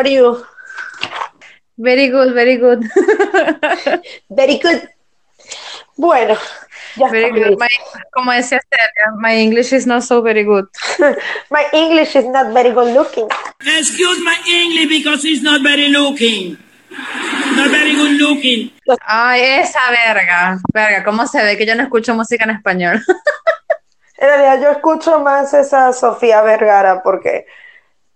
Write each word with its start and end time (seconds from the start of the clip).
Are 0.00 0.08
you? 0.08 0.46
Very 1.76 2.08
good, 2.08 2.32
very 2.32 2.56
good. 2.56 2.80
very 4.30 4.56
good. 4.56 4.88
Bueno, 5.98 6.38
ya 6.96 7.10
very 7.10 7.30
good. 7.30 7.58
My, 7.58 7.68
como 8.10 8.32
decía 8.32 8.60
Celia, 8.64 9.12
my 9.20 9.34
English 9.34 9.74
is 9.74 9.86
not 9.86 10.02
so 10.02 10.22
very 10.22 10.44
good. 10.44 10.64
my 11.50 11.66
English 11.74 12.16
is 12.16 12.24
not 12.24 12.54
very 12.54 12.70
good 12.70 12.94
looking. 12.94 13.28
Excuse 13.60 14.24
my 14.24 14.40
English 14.48 14.88
because 14.88 15.22
it's 15.26 15.42
not 15.42 15.60
very 15.60 15.88
looking. 15.88 16.56
Not 17.56 17.68
very 17.68 17.94
good 17.94 18.16
looking. 18.18 18.72
Ay, 19.06 19.60
esa 19.60 19.80
verga. 19.90 20.58
Verga, 20.72 21.04
¿cómo 21.04 21.26
se 21.26 21.44
ve 21.44 21.58
que 21.58 21.66
yo 21.66 21.74
no 21.74 21.82
escucho 21.82 22.14
música 22.14 22.44
en 22.44 22.56
español? 22.56 23.04
en 24.16 24.28
realidad 24.28 24.62
yo 24.62 24.70
escucho 24.70 25.20
más 25.20 25.52
esa 25.52 25.92
Sofía 25.92 26.40
Vergara 26.40 27.02
porque 27.02 27.44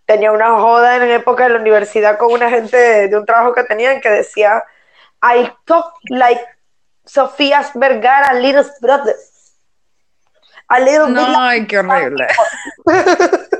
tenía 0.06 0.32
una 0.32 0.50
joda 0.56 0.96
en 0.96 1.02
época 1.10 1.44
de 1.44 1.50
la 1.50 1.60
universidad 1.60 2.18
con 2.18 2.32
una 2.32 2.50
gente 2.50 3.08
de, 3.08 3.16
un 3.16 3.24
trabajo 3.24 3.54
que 3.54 3.64
tenían 3.64 4.00
que 4.00 4.10
decía, 4.10 4.64
I 5.22 5.50
talk 5.64 5.94
like 6.08 6.44
Sofía 7.04 7.64
Vergara, 7.74 8.34
little 8.34 8.64
brother. 8.80 9.14
A 10.68 10.80
little 10.80 11.08
no, 11.10 11.40
ay, 11.40 11.66
qué 11.66 11.78
horrible. 11.78 12.26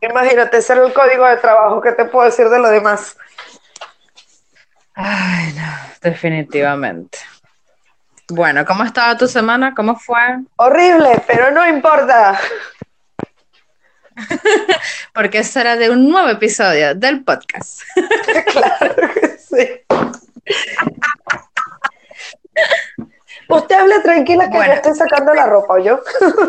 Imagínate, 0.00 0.58
ese 0.58 0.74
era 0.74 0.86
el 0.86 0.92
código 0.92 1.26
de 1.26 1.38
trabajo. 1.38 1.80
¿Qué 1.80 1.92
te 1.92 2.04
puedo 2.04 2.26
decir 2.26 2.48
de 2.48 2.58
lo 2.58 2.68
demás? 2.68 3.16
Ay, 4.94 5.52
no, 5.54 5.72
definitivamente. 6.02 7.18
Bueno, 8.28 8.64
¿cómo 8.64 8.84
estaba 8.84 9.16
tu 9.16 9.26
semana? 9.28 9.74
¿Cómo 9.74 9.96
fue? 9.96 10.18
Horrible, 10.56 11.22
pero 11.26 11.50
no 11.50 11.66
importa. 11.66 12.38
Porque 15.14 15.44
será 15.44 15.76
de 15.76 15.90
un 15.90 16.08
nuevo 16.08 16.28
episodio 16.28 16.94
del 16.94 17.24
podcast. 17.24 17.82
claro 18.52 19.14
que 19.14 19.38
sí. 19.38 19.84
Usted 23.48 23.76
hable 23.76 24.00
tranquila 24.00 24.50
que 24.50 24.56
yo 24.56 24.72
estoy 24.72 24.94
sacando 24.94 25.32
la 25.34 25.46
ropa, 25.46 25.78
yo. 25.80 26.00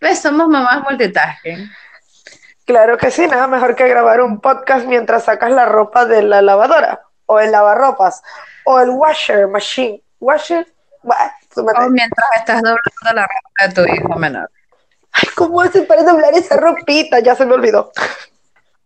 ¿Ves? 0.00 0.20
Somos 0.20 0.48
mamás 0.48 0.82
multitasking. 0.82 1.70
Claro 2.66 2.98
que 2.98 3.10
sí, 3.10 3.26
nada 3.26 3.46
mejor 3.46 3.74
que 3.74 3.88
grabar 3.88 4.20
un 4.20 4.40
podcast 4.40 4.86
mientras 4.86 5.24
sacas 5.24 5.50
la 5.50 5.66
ropa 5.66 6.04
de 6.04 6.22
la 6.22 6.42
lavadora, 6.42 7.02
o 7.26 7.40
el 7.40 7.50
lavarropas, 7.50 8.22
o 8.64 8.80
el 8.80 8.90
washer 8.90 9.48
machine. 9.48 10.02
Washer, 10.20 10.66
o 11.56 11.90
mientras 11.90 12.28
estás 12.36 12.60
doblando 12.60 13.14
la 13.14 13.22
ropa 13.22 13.66
de 13.66 13.74
tu 13.74 13.82
hijo 13.92 14.14
menor. 14.16 14.50
Ay, 15.12 15.28
¿cómo 15.34 15.60
hace 15.60 15.82
para 15.82 16.02
doblar 16.02 16.34
esa 16.34 16.56
ropita? 16.56 17.20
Ya 17.20 17.34
se 17.34 17.46
me 17.46 17.54
olvidó. 17.54 17.92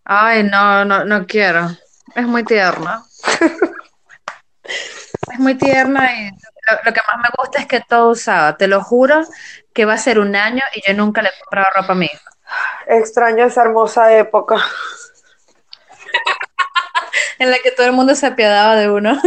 Ay, 0.05 0.43
no, 0.43 0.85
no, 0.85 1.05
no 1.05 1.27
quiero. 1.27 1.71
Es 2.15 2.27
muy 2.27 2.45
tierna. 2.45 3.05
es 5.33 5.39
muy 5.39 5.57
tierna 5.57 6.13
y 6.13 6.31
lo, 6.85 6.93
que 6.93 7.01
más 7.07 7.19
me 7.19 7.29
gusta 7.37 7.61
es 7.61 7.67
que 7.67 7.81
todo 7.81 8.11
usado. 8.11 8.57
Te 8.57 8.69
lo 8.69 8.83
juro 8.83 9.23
que 9.73 9.85
va 9.85 9.95
a 9.95 9.99
ser 9.99 10.19
un 10.19 10.37
año 10.37 10.63
y 10.75 10.83
yo 10.87 10.95
nunca 10.95 11.23
le 11.23 11.29
he 11.29 11.41
comprado 11.41 11.69
ropa 11.77 11.93
a 11.93 11.97
mi 11.97 12.07
hijo. 12.07 12.31
Extraño 12.87 13.47
esa 13.47 13.63
hermosa 13.63 14.17
época. 14.17 14.57
en 17.39 17.51
la 17.51 17.59
que 17.59 17.71
todo 17.71 17.87
el 17.87 17.93
mundo 17.93 18.15
se 18.15 18.27
apiadaba 18.27 18.77
de 18.77 18.91
uno. 18.91 19.21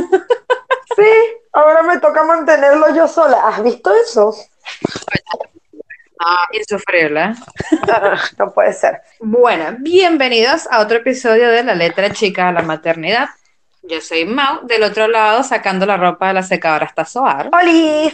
sí, 0.95 1.11
ahora 1.53 1.83
me 1.83 1.99
toca 1.99 2.23
mantenerlo 2.23 2.93
yo 2.95 3.07
sola. 3.07 3.47
¿Has 3.47 3.63
visto 3.63 3.93
eso? 3.95 4.35
Ah, 6.19 6.47
insufrible. 6.51 7.35
no 8.37 8.53
puede 8.53 8.73
ser. 8.73 9.01
Bueno, 9.19 9.75
bienvenidos 9.79 10.67
a 10.71 10.79
otro 10.79 10.97
episodio 10.97 11.49
de 11.49 11.63
La 11.63 11.75
Letra 11.75 12.11
Chica 12.11 12.47
de 12.47 12.53
la 12.53 12.61
Maternidad. 12.63 13.29
Yo 13.83 14.01
soy 14.01 14.25
Mau, 14.25 14.65
del 14.65 14.83
otro 14.83 15.07
lado 15.07 15.43
sacando 15.43 15.85
la 15.85 15.97
ropa 15.97 16.27
de 16.27 16.33
la 16.33 16.43
secadora 16.43 16.85
hasta 16.85 17.05
Soar. 17.05 17.49
¡Hola! 17.53 18.11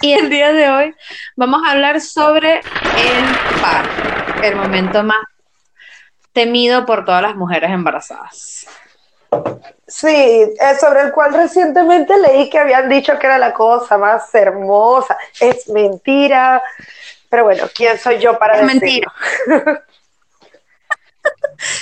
Y 0.00 0.12
el 0.14 0.30
día 0.30 0.52
de 0.52 0.68
hoy 0.70 0.94
vamos 1.36 1.62
a 1.64 1.72
hablar 1.72 2.00
sobre 2.00 2.54
el 2.56 3.60
parto, 3.60 4.42
el 4.42 4.56
momento 4.56 5.02
más 5.04 5.22
temido 6.32 6.86
por 6.86 7.04
todas 7.04 7.22
las 7.22 7.36
mujeres 7.36 7.70
embarazadas. 7.70 8.66
Sí, 9.86 10.54
sobre 10.80 11.02
el 11.02 11.12
cual 11.12 11.34
recientemente 11.34 12.18
leí 12.18 12.48
que 12.48 12.58
habían 12.58 12.88
dicho 12.88 13.18
que 13.18 13.26
era 13.26 13.38
la 13.38 13.52
cosa 13.52 13.98
más 13.98 14.34
hermosa. 14.34 15.16
Es 15.38 15.68
mentira. 15.68 16.62
Pero 17.32 17.44
bueno, 17.44 17.64
¿quién 17.74 17.96
soy 17.96 18.18
yo 18.18 18.38
para 18.38 18.60
es 18.60 18.66
mentira. 18.66 19.10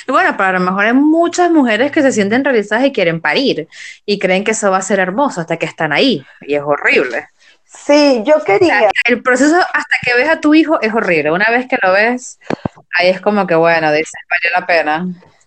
bueno, 0.07 0.37
para 0.37 0.61
lo 0.61 0.65
mejor 0.65 0.85
hay 0.85 0.93
muchas 0.93 1.51
mujeres 1.51 1.91
que 1.91 2.03
se 2.03 2.13
sienten 2.13 2.45
realizadas 2.45 2.85
y 2.85 2.93
quieren 2.93 3.21
parir 3.21 3.67
y 4.07 4.21
creen 4.21 4.45
que 4.45 4.53
eso 4.53 4.71
va 4.71 4.77
a 4.77 4.83
ser 4.83 5.01
hermoso 5.01 5.41
hasta 5.41 5.57
que 5.57 5.67
están 5.67 5.93
ahí 5.93 6.25
y 6.43 6.55
es 6.55 6.63
horrible. 6.65 7.27
Sí, 7.65 8.23
yo 8.25 8.45
quería. 8.45 8.89
el 9.07 9.25
proceso 9.25 9.57
hasta 9.57 9.97
que 10.05 10.15
ves 10.15 10.29
a 10.29 10.41
tu 10.41 10.55
hijo 10.55 10.81
es 10.81 10.95
horrible. 10.95 11.33
Una 11.33 11.51
vez 11.51 11.67
que 11.67 11.79
lo 11.83 11.95
ves, 11.95 12.39
ahí 12.97 13.09
es 13.09 13.21
como 13.21 13.45
que 13.49 13.57
bueno, 13.57 13.91
dice, 13.91 14.19
vale 14.31 14.55
la 14.57 14.67
pena. 14.69 15.05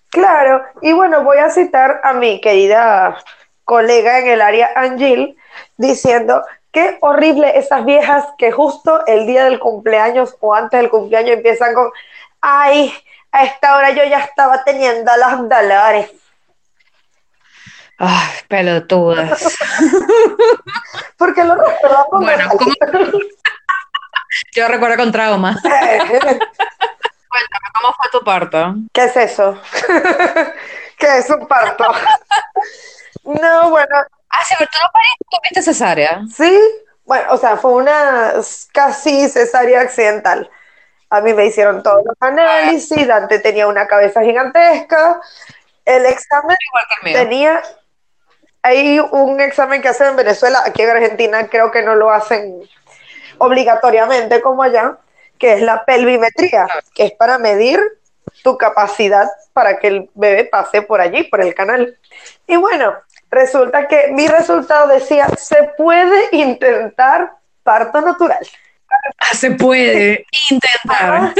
Claro, 0.09 0.65
y 0.81 0.91
bueno, 0.91 1.23
voy 1.23 1.37
a 1.37 1.49
citar 1.49 2.01
a 2.03 2.11
mi 2.11 2.41
querida 2.41 3.23
colega 3.63 4.19
en 4.19 4.27
el 4.27 4.41
área 4.41 4.69
Angel 4.75 5.37
diciendo 5.77 6.43
Qué 6.73 6.97
horrible 7.01 7.55
esas 7.55 7.85
viejas 7.85 8.25
que 8.35 8.51
justo 8.51 9.05
el 9.05 9.27
día 9.27 9.45
del 9.45 9.59
cumpleaños 9.59 10.35
o 10.39 10.55
antes 10.55 10.79
del 10.81 10.89
cumpleaños 10.89 11.37
empiezan 11.37 11.75
con, 11.75 11.91
ay, 12.41 12.91
a 13.31 13.43
esta 13.43 13.77
hora 13.77 13.91
yo 13.91 14.03
ya 14.05 14.21
estaba 14.21 14.63
teniendo 14.63 15.11
los 15.17 15.47
dolores. 15.47 16.11
Ay, 17.99 18.31
pelotudas. 18.47 19.55
Porque 21.17 21.43
lo 21.43 21.55
recuerdo 21.55 22.07
Bueno, 22.11 22.49
yo 24.53 24.67
recuerdo 24.67 24.97
con 24.97 25.11
trauma. 25.11 25.55
Cuéntame, 25.61 26.39
¿cómo 27.75 27.93
fue 27.93 28.09
tu 28.11 28.25
parto? 28.25 28.75
¿Qué 28.91 29.03
es 29.03 29.15
eso? 29.15 29.61
¿Qué 30.97 31.19
es 31.19 31.29
un 31.29 31.47
parto? 31.47 31.85
no, 33.25 33.69
bueno, 33.69 33.95
Ah, 34.33 34.43
sí, 34.45 34.55
pero 34.57 34.69
tú 34.71 34.79
no 34.81 35.39
tuviste 35.39 35.61
cesárea. 35.61 36.21
Sí, 36.35 36.59
bueno, 37.05 37.33
o 37.33 37.37
sea, 37.37 37.55
fue 37.57 37.73
una 37.73 38.33
casi 38.71 39.29
cesárea 39.29 39.81
accidental. 39.81 40.49
A 41.09 41.21
mí 41.21 41.33
me 41.33 41.45
hicieron 41.45 41.83
todos 41.83 42.03
los 42.03 42.15
análisis, 42.19 43.07
Dante 43.07 43.37
tenía 43.37 43.67
una 43.67 43.87
cabeza 43.87 44.23
gigantesca. 44.23 45.21
El 45.85 46.07
examen 46.07 46.57
tenía. 47.03 47.61
Hay 48.63 48.99
un 48.99 49.39
examen 49.39 49.81
que 49.81 49.89
hacen 49.89 50.07
en 50.07 50.15
Venezuela, 50.15 50.63
aquí 50.65 50.81
en 50.81 50.89
Argentina 50.89 51.47
creo 51.47 51.69
que 51.69 51.83
no 51.83 51.95
lo 51.95 52.09
hacen 52.09 52.67
obligatoriamente 53.37 54.41
como 54.41 54.63
allá, 54.63 54.97
que 55.37 55.53
es 55.53 55.61
la 55.61 55.85
pelvimetría, 55.85 56.65
que 56.95 57.05
es 57.05 57.11
para 57.11 57.37
medir 57.37 57.79
tu 58.41 58.57
capacidad 58.57 59.29
para 59.51 59.77
que 59.77 59.87
el 59.87 60.09
bebé 60.15 60.45
pase 60.45 60.81
por 60.81 61.01
allí, 61.01 61.23
por 61.23 61.41
el 61.41 61.53
canal. 61.53 61.97
Y 62.47 62.55
bueno, 62.55 62.95
resulta 63.33 63.87
que 63.87 64.09
mi 64.11 64.27
resultado 64.27 64.87
decía, 64.87 65.27
se 65.37 65.71
puede 65.77 66.29
intentar 66.31 67.33
parto 67.63 68.01
natural. 68.01 68.45
Ah, 69.19 69.33
se 69.33 69.51
puede 69.51 70.25
intentar. 70.49 71.33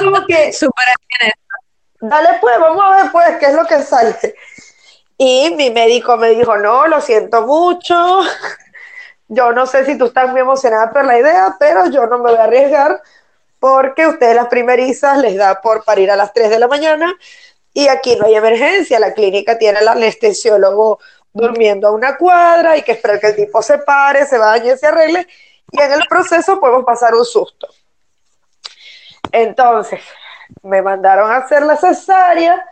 como 0.00 0.26
que, 0.26 0.50
Dale 2.00 2.28
pues, 2.40 2.60
vamos 2.60 2.82
a 2.84 3.02
ver 3.02 3.12
pues 3.12 3.36
qué 3.38 3.46
es 3.46 3.54
lo 3.54 3.66
que 3.66 3.82
sale. 3.82 4.16
Y 5.16 5.52
mi 5.56 5.70
médico 5.70 6.16
me 6.16 6.30
dijo, 6.30 6.56
no, 6.56 6.86
lo 6.86 7.00
siento 7.00 7.42
mucho. 7.42 8.20
Yo 9.28 9.52
no 9.52 9.66
sé 9.66 9.84
si 9.84 9.98
tú 9.98 10.06
estás 10.06 10.30
muy 10.30 10.40
emocionada 10.40 10.90
por 10.92 11.04
la 11.04 11.18
idea, 11.18 11.56
pero 11.58 11.84
yo 11.90 12.06
no 12.06 12.16
me 12.16 12.30
voy 12.30 12.38
a 12.38 12.44
arriesgar 12.44 13.02
porque 13.58 14.06
ustedes 14.06 14.34
las 14.34 14.46
primerizas 14.46 15.18
les 15.18 15.36
da 15.36 15.60
por 15.60 15.84
parir 15.84 16.10
a 16.10 16.16
las 16.16 16.32
3 16.32 16.48
de 16.48 16.58
la 16.58 16.66
mañana 16.66 17.14
y 17.74 17.88
aquí 17.88 18.16
no 18.16 18.24
hay 18.24 18.36
emergencia, 18.36 18.98
la 18.98 19.12
clínica 19.12 19.58
tiene 19.58 19.80
el 19.80 19.88
anestesiólogo 19.88 20.98
durmiendo 21.38 21.88
a 21.88 21.92
una 21.92 22.16
cuadra, 22.16 22.72
hay 22.72 22.82
que 22.82 22.92
esperar 22.92 23.20
que 23.20 23.28
el 23.28 23.36
tipo 23.36 23.62
se 23.62 23.78
pare, 23.78 24.26
se 24.26 24.38
bañe, 24.38 24.76
se 24.76 24.86
arregle, 24.86 25.26
y 25.70 25.80
en 25.80 25.92
el 25.92 26.02
proceso 26.08 26.58
podemos 26.58 26.84
pasar 26.84 27.14
un 27.14 27.24
susto. 27.24 27.68
Entonces, 29.30 30.00
me 30.62 30.82
mandaron 30.82 31.30
a 31.30 31.36
hacer 31.36 31.62
la 31.62 31.76
cesárea, 31.76 32.66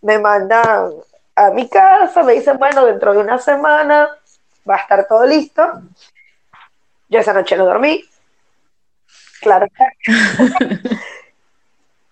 me 0.00 0.18
mandan 0.18 0.92
a 1.34 1.50
mi 1.50 1.68
casa, 1.68 2.22
me 2.22 2.32
dicen, 2.32 2.58
bueno, 2.58 2.86
dentro 2.86 3.12
de 3.12 3.18
una 3.18 3.38
semana 3.38 4.08
va 4.68 4.76
a 4.76 4.78
estar 4.78 5.06
todo 5.06 5.26
listo. 5.26 5.62
Yo 7.08 7.20
esa 7.20 7.34
noche 7.34 7.56
no 7.56 7.66
dormí, 7.66 8.02
claro. 9.42 9.66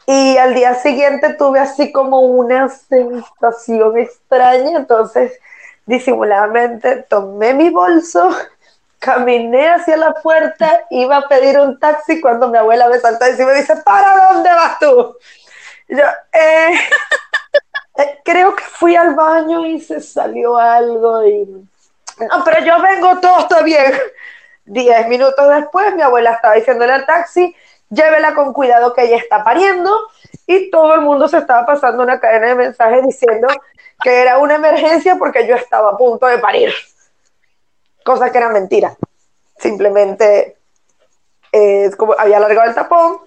y 0.06 0.36
al 0.36 0.54
día 0.54 0.74
siguiente 0.74 1.34
tuve 1.34 1.60
así 1.60 1.92
como 1.92 2.20
una 2.20 2.68
sensación 2.68 3.98
extraña, 3.98 4.76
entonces 4.76 5.40
disimuladamente 5.86 7.04
tomé 7.08 7.54
mi 7.54 7.70
bolso, 7.70 8.30
caminé 8.98 9.68
hacia 9.68 9.96
la 9.96 10.14
puerta, 10.14 10.84
iba 10.90 11.18
a 11.18 11.28
pedir 11.28 11.58
un 11.58 11.78
taxi 11.78 12.20
cuando 12.20 12.48
mi 12.48 12.58
abuela 12.58 12.88
me 12.88 12.96
encima 12.96 13.50
y 13.50 13.54
me 13.54 13.60
dice, 13.60 13.76
¿para 13.76 14.32
dónde 14.32 14.50
vas 14.50 14.78
tú? 14.78 15.16
Yo, 15.88 16.04
eh, 16.32 16.72
eh, 17.98 18.20
creo 18.24 18.56
que 18.56 18.64
fui 18.64 18.96
al 18.96 19.14
baño 19.14 19.66
y 19.66 19.80
se 19.80 20.00
salió 20.00 20.56
algo 20.56 21.24
y... 21.26 21.44
No, 22.18 22.44
pero 22.44 22.64
yo 22.64 22.80
vengo, 22.80 23.18
todo 23.20 23.40
está 23.40 23.62
bien. 23.62 23.92
Diez 24.64 25.06
minutos 25.08 25.46
después, 25.50 25.94
mi 25.94 26.00
abuela 26.00 26.32
estaba 26.32 26.54
diciéndole 26.54 26.92
al 26.94 27.04
taxi, 27.04 27.54
llévela 27.90 28.34
con 28.34 28.54
cuidado 28.54 28.94
que 28.94 29.02
ella 29.02 29.18
está 29.18 29.44
pariendo, 29.44 29.94
y 30.46 30.70
todo 30.70 30.94
el 30.94 31.02
mundo 31.02 31.28
se 31.28 31.38
estaba 31.38 31.66
pasando 31.66 32.02
una 32.02 32.20
cadena 32.20 32.48
de 32.48 32.54
mensajes 32.54 33.04
diciendo 33.04 33.48
que 34.02 34.22
era 34.22 34.38
una 34.38 34.56
emergencia 34.56 35.16
porque 35.16 35.46
yo 35.46 35.54
estaba 35.56 35.90
a 35.90 35.96
punto 35.96 36.26
de 36.26 36.38
parir. 36.38 36.72
Cosa 38.04 38.30
que 38.30 38.38
era 38.38 38.48
mentira. 38.48 38.96
Simplemente 39.58 40.56
eh, 41.52 41.90
como 41.96 42.14
había 42.18 42.38
alargado 42.38 42.68
el 42.68 42.74
tapón 42.74 43.18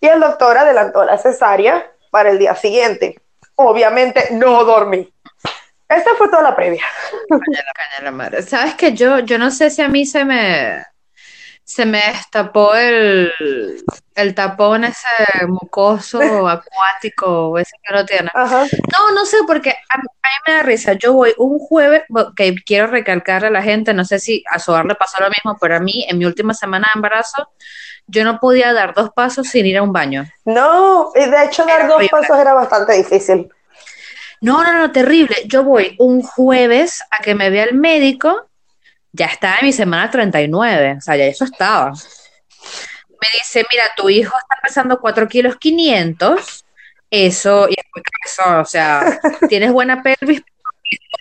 y 0.00 0.06
el 0.06 0.20
doctor 0.20 0.58
adelantó 0.58 1.04
la 1.04 1.18
cesárea 1.18 1.90
para 2.10 2.30
el 2.30 2.38
día 2.38 2.54
siguiente. 2.54 3.20
Obviamente 3.54 4.28
no 4.32 4.64
dormí. 4.64 5.12
Esta 5.88 6.14
fue 6.16 6.28
toda 6.28 6.42
la 6.42 6.56
previa. 6.56 6.84
Sabes 8.46 8.74
que 8.74 8.92
yo, 8.92 9.20
yo 9.20 9.38
no 9.38 9.50
sé 9.50 9.70
si 9.70 9.82
a 9.82 9.88
mí 9.88 10.04
se 10.04 10.24
me 10.24 10.84
se 11.66 11.84
me 11.84 11.98
destapó 11.98 12.76
el, 12.76 13.32
el 14.14 14.34
tapón 14.36 14.84
ese 14.84 15.08
mucoso 15.48 16.20
acuático, 16.48 17.58
ese 17.58 17.76
que 17.82 17.92
no 17.92 18.06
tiene. 18.06 18.30
No, 18.34 19.10
no 19.12 19.24
sé, 19.26 19.38
porque 19.48 19.70
a, 19.70 19.98
mí 19.98 20.04
me 20.46 20.52
da 20.52 20.62
risa. 20.62 20.92
Yo 20.92 21.12
voy 21.12 21.34
un 21.38 21.58
jueves, 21.58 22.02
que 22.36 22.54
quiero 22.64 22.86
recalcarle 22.86 23.48
a 23.48 23.50
la 23.50 23.62
gente, 23.62 23.92
no 23.94 24.04
sé 24.04 24.20
si 24.20 24.44
a 24.48 24.60
Soar 24.60 24.86
le 24.86 24.94
pasó 24.94 25.20
lo 25.20 25.28
mismo, 25.28 25.58
pero 25.60 25.74
a 25.74 25.80
mí, 25.80 26.06
en 26.08 26.18
mi 26.18 26.24
última 26.24 26.54
semana 26.54 26.86
de 26.94 26.98
embarazo, 26.98 27.48
yo 28.06 28.22
no 28.22 28.38
podía 28.38 28.72
dar 28.72 28.94
dos 28.94 29.10
pasos 29.10 29.48
sin 29.48 29.66
ir 29.66 29.78
a 29.78 29.82
un 29.82 29.92
baño. 29.92 30.24
No, 30.44 31.10
y 31.16 31.28
de 31.28 31.44
hecho 31.46 31.66
dar 31.66 31.88
dos 31.88 32.00
pasos 32.08 32.38
era 32.38 32.54
bastante 32.54 32.92
difícil. 32.92 33.48
No, 34.40 34.62
no, 34.62 34.72
no, 34.72 34.92
terrible. 34.92 35.34
Yo 35.46 35.64
voy 35.64 35.96
un 35.98 36.22
jueves 36.22 37.02
a 37.10 37.24
que 37.24 37.34
me 37.34 37.50
vea 37.50 37.64
el 37.64 37.74
médico 37.74 38.48
ya 39.16 39.26
estaba 39.26 39.56
en 39.60 39.66
mi 39.66 39.72
semana 39.72 40.10
39, 40.10 40.96
o 40.98 41.00
sea, 41.00 41.16
ya 41.16 41.24
eso 41.24 41.44
estaba. 41.44 41.90
Me 41.90 43.28
dice, 43.32 43.64
mira, 43.70 43.84
tu 43.96 44.10
hijo 44.10 44.36
está 44.36 44.56
pesando 44.62 45.00
4 45.00 45.26
kilos 45.26 45.56
500, 45.56 46.64
eso, 47.10 47.66
y 47.68 47.76
eso, 48.24 48.60
o 48.60 48.64
sea, 48.64 49.18
tienes 49.48 49.72
buena 49.72 50.02
pelvis, 50.02 50.42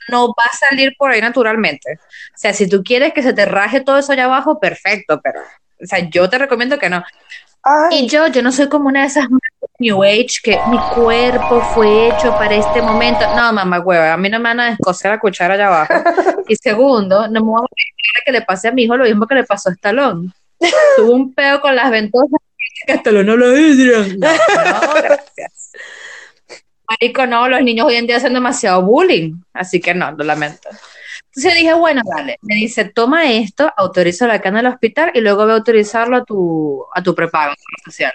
no 0.10 0.28
va 0.28 0.44
a 0.52 0.58
salir 0.58 0.94
por 0.98 1.12
ahí 1.12 1.22
naturalmente. 1.22 1.94
O 1.94 2.38
sea, 2.38 2.54
si 2.54 2.68
tú 2.68 2.84
quieres 2.84 3.14
que 3.14 3.24
se 3.24 3.34
te 3.34 3.46
raje 3.46 3.82
todo 3.82 3.98
eso 3.98 4.12
allá 4.12 4.26
abajo, 4.26 4.60
perfecto, 4.60 5.22
pero, 5.24 5.40
o 5.42 5.86
sea, 5.86 6.00
yo 6.00 6.30
te 6.30 6.38
recomiendo 6.38 6.78
que 6.78 6.90
no. 6.90 7.04
Y 7.92 8.08
yo, 8.08 8.28
yo 8.28 8.44
no 8.44 8.52
soy 8.52 8.70
como 8.70 8.90
una 8.90 9.02
de 9.02 9.08
esas 9.08 9.30
New 9.80 10.04
Age 10.04 10.40
que 10.44 10.60
mi 10.70 10.78
cuerpo 10.94 11.62
fue 11.74 12.08
hecho 12.10 12.32
para 12.32 12.56
este 12.56 12.82
momento. 12.82 13.26
No, 13.36 13.54
mamá, 13.54 13.80
hueva, 13.80 14.14
a 14.14 14.18
mí 14.18 14.30
no 14.30 14.40
me 14.40 14.50
van 14.50 14.60
a 14.60 14.70
descoser 14.70 15.12
la 15.12 15.20
cuchara 15.20 15.54
allá 15.56 15.68
abajo. 15.68 15.94
Y 16.48 16.56
segundo, 16.56 17.28
no 17.28 17.44
me 17.44 17.52
voy 17.52 17.62
a 17.64 18.26
que 18.26 18.32
le 18.32 18.42
pase 18.42 18.68
a 18.68 18.72
mi 18.72 18.84
hijo 18.84 18.96
lo 18.96 19.06
mismo 19.06 19.26
que 19.26 19.36
le 19.36 19.44
pasó 19.44 19.70
a 19.70 19.74
Stallone. 19.74 20.32
Tuvo 20.96 21.12
un 21.12 21.34
peo 21.34 21.60
con 21.60 21.76
las 21.76 21.90
ventosas 21.90 22.40
que 22.86 22.94
Stallone 22.94 23.26
no 23.26 23.36
lo 23.36 23.58
hizo. 23.58 24.16
No, 24.18 24.32
no, 24.32 24.94
gracias. 24.94 25.72
Marico, 26.88 27.26
no, 27.26 27.48
los 27.48 27.62
niños 27.64 27.88
hoy 27.88 27.96
en 27.96 28.06
día 28.06 28.18
hacen 28.18 28.34
demasiado 28.34 28.84
bullying, 28.84 29.42
así 29.54 29.80
que 29.80 29.96
no, 29.96 30.12
lo 30.12 30.24
lamento. 30.24 30.70
Entonces 31.36 31.56
dije, 31.56 31.74
bueno, 31.74 32.02
dale. 32.06 32.38
Me 32.42 32.56
dice, 32.56 32.86
toma 32.86 33.30
esto, 33.32 33.70
autoriza 33.76 34.26
la 34.28 34.40
cana 34.40 34.60
al 34.60 34.68
hospital 34.68 35.12
y 35.14 35.20
luego 35.20 35.44
voy 35.44 35.52
a 35.52 35.56
autorizarlo 35.56 36.16
a 36.18 36.24
tu, 36.24 36.86
a 36.94 37.04
tu 37.04 37.14
prepago 37.14 37.54
social. 37.84 38.14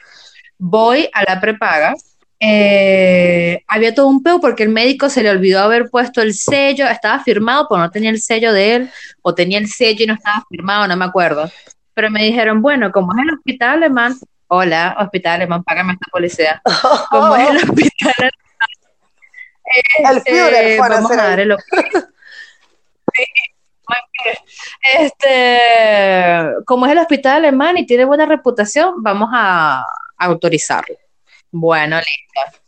Voy 0.63 1.09
a 1.15 1.25
la 1.25 1.41
prepaga. 1.41 1.95
Eh, 2.39 3.65
había 3.67 3.95
todo 3.95 4.09
un 4.09 4.23
peo 4.23 4.41
porque 4.41 4.63
el 4.63 4.69
médico 4.69 5.09
se 5.09 5.23
le 5.23 5.31
olvidó 5.31 5.61
haber 5.61 5.89
puesto 5.89 6.21
el 6.21 6.35
sello, 6.35 6.87
estaba 6.87 7.23
firmado, 7.23 7.67
pero 7.69 7.81
no 7.81 7.91
tenía 7.91 8.11
el 8.11 8.21
sello 8.21 8.53
de 8.53 8.75
él, 8.75 8.91
o 9.23 9.35
tenía 9.35 9.59
el 9.59 9.69
sello 9.69 10.05
y 10.05 10.07
no 10.07 10.15
estaba 10.15 10.45
firmado, 10.49 10.87
no 10.87 10.97
me 10.97 11.07
acuerdo. 11.07 11.51
Pero 11.95 12.11
me 12.11 12.25
dijeron, 12.25 12.61
bueno, 12.61 12.93
como 12.93 13.13
es 13.15 13.21
el 13.23 13.35
hospital 13.35 13.71
alemán, 13.71 14.15
hola, 14.49 14.97
hospital 15.01 15.37
alemán, 15.37 15.65
págame 15.65 15.95
esta 15.95 16.07
policía. 16.13 16.63
Como 17.11 17.37
es 17.37 17.51
el 17.51 17.57
hospital 17.57 18.15
alemán, 18.19 18.37
este, 20.17 20.79
vamos 20.79 21.11
a 21.11 21.17
dar 21.17 21.41
el 21.41 21.57
este, 24.95 25.61
como 26.67 26.87
es 26.87 26.93
el 26.93 26.99
hospital 26.99 27.37
alemán 27.37 27.79
y 27.79 27.87
tiene 27.87 28.05
buena 28.05 28.27
reputación, 28.27 29.03
vamos 29.03 29.31
a, 29.33 29.85
autorizarlo. 30.27 30.97
Bueno, 31.51 31.97
listo. 31.97 32.59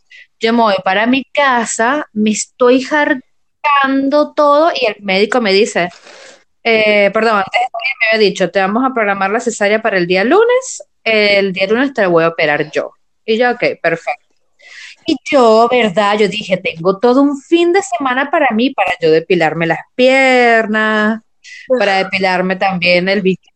Yo 0.41 0.53
me 0.53 0.63
voy 0.63 0.75
para 0.85 1.07
mi 1.07 1.25
casa, 1.25 2.09
me 2.13 2.31
estoy 2.31 2.83
jartando 2.83 4.33
todo 4.35 4.73
y 4.75 4.87
el 4.87 4.97
médico 5.01 5.41
me 5.41 5.53
dice, 5.53 5.89
eh, 6.65 7.11
perdón, 7.13 7.37
antes 7.37 7.61
me 7.73 8.09
había 8.09 8.29
dicho, 8.29 8.51
te 8.51 8.61
vamos 8.61 8.85
a 8.85 8.93
programar 8.93 9.31
la 9.31 9.41
cesárea 9.41 9.81
para 9.81 9.99
el 9.99 10.07
día 10.07 10.25
lunes, 10.25 10.83
el 11.05 11.53
día 11.53 11.67
lunes 11.69 11.93
te 11.95 12.07
voy 12.07 12.25
a 12.25 12.29
operar 12.29 12.71
yo. 12.73 12.93
Y 13.25 13.39
yo, 13.39 13.53
ok, 13.53 13.81
perfecto. 13.81 14.35
Y 15.07 15.17
yo, 15.31 15.69
¿verdad? 15.71 16.19
Yo 16.19 16.29
dije, 16.29 16.57
tengo 16.57 16.99
todo 16.99 17.23
un 17.23 17.41
fin 17.41 17.73
de 17.73 17.83
semana 17.83 18.31
para 18.31 18.49
mí, 18.51 18.71
para 18.71 18.93
yo 19.01 19.11
depilarme 19.11 19.67
las 19.67 19.81
piernas, 19.95 21.23
para 21.79 21.99
depilarme 21.99 22.57
también 22.57 23.09
el 23.09 23.21
bikini, 23.23 23.52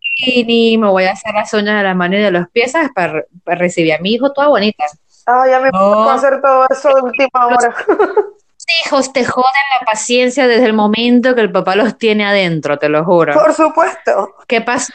me 0.78 0.88
voy 0.88 1.04
a 1.04 1.12
hacer 1.12 1.34
las 1.34 1.52
uñas 1.52 1.78
de 1.78 1.82
las 1.82 1.96
manos 1.96 2.18
y 2.18 2.22
de 2.22 2.30
los 2.30 2.48
pies, 2.48 2.72
Para, 2.94 3.24
recibir 3.44 3.94
a 3.94 3.98
mi 3.98 4.12
hijo 4.14 4.32
toda 4.32 4.48
bonita. 4.48 4.84
Ah, 5.26 5.44
ya 5.48 5.60
me 5.60 5.70
puedo 5.70 6.10
hacer 6.10 6.40
todo 6.40 6.66
eso 6.70 6.88
de 6.88 7.00
última 7.02 7.46
hora. 7.46 7.74
hijos 8.84 9.12
te 9.12 9.24
joden 9.24 9.52
la 9.80 9.86
paciencia 9.86 10.46
desde 10.46 10.66
el 10.66 10.72
momento 10.72 11.34
que 11.34 11.40
el 11.40 11.52
papá 11.52 11.76
los 11.76 11.98
tiene 11.98 12.24
adentro, 12.26 12.78
te 12.78 12.88
lo 12.88 13.04
juro. 13.04 13.34
Por 13.34 13.54
supuesto. 13.54 14.34
¿Qué 14.46 14.60
pasó? 14.60 14.92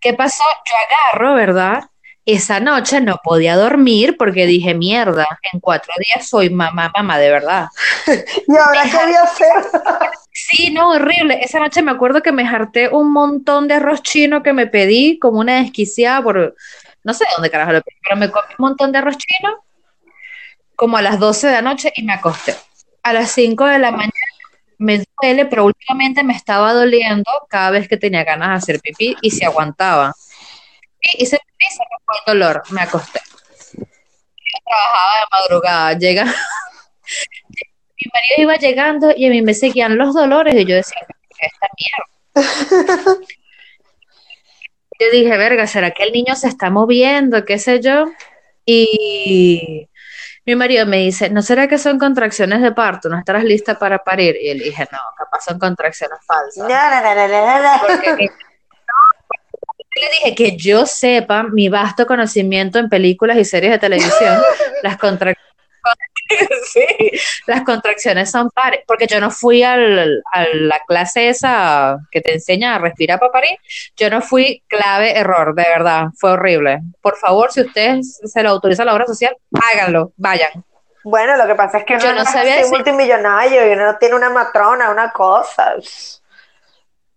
¿Qué 0.00 0.14
pasó? 0.14 0.44
Yo 0.68 0.74
agarro, 0.76 1.34
¿verdad? 1.34 1.84
Esa 2.30 2.60
noche 2.60 3.00
no 3.00 3.18
podía 3.24 3.56
dormir 3.56 4.18
porque 4.18 4.44
dije, 4.44 4.74
mierda, 4.74 5.26
en 5.50 5.60
cuatro 5.60 5.94
días 5.96 6.28
soy 6.28 6.50
mamá, 6.50 6.92
mamá, 6.94 7.18
de 7.18 7.30
verdad. 7.30 7.68
¿Y 8.46 8.54
ahora 8.54 8.82
qué 8.82 8.96
voy 8.98 9.14
a 9.14 9.22
hacer? 9.22 9.80
sí, 10.30 10.70
no, 10.70 10.90
horrible. 10.90 11.38
Esa 11.42 11.58
noche 11.58 11.80
me 11.80 11.90
acuerdo 11.90 12.20
que 12.20 12.30
me 12.30 12.46
harté 12.46 12.90
un 12.90 13.14
montón 13.14 13.66
de 13.66 13.76
arroz 13.76 14.02
chino 14.02 14.42
que 14.42 14.52
me 14.52 14.66
pedí 14.66 15.18
como 15.18 15.38
una 15.38 15.62
desquiciada 15.62 16.22
por, 16.22 16.54
no 17.02 17.14
sé 17.14 17.24
dónde 17.34 17.48
carajo 17.48 17.72
lo 17.72 17.80
pedí, 17.80 17.96
pero 18.02 18.16
me 18.16 18.30
comí 18.30 18.52
un 18.58 18.62
montón 18.62 18.92
de 18.92 18.98
arroz 18.98 19.16
chino 19.16 19.64
como 20.76 20.98
a 20.98 21.02
las 21.02 21.18
12 21.18 21.46
de 21.46 21.52
la 21.54 21.62
noche 21.62 21.94
y 21.96 22.02
me 22.02 22.12
acosté. 22.12 22.54
A 23.04 23.14
las 23.14 23.30
5 23.30 23.64
de 23.64 23.78
la 23.78 23.90
mañana 23.90 24.12
me 24.76 25.02
duele, 25.18 25.46
pero 25.46 25.64
últimamente 25.64 26.22
me 26.22 26.34
estaba 26.34 26.74
doliendo 26.74 27.30
cada 27.48 27.70
vez 27.70 27.88
que 27.88 27.96
tenía 27.96 28.22
ganas 28.22 28.50
de 28.50 28.54
hacer 28.56 28.80
pipí 28.82 29.16
y 29.22 29.30
se 29.30 29.46
aguantaba 29.46 30.12
y 31.14 31.26
se 31.26 31.36
me 31.36 31.66
hizo 31.70 31.82
el 31.82 32.34
dolor, 32.34 32.62
me 32.70 32.82
acosté. 32.82 33.20
Yo 33.74 34.58
trabajaba 34.64 35.20
de 35.20 35.26
madrugada, 35.30 35.92
llega, 35.98 36.24
mi 37.98 38.10
marido 38.12 38.36
iba 38.38 38.56
llegando 38.56 39.12
y 39.16 39.26
a 39.26 39.30
mí 39.30 39.42
me 39.42 39.54
seguían 39.54 39.96
los 39.98 40.14
dolores 40.14 40.54
y 40.54 40.64
yo 40.64 40.76
decía, 40.76 41.00
¿qué 41.06 41.46
esta 41.46 41.68
mierda? 41.76 43.20
yo 45.00 45.10
dije, 45.12 45.36
verga, 45.36 45.66
¿será 45.66 45.90
que 45.92 46.02
el 46.04 46.12
niño 46.12 46.34
se 46.34 46.48
está 46.48 46.70
moviendo? 46.70 47.44
¿Qué 47.44 47.58
sé 47.58 47.80
yo? 47.80 48.06
Y 48.64 49.88
mi 50.48 50.56
marido 50.56 50.86
me 50.86 50.98
dice, 50.98 51.28
¿no 51.30 51.42
será 51.42 51.68
que 51.68 51.78
son 51.78 51.98
contracciones 51.98 52.62
de 52.62 52.72
parto? 52.72 53.08
¿No 53.08 53.18
estarás 53.18 53.44
lista 53.44 53.78
para 53.78 53.98
parir? 53.98 54.36
Y 54.40 54.48
él 54.48 54.58
dije, 54.60 54.88
no, 54.90 54.98
capaz 55.16 55.44
son 55.44 55.58
contracciones 55.58 56.18
falsas. 56.26 56.66
No, 56.66 56.68
no, 56.68 57.14
no, 57.14 57.28
no, 57.28 57.62
no. 57.62 57.80
Porque 57.86 58.30
le 59.98 60.08
dije 60.10 60.34
que 60.34 60.56
yo 60.56 60.86
sepa 60.86 61.44
mi 61.44 61.68
vasto 61.68 62.06
conocimiento 62.06 62.78
en 62.78 62.88
películas 62.88 63.36
y 63.38 63.44
series 63.44 63.72
de 63.72 63.78
televisión, 63.78 64.40
las 64.82 64.96
contracciones. 64.96 65.48
las 67.46 67.62
contracciones 67.62 68.30
son 68.30 68.50
pares, 68.50 68.80
porque 68.86 69.06
yo 69.06 69.20
no 69.20 69.30
fui 69.30 69.62
a 69.62 69.76
la 69.76 70.80
clase 70.86 71.28
esa 71.28 71.98
que 72.10 72.20
te 72.20 72.34
enseña 72.34 72.74
a 72.74 72.78
respirar 72.78 73.18
para 73.18 73.32
parir, 73.32 73.58
yo 73.96 74.10
no 74.10 74.20
fui 74.20 74.62
clave 74.68 75.16
error, 75.16 75.54
de 75.54 75.62
verdad, 75.62 76.06
fue 76.18 76.32
horrible. 76.32 76.80
Por 77.00 77.16
favor, 77.16 77.52
si 77.52 77.62
ustedes 77.62 78.20
se 78.22 78.42
lo 78.42 78.50
autoriza 78.50 78.84
la 78.84 78.94
obra 78.94 79.06
social, 79.06 79.36
háganlo, 79.72 80.12
vayan. 80.16 80.64
Bueno, 81.04 81.36
lo 81.36 81.46
que 81.46 81.54
pasa 81.54 81.78
es 81.78 81.84
que 81.84 81.98
yo 81.98 82.12
no, 82.12 82.24
sabía 82.24 82.60
es 82.60 82.70
multimillonario 82.70 83.66
y 83.66 83.72
uno 83.72 83.96
tiene 83.98 84.14
una 84.14 84.30
matrona, 84.30 84.90
una 84.90 85.10
cosa. 85.10 85.74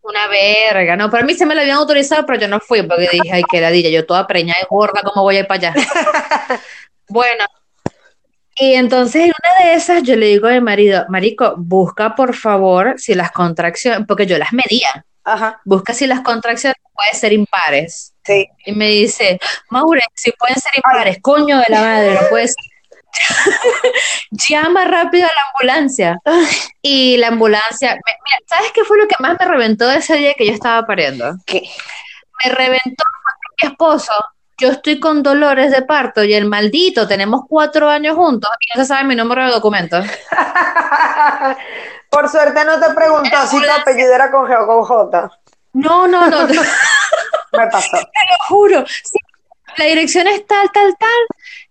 Una 0.04 0.28
verga, 0.28 0.96
no, 0.96 1.10
para 1.10 1.24
mí 1.24 1.34
se 1.36 1.46
me 1.46 1.54
lo 1.54 1.62
habían 1.62 1.78
autorizado, 1.78 2.26
pero 2.26 2.40
yo 2.40 2.48
no 2.48 2.60
fui 2.60 2.82
porque 2.84 3.08
dije, 3.12 3.32
ay, 3.32 3.44
qué 3.50 3.62
ladilla, 3.62 3.90
yo 3.90 4.06
toda 4.06 4.26
preñada 4.26 4.60
y 4.62 4.66
gorda, 4.68 5.02
¿cómo 5.04 5.24
voy 5.24 5.38
a 5.38 5.40
ir 5.42 5.48
para 5.48 5.70
allá? 5.70 5.76
bueno, 7.08 7.46
y 8.56 8.74
entonces 8.74 9.24
en 9.24 9.32
una 9.32 9.66
de 9.66 9.74
esas 9.76 10.04
yo 10.04 10.16
le 10.16 10.28
digo 10.28 10.48
a 10.48 10.52
mi 10.52 10.62
marido, 10.62 11.06
Marico, 11.10 11.56
busca 11.58 12.16
por 12.16 12.36
favor 12.36 12.96
si 12.98 13.14
las 13.14 13.32
contracciones, 13.32 14.06
porque 14.08 14.26
yo 14.26 14.38
las 14.38 14.54
medía, 14.54 15.06
Ajá, 15.24 15.62
busca 15.66 15.94
si 15.94 16.08
las 16.08 16.22
contracciones 16.22 16.78
pueden 16.94 17.16
ser 17.16 17.34
impares. 17.34 18.14
sí. 18.24 18.48
Y 18.66 18.74
me 18.74 18.88
dice, 18.88 19.40
Maure, 19.70 20.02
si 20.16 20.32
pueden 20.32 20.58
ser 20.58 20.72
impares, 20.76 21.18
coño 21.22 21.58
de 21.60 21.66
la 21.70 21.82
madre, 21.82 22.14
no 22.14 22.28
puede 22.30 22.48
ser. 22.48 22.71
Llama 24.50 24.86
rápido 24.86 25.26
a 25.28 25.32
la 25.32 25.42
ambulancia. 25.54 26.20
Y 26.82 27.18
la 27.18 27.28
ambulancia, 27.28 27.94
me- 27.94 28.18
mira, 28.26 28.40
¿sabes 28.48 28.72
qué 28.74 28.84
fue 28.84 28.98
lo 28.98 29.08
que 29.08 29.16
más 29.20 29.38
me 29.40 29.46
reventó 29.46 29.90
ese 29.92 30.16
día 30.16 30.34
que 30.36 30.48
yo 30.48 30.54
estaba 30.54 30.86
pariendo? 30.86 31.36
¿Qué? 31.46 31.64
Me 32.46 32.52
reventó 32.52 33.04
mi 33.62 33.70
esposo, 33.70 34.12
yo 34.58 34.70
estoy 34.72 35.00
con 35.00 35.22
dolores 35.24 35.72
de 35.72 35.84
parto 35.84 36.24
y 36.24 36.34
el 36.34 36.46
maldito, 36.46 37.08
tenemos 37.08 37.42
cuatro 37.48 37.90
años 37.90 38.16
juntos 38.16 38.50
y 38.60 38.78
no 38.78 38.84
se 38.84 38.88
sabe 38.88 39.04
mi 39.04 39.16
número 39.16 39.46
de 39.46 39.52
documento. 39.52 40.02
Por 42.10 42.30
suerte 42.30 42.64
no 42.66 42.80
te 42.80 42.94
preguntó 42.94 43.48
si 43.48 43.62
tu 43.62 43.72
apellido 43.72 44.14
era 44.14 44.32
con 44.32 44.46
G 44.46 44.64
o 44.64 44.68
con 44.68 44.84
J. 44.84 45.32
No, 45.74 46.08
no, 46.08 46.28
no, 46.28 46.48
te 46.48 46.54
Me 47.54 47.68
pasó. 47.68 47.98
lo 47.98 48.46
juro. 48.48 48.86
Sí, 48.88 49.18
la 49.78 49.86
dirección 49.86 50.28
es 50.28 50.46
tal, 50.48 50.70
tal, 50.72 50.94
tal. 51.00 51.10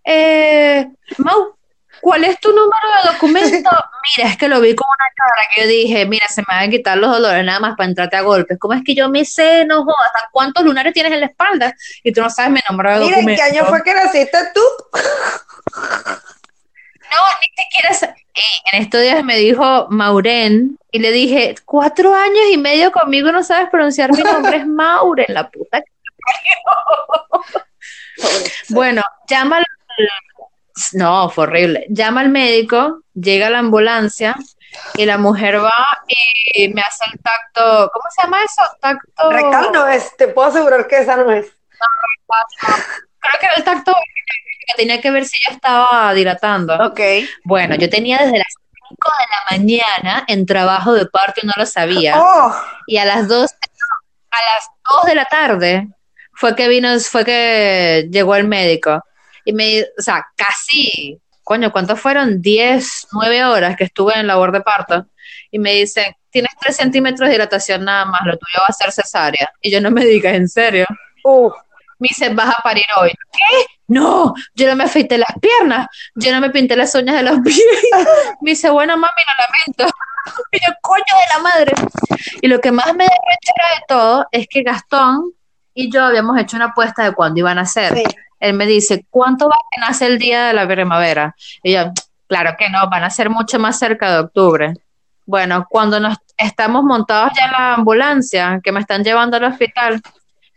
Eh, 0.03 0.87
Mau, 1.17 1.55
¿cuál 2.01 2.23
es 2.23 2.39
tu 2.39 2.49
número 2.49 2.87
de 3.03 3.11
documento? 3.13 3.69
Mira, 4.17 4.29
es 4.29 4.37
que 4.37 4.47
lo 4.47 4.59
vi 4.61 4.73
con 4.75 4.87
una 4.87 5.09
cara 5.15 5.43
que 5.53 5.61
yo 5.61 5.67
dije, 5.67 6.05
mira, 6.07 6.25
se 6.27 6.41
me 6.41 6.47
van 6.49 6.67
a 6.67 6.69
quitar 6.69 6.97
los 6.97 7.11
dolores 7.11 7.45
nada 7.45 7.59
más 7.59 7.75
para 7.77 7.87
entrarte 7.89 8.17
a 8.17 8.21
golpes. 8.21 8.57
¿Cómo 8.59 8.73
es 8.73 8.81
que 8.83 8.95
yo 8.95 9.09
me 9.09 9.23
sé, 9.25 9.63
no 9.65 9.83
jodas, 9.83 10.07
¿hasta 10.13 10.29
cuántos 10.31 10.63
lunares 10.65 10.93
tienes 10.93 11.11
en 11.13 11.19
la 11.19 11.27
espalda? 11.27 11.75
Y 12.03 12.11
tú 12.11 12.21
no 12.21 12.29
sabes 12.31 12.51
mi 12.51 12.59
número 12.69 12.89
de 12.91 12.95
Mira, 13.05 13.07
¿en 13.07 13.13
documento. 13.25 13.43
qué 13.43 13.57
año 13.59 13.65
fue 13.67 13.83
que 13.83 13.93
naciste 13.93 14.37
tú? 14.53 14.61
No, 17.11 17.17
ni 17.41 17.63
siquiera. 17.63 18.15
Ey, 18.33 18.61
en 18.71 18.81
estos 18.83 19.01
días 19.01 19.21
me 19.25 19.35
dijo 19.35 19.87
Mauren 19.89 20.77
y 20.91 20.99
le 20.99 21.11
dije, 21.11 21.55
cuatro 21.65 22.15
años 22.15 22.45
y 22.53 22.57
medio 22.57 22.89
conmigo 22.93 23.33
no 23.33 23.43
sabes 23.43 23.69
pronunciar 23.69 24.13
mi 24.13 24.23
nombre, 24.23 24.57
es 24.57 24.65
Mauren, 24.67 25.25
la 25.27 25.49
puta. 25.49 25.81
que 25.81 25.91
parió". 26.23 27.43
bueno, 28.69 29.01
llama 29.27 29.57
al. 29.57 29.65
No, 30.93 31.29
fue 31.29 31.45
horrible. 31.45 31.85
Llama 31.89 32.21
al 32.21 32.29
médico, 32.29 33.01
llega 33.13 33.49
la 33.49 33.59
ambulancia 33.59 34.35
y 34.95 35.05
la 35.05 35.17
mujer 35.17 35.63
va 35.63 35.87
y 36.53 36.69
me 36.69 36.81
hace 36.81 37.05
el 37.11 37.19
tacto. 37.19 37.91
¿Cómo 37.93 38.05
se 38.09 38.23
llama 38.23 38.43
eso? 38.43 38.61
Tacto. 38.79 39.31
Rectal 39.31 39.71
no 39.73 39.87
es, 39.87 40.15
te 40.17 40.27
puedo 40.29 40.47
asegurar 40.47 40.87
que 40.87 40.99
esa 40.99 41.17
no 41.17 41.31
es. 41.31 41.47
Creo 43.19 43.39
que 43.39 43.45
era 43.45 43.55
el 43.55 43.63
tacto 43.63 43.93
que 44.67 44.73
tenía 44.75 45.01
que 45.01 45.11
ver 45.11 45.25
si 45.25 45.37
yo 45.45 45.53
estaba 45.53 46.13
dilatando. 46.13 46.73
Ok. 46.85 46.99
Bueno, 47.43 47.75
yo 47.75 47.89
tenía 47.89 48.17
desde 48.19 48.37
las 48.37 48.53
5 48.89 49.11
de 49.19 49.25
la 49.27 49.57
mañana 49.57 50.23
en 50.27 50.45
trabajo 50.45 50.93
de 50.93 51.05
parto 51.05 51.41
y 51.43 51.47
no 51.47 51.53
lo 51.55 51.65
sabía. 51.65 52.15
Oh, 52.17 52.55
Y 52.87 52.97
a 52.97 53.05
las 53.05 53.27
2, 53.27 53.51
a 54.31 54.37
las 54.53 54.69
2 54.89 55.05
de 55.05 55.15
la 55.15 55.25
tarde 55.25 55.87
fue 56.33 56.55
que 56.55 56.67
vino, 56.67 56.99
fue 56.99 57.25
que 57.25 58.07
llegó 58.09 58.35
el 58.35 58.47
médico. 58.47 59.03
Y 59.45 59.53
me, 59.53 59.81
o 59.81 60.01
sea, 60.01 60.25
casi, 60.35 61.19
coño, 61.43 61.71
¿cuántos 61.71 61.99
fueron? 61.99 62.41
10, 62.41 63.07
9 63.13 63.43
horas 63.45 63.75
que 63.75 63.85
estuve 63.85 64.13
en 64.17 64.27
labor 64.27 64.51
de 64.51 64.61
parto. 64.61 65.05
Y 65.51 65.59
me 65.59 65.73
dicen, 65.73 66.13
tienes 66.29 66.51
3 66.61 66.75
centímetros 66.75 67.27
de 67.27 67.33
dilatación 67.33 67.83
nada 67.85 68.05
más, 68.05 68.21
lo 68.25 68.33
tuyo 68.37 68.59
va 68.61 68.67
a 68.67 68.73
ser 68.73 68.91
cesárea. 68.91 69.51
Y 69.61 69.71
yo 69.71 69.81
no 69.81 69.91
me 69.91 70.05
digas, 70.05 70.33
¿en 70.35 70.47
serio? 70.47 70.85
uh, 71.23 71.49
Me 71.99 72.07
dice, 72.09 72.29
vas 72.33 72.55
a 72.57 72.61
parir 72.63 72.85
hoy. 72.99 73.11
¿Qué? 73.31 73.65
No, 73.87 74.33
yo 74.55 74.67
no 74.67 74.75
me 74.77 74.85
afeité 74.85 75.17
las 75.17 75.33
piernas, 75.41 75.87
yo 76.15 76.31
no 76.31 76.39
me 76.39 76.49
pinté 76.49 76.75
las 76.77 76.95
uñas 76.95 77.15
de 77.17 77.23
los 77.23 77.39
pies. 77.43 77.61
Me 78.41 78.51
dice, 78.51 78.69
bueno, 78.69 78.95
mami, 78.95 79.21
lo 79.27 79.43
lamento. 79.83 79.95
Y 80.51 80.59
yo, 80.59 80.71
coño 80.81 81.03
de 81.03 81.33
la 81.33 81.39
madre. 81.39 81.73
Y 82.41 82.47
lo 82.47 82.61
que 82.61 82.71
más 82.71 82.93
me 82.93 83.05
da 83.05 83.09
de 83.11 83.81
todo 83.87 84.27
es 84.31 84.45
que 84.47 84.61
Gastón 84.61 85.33
y 85.73 85.91
yo 85.91 86.03
habíamos 86.05 86.39
hecho 86.39 86.57
una 86.57 86.65
apuesta 86.67 87.03
de 87.03 87.13
cuándo 87.13 87.39
iban 87.39 87.57
a 87.57 87.65
ser. 87.65 87.95
sí. 87.95 88.03
Él 88.41 88.55
me 88.55 88.65
dice, 88.65 89.05
¿cuánto 89.09 89.47
va 89.47 89.55
a 89.55 89.79
nace 89.79 90.07
el 90.07 90.17
día 90.17 90.47
de 90.47 90.53
la 90.53 90.67
primavera? 90.67 91.35
Y 91.63 91.73
yo, 91.73 91.91
claro 92.27 92.55
que 92.57 92.69
no, 92.69 92.89
van 92.89 93.03
a 93.03 93.09
ser 93.09 93.29
mucho 93.29 93.59
más 93.59 93.77
cerca 93.77 94.11
de 94.11 94.19
octubre. 94.19 94.73
Bueno, 95.27 95.67
cuando 95.69 95.99
nos 95.99 96.17
estamos 96.35 96.83
montados 96.83 97.31
ya 97.37 97.45
en 97.45 97.51
la 97.51 97.73
ambulancia, 97.75 98.59
que 98.63 98.71
me 98.71 98.79
están 98.79 99.03
llevando 99.03 99.37
al 99.37 99.43
hospital, 99.43 100.01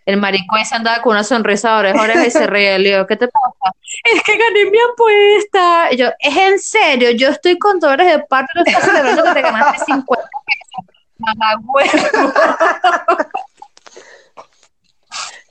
el 0.07 0.17
maricón 0.17 0.65
se 0.65 0.75
andaba 0.75 1.03
con 1.03 1.13
una 1.13 1.25
sonrisa 1.25 1.83
de 1.83 1.91
oreja 1.91 2.27
y 2.27 2.31
se 2.31 2.47
ríe. 2.47 2.79
Le 2.79 2.91
digo, 2.91 3.07
¿qué 3.07 3.17
te 3.17 3.29
pasa? 3.29 3.77
Es 4.05 4.23
que 4.23 4.37
gané 4.37 4.71
mi 4.71 4.79
apuesta. 4.93 5.93
Y 5.93 5.97
yo, 5.99 6.09
¿es 6.19 6.37
en 6.37 6.59
serio? 6.59 7.11
Yo 7.11 7.29
estoy 7.29 7.59
con 7.59 7.79
dolores 7.79 8.07
de 8.07 8.19
parto 8.21 8.51
no 8.55 8.63
estás 8.65 8.85
celebrando 8.85 9.25
que 9.25 9.33
te 9.33 9.43
ganaste 9.43 9.85
50 9.85 10.29
pesos. 10.47 10.97
Mamá 11.19 11.57
huevo. 11.63 12.33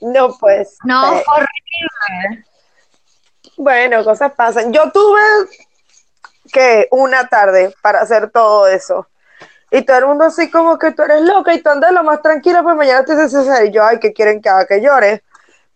No, 0.04 0.36
pues. 0.38 0.76
No, 0.84 1.14
eh, 1.14 1.24
horrible. 1.26 2.44
Bueno, 3.56 4.04
cosas 4.04 4.32
pasan. 4.34 4.72
Yo 4.72 4.90
tuve 4.92 5.20
que 6.52 6.88
una 6.90 7.26
tarde 7.26 7.74
para 7.80 8.00
hacer 8.00 8.30
todo 8.30 8.66
eso. 8.66 9.08
Y 9.70 9.82
todo 9.82 9.96
el 9.96 10.06
mundo 10.06 10.24
así 10.24 10.50
como 10.50 10.78
que 10.78 10.92
tú 10.92 11.02
eres 11.02 11.22
loca 11.22 11.54
y 11.54 11.62
tú 11.62 11.70
andas 11.70 11.90
lo 11.90 12.04
más 12.04 12.20
tranquila, 12.20 12.62
pues 12.62 12.76
mañana 12.76 13.04
te 13.04 13.16
cesárea. 13.16 13.64
Y 13.64 13.72
yo, 13.72 13.82
ay, 13.84 13.98
¿qué 13.98 14.12
quieren 14.12 14.42
que 14.42 14.48
haga? 14.48 14.66
Que 14.66 14.82
llore. 14.82 15.24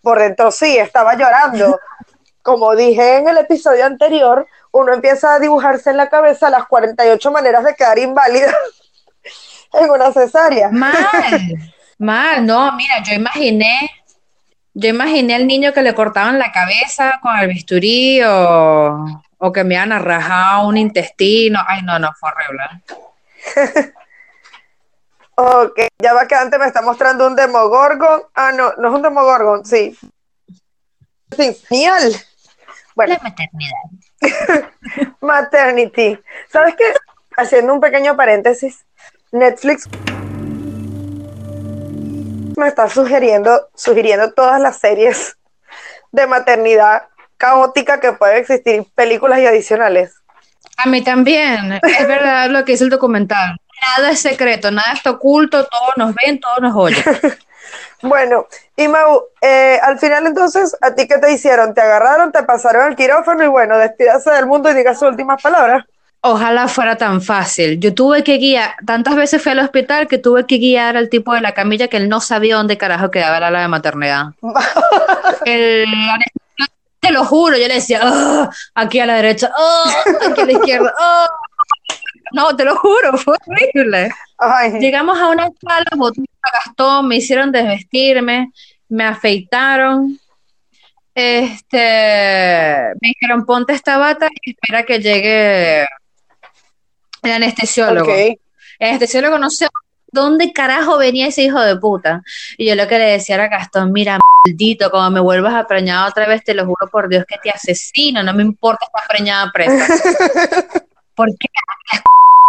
Por 0.02 0.18
dentro 0.18 0.50
sí, 0.50 0.76
estaba 0.76 1.14
llorando. 1.14 1.80
Como 2.42 2.76
dije 2.76 3.16
en 3.16 3.28
el 3.28 3.38
episodio 3.38 3.84
anterior, 3.86 4.46
uno 4.72 4.92
empieza 4.92 5.34
a 5.34 5.38
dibujarse 5.38 5.90
en 5.90 5.96
la 5.96 6.08
cabeza 6.08 6.50
las 6.50 6.66
48 6.66 7.30
maneras 7.30 7.64
de 7.64 7.74
quedar 7.74 7.98
inválida 7.98 8.54
en 9.72 9.90
una 9.90 10.12
cesárea. 10.12 10.68
Mal, 10.70 11.72
mal, 11.98 12.46
no, 12.46 12.72
mira, 12.72 13.02
yo 13.02 13.14
imaginé, 13.14 13.90
yo 14.78 14.88
imaginé 14.88 15.34
al 15.34 15.48
niño 15.48 15.72
que 15.72 15.82
le 15.82 15.92
cortaban 15.92 16.38
la 16.38 16.52
cabeza 16.52 17.18
con 17.20 17.36
el 17.36 17.48
bisturí 17.48 18.22
o, 18.22 19.04
o 19.38 19.52
que 19.52 19.64
me 19.64 19.74
iban 19.74 19.90
a 19.90 19.98
rajar 19.98 20.64
un 20.64 20.76
intestino. 20.76 21.58
Ay, 21.66 21.82
no, 21.82 21.98
no, 21.98 22.10
fue 22.18 22.30
horrible. 22.30 22.64
Ok, 25.40 25.78
ya 26.02 26.14
va 26.14 26.26
que 26.26 26.34
antes 26.34 26.58
me 26.58 26.66
está 26.66 26.82
mostrando 26.82 27.24
un 27.24 27.36
demogorgon. 27.36 28.22
Ah, 28.34 28.50
no, 28.50 28.72
no 28.76 28.88
es 28.88 28.94
un 28.94 29.02
demogorgon, 29.02 29.64
sí. 29.64 29.96
Sí, 31.30 31.56
genial. 31.68 32.12
Bueno, 32.96 33.14
La 33.14 33.20
maternidad. 33.22 34.72
maternity. 35.20 36.18
¿Sabes 36.48 36.74
qué? 36.74 36.92
Haciendo 37.36 37.72
un 37.72 37.80
pequeño 37.80 38.16
paréntesis, 38.16 38.84
Netflix 39.30 39.88
me 42.58 42.68
está 42.68 42.88
sugiriendo, 42.88 43.68
sugiriendo 43.74 44.32
todas 44.32 44.60
las 44.60 44.78
series 44.78 45.36
de 46.12 46.26
maternidad 46.26 47.04
caótica 47.36 48.00
que 48.00 48.12
pueden 48.12 48.38
existir, 48.38 48.84
películas 48.94 49.40
y 49.40 49.46
adicionales. 49.46 50.14
A 50.76 50.86
mí 50.86 51.02
también, 51.02 51.72
es 51.82 52.08
verdad 52.08 52.50
lo 52.50 52.64
que 52.64 52.72
dice 52.72 52.84
el 52.84 52.90
documental. 52.90 53.56
Nada 53.96 54.10
es 54.10 54.20
secreto, 54.20 54.70
nada 54.70 54.92
está 54.92 55.10
oculto, 55.10 55.64
todos 55.66 55.96
nos 55.96 56.14
ven, 56.14 56.40
todos 56.40 56.60
nos 56.60 56.74
oyen. 56.76 57.02
Bueno, 58.00 58.46
y 58.76 58.86
Mau, 58.86 59.24
eh, 59.40 59.78
al 59.82 59.98
final 59.98 60.26
entonces, 60.26 60.76
¿a 60.80 60.94
ti 60.94 61.08
qué 61.08 61.18
te 61.18 61.32
hicieron? 61.32 61.74
¿Te 61.74 61.80
agarraron, 61.80 62.30
te 62.30 62.44
pasaron 62.44 62.82
al 62.82 62.96
quirófano 62.96 63.42
y 63.42 63.48
bueno, 63.48 63.76
despídase 63.76 64.30
del 64.30 64.46
mundo 64.46 64.70
y 64.70 64.74
diga 64.74 64.94
sus 64.94 65.08
últimas 65.08 65.42
palabras? 65.42 65.84
Ojalá 66.20 66.66
fuera 66.66 66.96
tan 66.96 67.22
fácil. 67.22 67.78
Yo 67.78 67.94
tuve 67.94 68.24
que 68.24 68.38
guiar, 68.38 68.74
tantas 68.84 69.14
veces 69.14 69.40
fui 69.40 69.52
al 69.52 69.60
hospital 69.60 70.08
que 70.08 70.18
tuve 70.18 70.46
que 70.46 70.58
guiar 70.58 70.96
al 70.96 71.08
tipo 71.08 71.32
de 71.32 71.40
la 71.40 71.54
camilla 71.54 71.88
que 71.88 71.96
él 71.96 72.08
no 72.08 72.20
sabía 72.20 72.56
dónde 72.56 72.76
carajo 72.76 73.10
quedaba 73.10 73.38
la 73.38 73.48
ala 73.48 73.62
de 73.62 73.68
maternidad. 73.68 74.26
El 75.44 75.86
te 77.00 77.12
lo 77.12 77.24
juro, 77.24 77.56
yo 77.56 77.68
le 77.68 77.74
decía, 77.74 78.00
"Ah, 78.02 78.50
aquí 78.74 78.98
a 78.98 79.06
la 79.06 79.14
derecha, 79.14 79.50
ah, 79.56 79.84
aquí 80.28 80.40
a 80.40 80.44
la 80.46 80.52
izquierda, 80.52 80.92
ah". 80.98 81.26
No, 82.32 82.54
te 82.56 82.64
lo 82.64 82.76
juro, 82.76 83.16
fue 83.16 83.36
horrible. 83.46 84.10
Ay, 84.36 84.72
Llegamos 84.80 85.18
a 85.18 85.28
una 85.28 85.48
sala, 85.60 85.86
boté 85.96 86.22
a 86.42 86.50
Gastón, 86.52 87.08
me 87.08 87.16
hicieron 87.16 87.52
desvestirme, 87.52 88.52
me 88.88 89.04
afeitaron. 89.04 90.18
Este, 91.14 91.78
me 93.00 93.08
dijeron, 93.08 93.46
ponte 93.46 93.72
esta 93.72 93.96
bata 93.96 94.28
y 94.42 94.50
espera 94.50 94.84
que 94.84 95.00
llegue 95.00 95.86
el 97.22 97.32
anestesiólogo. 97.32 98.10
El 98.12 98.38
anestesiólogo 98.80 99.38
no 99.38 99.50
sé 99.50 99.68
dónde 100.10 100.52
carajo 100.52 100.98
venía 100.98 101.26
ese 101.26 101.42
hijo 101.42 101.60
de 101.60 101.76
puta. 101.76 102.22
Y 102.56 102.66
yo 102.66 102.74
lo 102.74 102.86
que 102.86 102.98
le 102.98 103.04
decía 103.04 103.36
era 103.36 103.48
Gastón, 103.48 103.92
mira, 103.92 104.18
maldito, 104.44 104.90
como 104.90 105.10
me 105.10 105.20
vuelvas 105.20 105.54
a 105.54 105.66
preñar 105.66 106.08
otra 106.08 106.26
vez, 106.26 106.42
te 106.44 106.54
lo 106.54 106.64
juro 106.64 106.88
por 106.90 107.08
Dios 107.08 107.24
que 107.26 107.36
te 107.42 107.50
asesino, 107.50 108.22
no 108.22 108.32
me 108.34 108.42
importa 108.42 108.86
estar 108.86 109.08
preñada 109.08 109.50
presa. 109.52 109.86
Porque 111.14 111.48
las 111.90 112.02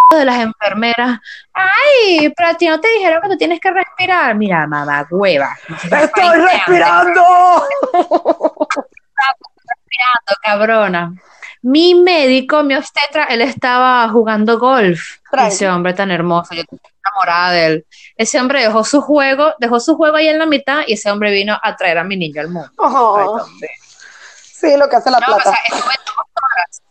de 0.17 0.25
las 0.25 0.39
enfermeras, 0.39 1.19
ay, 1.53 2.33
pero 2.35 2.49
a 2.49 2.53
ti 2.55 2.67
no 2.67 2.79
te 2.79 2.87
dijeron 2.93 3.21
que 3.21 3.29
tú 3.29 3.37
tienes 3.37 3.59
que 3.59 3.71
respirar. 3.71 4.35
Mira, 4.35 4.65
mamá, 4.67 5.07
hueva. 5.11 5.55
¡Estoy 5.83 6.39
respirando! 6.39 7.23
respirando, 9.67 10.33
cabrona. 10.41 11.13
Mi 11.61 11.93
médico, 11.93 12.63
mi 12.63 12.75
obstetra, 12.75 13.25
él 13.25 13.41
estaba 13.41 14.07
jugando 14.09 14.57
golf. 14.57 15.17
Ese 15.45 15.67
hombre 15.69 15.93
tan 15.93 16.09
hermoso. 16.11 16.53
Yo 16.55 16.63
no 16.71 16.77
enamorada 17.05 17.51
de 17.51 17.65
él. 17.65 17.85
Ese 18.15 18.39
hombre 18.39 18.61
dejó 18.61 18.83
su 18.83 19.01
juego, 19.01 19.53
dejó 19.59 19.79
su 19.79 19.95
juego 19.95 20.17
ahí 20.17 20.27
en 20.27 20.39
la 20.39 20.45
mitad 20.45 20.81
y 20.87 20.93
ese 20.93 21.11
hombre 21.11 21.31
vino 21.31 21.57
a 21.61 21.75
traer 21.75 21.97
a 21.97 22.03
mi 22.03 22.15
niño 22.17 22.41
al 22.41 22.49
mundo. 22.49 22.69
Oh. 22.77 23.45
Sí, 24.43 24.75
lo 24.77 24.89
que 24.89 24.97
hace 24.97 25.09
la 25.11 25.19
No, 25.19 25.33
o 25.33 25.35
plata. 25.35 25.51
sea, 25.51 25.59
estuve 25.77 25.93
dos 26.05 26.25
horas. 26.35 26.81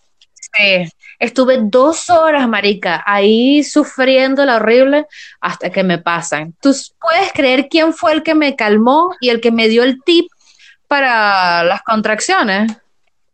Sí, 0.56 0.92
estuve 1.18 1.58
dos 1.62 2.08
horas, 2.10 2.48
marica, 2.48 3.02
ahí 3.06 3.62
sufriendo 3.62 4.44
la 4.46 4.56
horrible 4.56 5.06
hasta 5.40 5.70
que 5.70 5.82
me 5.84 5.98
pasan. 5.98 6.54
¿Tú 6.60 6.74
puedes 7.00 7.32
creer 7.32 7.68
quién 7.68 7.92
fue 7.92 8.12
el 8.12 8.22
que 8.22 8.34
me 8.34 8.56
calmó 8.56 9.14
y 9.20 9.28
el 9.28 9.40
que 9.40 9.50
me 9.52 9.68
dio 9.68 9.82
el 9.82 10.02
tip 10.04 10.30
para 10.86 11.62
las 11.64 11.82
contracciones? 11.82 12.72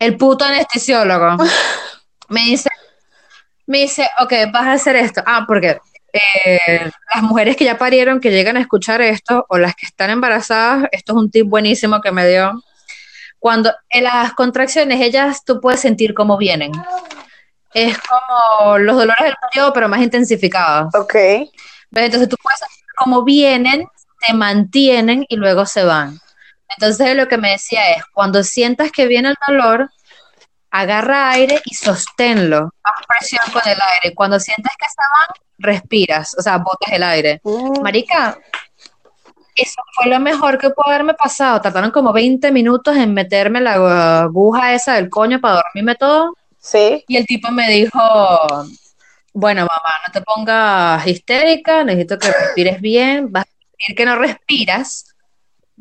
El 0.04 0.16
puto 0.18 0.44
anestesiólogo. 0.44 1.37
Me 2.28 2.40
dice, 2.40 2.70
me 3.66 3.80
dice, 3.80 4.08
ok, 4.20 4.32
vas 4.50 4.66
a 4.66 4.73
hacer 4.73 4.96
esto. 4.96 5.23
Ah, 5.26 5.44
porque 5.46 5.78
eh, 6.12 6.90
las 7.14 7.23
mujeres 7.23 7.56
que 7.56 7.64
ya 7.64 7.76
parieron, 7.76 8.18
que 8.18 8.30
llegan 8.30 8.56
a 8.56 8.61
escuchar 8.61 9.02
esto, 9.02 9.44
o 9.49 9.58
las 9.58 9.75
que 9.75 9.87
están 9.87 10.11
embarazadas, 10.11 10.88
esto 10.90 11.12
es 11.12 11.18
un 11.18 11.30
tip 11.30 11.46
buenísimo 11.46 12.00
que 12.00 12.12
me 12.12 12.26
dio. 12.26 12.62
Cuando 13.38 13.75
en 13.90 14.04
las 14.04 14.32
contracciones, 14.32 15.00
ellas 15.02 15.44
tú 15.44 15.61
puedes 15.61 15.80
sentir 15.80 16.14
cómo 16.14 16.38
vienen. 16.38 16.73
Es 17.75 17.99
como 17.99 18.78
los 18.78 18.96
dolores 18.96 19.23
del 19.23 19.37
periodo, 19.50 19.73
pero 19.75 19.88
más 19.88 20.00
intensificados. 20.00 20.94
Ok. 20.94 21.14
Entonces 21.14 22.28
tú 22.28 22.37
puedes 22.42 22.58
sentir 22.58 22.87
cómo 22.96 23.23
vienen, 23.23 23.87
te 24.26 24.32
mantienen 24.32 25.26
y 25.28 25.37
luego 25.37 25.66
se 25.66 25.84
van. 25.84 26.18
Entonces 26.68 27.16
lo 27.16 27.28
que 27.28 27.38
me 27.38 27.50
decía 27.50 27.92
es, 27.92 28.02
cuando 28.12 28.42
sientas 28.42 28.90
que 28.90 29.06
viene 29.06 29.30
el 29.30 29.37
dolor, 29.47 29.90
agarra 30.71 31.30
aire 31.30 31.61
y 31.64 31.75
sosténlo. 31.75 32.71
Haz 32.83 33.06
presión 33.06 33.44
con 33.52 33.62
el 33.64 33.78
aire. 33.94 34.14
Cuando 34.14 34.40
sientes 34.40 34.73
que 34.76 34.87
se 34.87 34.97
van, 34.97 35.44
respiras, 35.59 36.35
o 36.37 36.42
sea, 36.42 36.59
botas 36.59 36.92
el 36.92 37.02
aire. 37.02 37.40
Mm, 37.44 37.80
Marica, 37.80 38.37
eso 39.54 39.80
fue 39.94 40.06
lo 40.06 40.18
mejor 40.18 40.59
que 40.59 40.71
pudo 40.71 40.88
haberme 40.88 41.14
pasado. 41.14 41.61
Tardaron 41.61 41.92
como 41.92 42.12
20 42.12 42.50
minutos 42.50 42.97
en 42.97 43.14
meterme 43.14 43.61
la 43.61 44.23
aguja 44.23 44.75
esa 44.75 44.94
del 44.94 45.09
coño 45.09 45.40
para 45.40 45.62
dormirme 45.62 45.94
todo. 45.94 46.35
sí. 46.59 47.04
Y 47.06 47.16
el 47.18 47.26
tipo 47.26 47.52
me 47.52 47.71
dijo, 47.71 48.00
bueno, 49.33 49.62
mamá, 49.62 49.92
no 50.06 50.12
te 50.12 50.23
pongas 50.23 51.06
histérica, 51.06 51.85
necesito 51.85 52.18
que 52.18 52.33
respires 52.33 52.80
bien, 52.80 53.30
vas 53.30 53.44
a 53.44 53.76
decir 53.78 53.97
que 53.97 54.06
no 54.06 54.16
respiras 54.16 55.13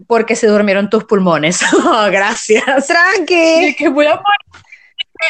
porque 0.08 0.36
se 0.36 0.48
durmieron 0.48 0.90
tus 0.90 1.04
pulmones. 1.04 1.62
Oh, 1.86 2.10
gracias. 2.10 2.88
Tranqui. 2.88 3.76
que 3.78 3.90
voy 3.90 4.06
a 4.06 4.16
morir. 4.16 4.64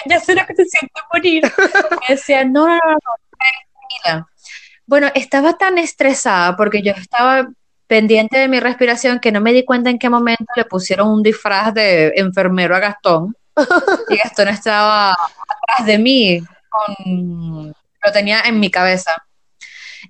Ya 0.05 0.19
sé 0.19 0.35
lo 0.35 0.45
que 0.45 0.55
se 0.55 0.65
siente 0.65 1.01
morir. 1.11 1.43
Me 2.07 2.15
decía, 2.15 2.45
no, 2.45 2.67
no, 2.67 2.73
no, 2.73 2.91
no, 2.91 3.13
tranquila. 3.37 4.27
Bueno, 4.85 5.09
estaba 5.13 5.53
tan 5.53 5.77
estresada 5.77 6.55
porque 6.55 6.81
yo 6.81 6.91
estaba 6.91 7.49
pendiente 7.87 8.37
de 8.37 8.47
mi 8.47 8.59
respiración 8.59 9.19
que 9.19 9.31
no 9.31 9.41
me 9.41 9.53
di 9.53 9.63
cuenta 9.63 9.89
en 9.89 9.99
qué 9.99 10.09
momento 10.09 10.45
le 10.55 10.65
pusieron 10.65 11.09
un 11.09 11.23
disfraz 11.23 11.73
de 11.73 12.13
enfermero 12.15 12.75
a 12.75 12.79
Gastón. 12.79 13.35
Y 14.09 14.17
Gastón 14.17 14.47
estaba 14.47 15.11
atrás 15.11 15.85
de 15.85 15.97
mí, 15.99 16.41
con, 16.69 17.67
lo 17.67 18.11
tenía 18.11 18.41
en 18.41 18.59
mi 18.59 18.71
cabeza. 18.71 19.11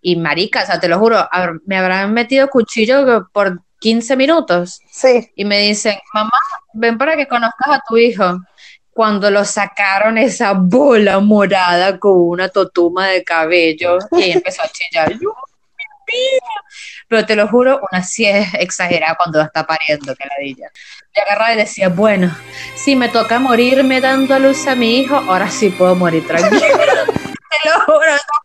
Y 0.01 0.15
marica, 0.15 0.63
o 0.63 0.65
sea, 0.65 0.79
te 0.79 0.87
lo 0.87 0.97
juro, 0.97 1.27
me 1.65 1.77
habrán 1.77 2.13
metido 2.13 2.47
cuchillo 2.49 3.27
por 3.31 3.61
15 3.83 4.15
minutos 4.15 4.79
Sí. 4.89 5.29
y 5.35 5.43
me 5.43 5.59
dicen, 5.59 5.97
mamá, 6.13 6.31
ven 6.71 6.97
para 6.97 7.17
que 7.17 7.27
conozcas 7.27 7.67
a 7.67 7.81
tu 7.85 7.97
hijo. 7.97 8.39
Cuando 8.93 9.29
lo 9.29 9.43
sacaron 9.43 10.17
esa 10.17 10.53
bola 10.53 11.19
morada 11.19 11.99
con 11.99 12.13
una 12.15 12.47
totuma 12.47 13.07
de 13.07 13.25
cabello 13.25 13.97
y 14.13 14.31
empezó 14.31 14.61
a 14.61 14.69
chillar. 14.69 15.11
Pero 17.09 17.25
te 17.25 17.35
lo 17.35 17.47
juro, 17.49 17.81
una 17.91 18.01
sí 18.03 18.25
es 18.25 18.53
exagerada 18.53 19.15
cuando 19.15 19.41
está 19.41 19.65
pariendo, 19.65 20.15
que 20.15 20.29
ladilla. 20.29 20.69
Y 21.13 21.19
agarraba 21.19 21.53
y 21.53 21.57
decía, 21.57 21.89
bueno, 21.89 22.33
si 22.75 22.95
me 22.95 23.09
toca 23.09 23.37
morirme 23.39 23.99
dando 23.99 24.33
a 24.33 24.39
luz 24.39 24.65
a 24.67 24.75
mi 24.75 24.99
hijo, 25.01 25.15
ahora 25.17 25.49
sí 25.49 25.69
puedo 25.71 25.95
morir 25.95 26.25
tranquila. 26.25 26.59
te 26.61 27.69
lo 27.69 27.79
juro. 27.85 28.13
no. 28.13 28.39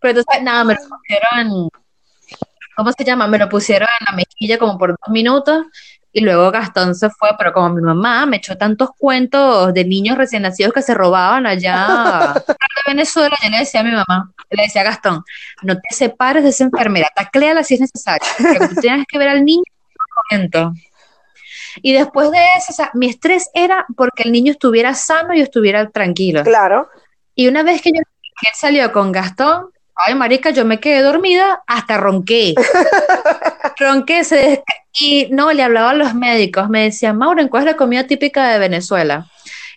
Pero 0.00 0.18
entonces, 0.20 0.42
nada, 0.42 0.62
me 0.64 0.74
lo 0.74 0.80
pusieron, 0.80 1.68
¿cómo 2.78 2.92
se 2.96 3.04
llama? 3.04 3.26
Me 3.26 3.38
lo 3.38 3.48
pusieron 3.48 3.88
en 3.98 4.06
la 4.08 4.16
mejilla 4.16 4.56
como 4.56 4.78
por 4.78 4.90
dos 4.90 5.08
minutos 5.12 5.66
y 6.12 6.20
luego 6.20 6.52
Gastón 6.52 6.94
se 6.94 7.10
fue, 7.10 7.30
pero 7.36 7.52
como 7.52 7.70
mi 7.70 7.82
mamá 7.82 8.24
me 8.24 8.36
echó 8.36 8.56
tantos 8.56 8.90
cuentos 8.96 9.74
de 9.74 9.84
niños 9.84 10.16
recién 10.16 10.42
nacidos 10.42 10.72
que 10.72 10.82
se 10.82 10.94
robaban 10.94 11.44
allá 11.44 12.34
de 12.46 12.54
Venezuela, 12.86 13.36
yo 13.42 13.50
le 13.50 13.58
decía 13.58 13.80
a 13.80 13.82
mi 13.82 13.90
mamá, 13.90 14.32
le 14.50 14.62
decía 14.62 14.82
a 14.82 14.84
Gastón, 14.84 15.24
no 15.62 15.74
te 15.74 15.92
separes 15.92 16.44
de 16.44 16.50
esa 16.50 16.64
enfermera, 16.64 17.08
tacléala 17.14 17.64
si 17.64 17.74
es 17.74 17.80
necesario, 17.80 18.26
porque 18.38 18.68
tú 18.68 18.80
tienes 18.80 19.06
que 19.08 19.18
ver 19.18 19.28
al 19.28 19.44
niño 19.44 19.64
en 20.30 20.50
todo 20.50 20.70
momento. 20.70 20.80
Y 21.82 21.92
después 21.94 22.30
de 22.30 22.38
eso, 22.56 22.66
o 22.70 22.74
sea, 22.74 22.92
mi 22.94 23.08
estrés 23.08 23.50
era 23.54 23.86
porque 23.96 24.22
el 24.22 24.30
niño 24.30 24.52
estuviera 24.52 24.94
sano 24.94 25.34
y 25.34 25.40
estuviera 25.40 25.90
tranquilo. 25.90 26.44
Claro. 26.44 26.88
Y 27.34 27.48
una 27.48 27.64
vez 27.64 27.82
que, 27.82 27.90
yo, 27.90 28.02
que 28.40 28.48
él 28.48 28.54
salió 28.54 28.92
con 28.92 29.10
Gastón, 29.10 29.70
ay, 29.98 30.14
marica, 30.14 30.50
yo 30.50 30.64
me 30.64 30.80
quedé 30.80 31.02
dormida, 31.02 31.62
hasta 31.66 31.96
ronqué. 31.96 32.54
ronqué, 33.78 34.24
se 34.24 34.62
y 35.00 35.28
no, 35.30 35.52
le 35.52 35.62
hablaba 35.62 35.90
a 35.90 35.94
los 35.94 36.14
médicos, 36.14 36.68
me 36.68 36.84
decían, 36.84 37.16
Mauro, 37.16 37.48
¿cuál 37.48 37.64
es 37.64 37.72
la 37.72 37.76
comida 37.76 38.04
típica 38.04 38.48
de 38.48 38.58
Venezuela? 38.58 39.26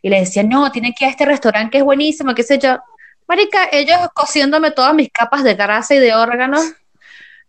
Y 0.02 0.10
le 0.10 0.20
decía, 0.22 0.44
no, 0.44 0.72
tiene 0.72 0.94
que 0.94 1.06
ir 1.06 1.10
a 1.10 1.12
este 1.12 1.26
restaurante 1.26 1.72
que 1.72 1.78
es 1.80 1.84
buenísimo, 1.84 2.34
qué 2.34 2.44
sé 2.44 2.58
yo. 2.58 2.80
Marica, 3.28 3.70
ellos 3.72 3.98
cociéndome 4.14 4.72
todas 4.72 4.94
mis 4.96 5.12
capas 5.12 5.44
de 5.44 5.54
grasa 5.54 5.94
y 5.96 6.00
de 6.00 6.16
órganos 6.16 6.74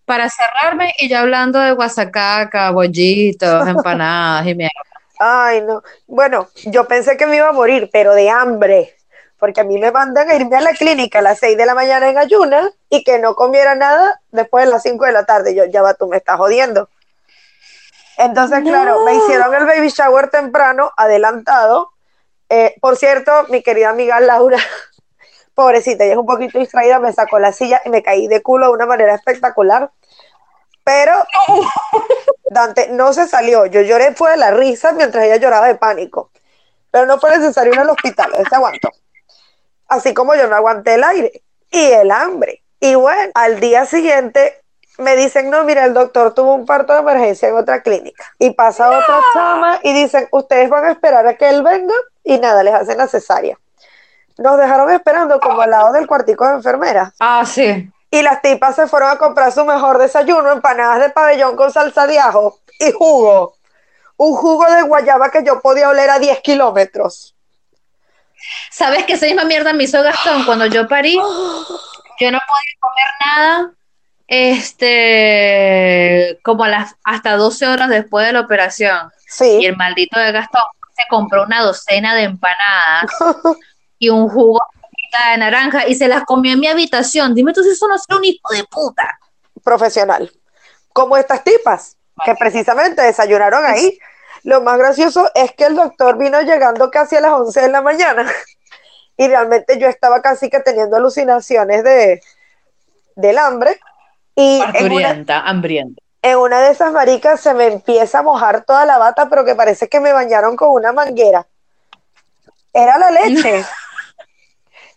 para 0.05 0.29
cerrarme 0.29 0.93
y 0.99 1.09
yo 1.09 1.19
hablando 1.19 1.59
de 1.59 1.73
guasacaca, 1.73 2.71
bollitos, 2.71 3.67
empanadas 3.67 4.47
y 4.47 4.55
mierda. 4.55 4.73
Ay, 5.19 5.63
no. 5.63 5.83
Bueno, 6.07 6.49
yo 6.67 6.87
pensé 6.87 7.17
que 7.17 7.27
me 7.27 7.37
iba 7.37 7.49
a 7.49 7.53
morir, 7.53 7.89
pero 7.93 8.13
de 8.15 8.29
hambre. 8.29 8.97
Porque 9.43 9.63
a 9.63 9.65
mí 9.65 9.77
me 9.77 9.91
mandan 9.91 10.31
a 10.31 10.37
irme 10.37 10.57
a 10.57 10.61
la 10.61 10.71
clínica 10.71 11.19
a 11.19 11.23
las 11.23 11.41
6 11.41 11.59
de 11.59 11.67
la 11.67 11.75
mañana 11.75 12.09
en 12.09 12.17
ayunas 12.17 12.75
y 12.89 13.03
que 13.03 13.19
no 13.19 13.35
comiera 13.35 13.75
nada 13.75 14.21
después 14.31 14.67
de 14.67 14.71
las 14.71 14.85
5 14.85 15.05
de 15.05 15.11
la 15.11 15.27
tarde. 15.27 15.53
Yo, 15.53 15.65
ya 15.65 15.83
va, 15.83 15.95
tú 15.95 16.07
me 16.07 16.19
estás 16.19 16.37
jodiendo. 16.37 16.89
Entonces, 18.19 18.61
claro, 18.61 19.05
me 19.05 19.17
hicieron 19.17 19.53
el 19.53 19.67
baby 19.67 19.89
shower 19.89 20.31
temprano, 20.31 20.93
adelantado. 20.97 21.91
Eh, 22.51 22.77
por 22.81 22.97
cierto, 22.97 23.33
mi 23.49 23.65
querida 23.65 23.91
amiga 23.91 24.21
Laura, 24.21 24.59
pobrecita, 25.57 26.05
ella 26.05 26.13
es 26.13 26.19
un 26.21 26.27
poquito 26.27 26.61
distraída, 26.61 27.01
me 27.01 27.13
sacó 27.13 27.41
la 27.41 27.53
silla 27.53 27.83
y 27.85 27.91
me 27.91 28.01
caí 28.01 28.29
de 28.29 28.43
culo 28.43 28.67
de 28.67 28.73
una 28.75 28.87
manera 28.87 29.17
espectacular. 29.17 29.91
Pero 30.85 31.15
Dante 32.49 32.91
no 32.91 33.13
se 33.13 33.27
salió. 33.27 33.67
Yo 33.67 33.81
lloré 33.81 34.15
fue 34.15 34.31
de 34.31 34.37
la 34.37 34.53
risa 34.53 34.93
mientras 34.93 35.25
ella 35.25 35.35
lloraba 35.39 35.67
de 35.67 35.75
pánico. 35.75 36.31
Pero 36.93 37.07
no 37.07 37.19
fue 37.19 37.37
necesario 37.37 37.73
ir 37.73 37.81
al 37.81 37.91
hospital, 37.91 38.31
él 38.39 38.47
se 38.49 38.55
aguantó. 38.55 38.89
Así 39.93 40.15
como 40.15 40.35
yo 40.35 40.49
no 40.49 40.57
aguanté 40.57 40.95
el 40.95 41.05
aire 41.05 41.43
y 41.71 41.85
el 41.93 42.11
hambre. 42.11 42.63
Y 42.81 42.95
bueno, 42.95 43.31
al 43.35 43.61
día 43.61 43.85
siguiente 43.85 44.59
me 44.97 45.17
dicen, 45.17 45.51
no, 45.51 45.65
mira, 45.65 45.85
el 45.85 45.93
doctor 45.93 46.33
tuvo 46.33 46.55
un 46.55 46.65
parto 46.65 46.95
de 46.95 47.01
emergencia 47.01 47.51
en 47.51 47.57
otra 47.57 47.83
clínica. 47.83 48.25
Y 48.39 48.53
pasa 48.53 48.89
otra 48.89 49.21
chama 49.35 49.81
y 49.83 49.93
dicen, 49.93 50.29
ustedes 50.33 50.71
van 50.71 50.87
a 50.87 50.93
esperar 50.93 51.27
a 51.27 51.37
que 51.37 51.47
él 51.47 51.63
venga 51.63 51.93
y 52.25 52.39
nada, 52.39 52.63
les 52.63 52.73
hacen 52.73 52.97
la 52.97 53.07
cesárea. 53.07 53.59
Nos 54.39 54.57
dejaron 54.57 54.91
esperando 54.91 55.39
como 55.41 55.61
al 55.61 55.71
lado 55.71 55.93
del 55.93 56.07
cuartico 56.07 56.49
de 56.49 56.55
enfermeras. 56.55 57.13
Ah, 57.21 57.45
sí. 57.45 57.93
Y 58.11 58.23
las 58.23 58.41
tipas 58.41 58.75
se 58.75 58.87
fueron 58.87 59.11
a 59.11 59.19
comprar 59.19 59.53
su 59.53 59.63
mejor 59.67 59.99
desayuno, 59.99 60.53
empanadas 60.53 61.01
de 61.01 61.11
pabellón 61.11 61.55
con 61.55 61.71
salsa 61.71 62.07
de 62.07 62.19
ajo 62.19 62.61
y 62.79 62.93
jugo. 62.93 63.57
Un 64.17 64.37
jugo 64.37 64.65
de 64.71 64.83
guayaba 64.85 65.31
que 65.31 65.45
yo 65.45 65.61
podía 65.61 65.91
oler 65.91 66.09
a 66.09 66.19
10 66.19 66.41
kilómetros. 66.41 67.37
¿Sabes 68.71 69.05
que 69.05 69.15
esa 69.15 69.27
misma 69.27 69.45
mierda 69.45 69.73
me 69.73 69.85
hizo 69.85 70.03
Gastón 70.03 70.45
cuando 70.45 70.67
yo 70.67 70.89
parí? 70.89 71.15
Yo 71.15 72.31
no 72.31 72.39
podía 72.39 72.79
comer 72.81 73.07
nada, 73.27 73.73
este, 74.27 76.39
como 76.43 76.65
a 76.65 76.69
las, 76.69 76.97
hasta 77.05 77.37
12 77.37 77.67
horas 77.67 77.89
después 77.89 78.27
de 78.27 78.33
la 78.33 78.41
operación. 78.41 79.11
Y 79.19 79.33
Sí, 79.33 79.67
el 79.67 79.77
maldito 79.77 80.19
de 80.19 80.33
Gastón 80.33 80.63
se 80.95 81.05
compró 81.09 81.45
una 81.45 81.63
docena 81.63 82.15
de 82.15 82.25
empanadas 82.25 83.11
y 83.99 84.11
un 84.11 84.29
jugo 84.29 84.61
de 85.31 85.39
naranja 85.39 85.87
y 85.87 85.95
se 85.95 86.09
las 86.09 86.25
comió 86.25 86.53
en 86.53 86.61
mi 86.61 86.69
habitación. 86.69 87.35
Dime 87.35 87.53
tú 87.53 87.63
si 87.63 87.71
eso 87.71 87.87
no 87.89 87.97
es 87.97 88.05
un 88.09 88.25
hijo 88.25 88.53
de 88.53 88.65
puta. 88.65 89.19
profesional. 89.63 90.31
Como 90.93 91.17
estas 91.17 91.45
tipas, 91.45 91.97
que 92.25 92.35
precisamente 92.35 93.03
desayunaron 93.03 93.65
ahí. 93.65 93.99
Lo 94.45 94.61
más 94.61 94.79
gracioso 94.79 95.31
es 95.35 95.53
que 95.53 95.65
el 95.65 95.77
doctor 95.77 96.19
vino 96.19 96.41
llegando 96.43 96.91
casi 96.91 97.17
a 97.17 97.21
las 97.21 97.33
11 97.33 97.61
de 97.61 97.69
la 97.69 97.83
mañana. 97.83 98.27
Y 99.19 99.29
realmente 99.29 99.79
yo 99.79 99.89
estaba 99.89 100.23
casi 100.23 100.49
que 100.49 100.61
teniendo 100.61 100.97
alucinaciones 100.97 101.85
de, 101.85 102.23
del 103.15 103.39
hambre. 103.39 103.79
Y 104.35 104.57
en 104.57 104.63
una, 104.63 104.73
Parturienta, 104.73 105.41
hambrienta. 105.41 106.03
en 106.23 106.39
una 106.39 106.61
de 106.61 106.71
esas 106.71 106.93
maricas 106.93 107.39
se 107.41 107.53
me 107.53 107.67
empieza 107.67 108.21
a 108.21 108.23
mojar 108.23 108.65
toda 108.65 108.87
la 108.87 108.97
bata, 108.97 109.29
pero 109.29 109.45
que 109.45 109.55
parece 109.55 109.89
que 109.89 110.01
me 110.01 110.15
bañaron 110.15 110.57
con 110.57 110.71
una 110.71 110.93
manguera. 110.93 111.47
Era 112.73 112.99
la 112.99 113.11
leche. 113.11 113.65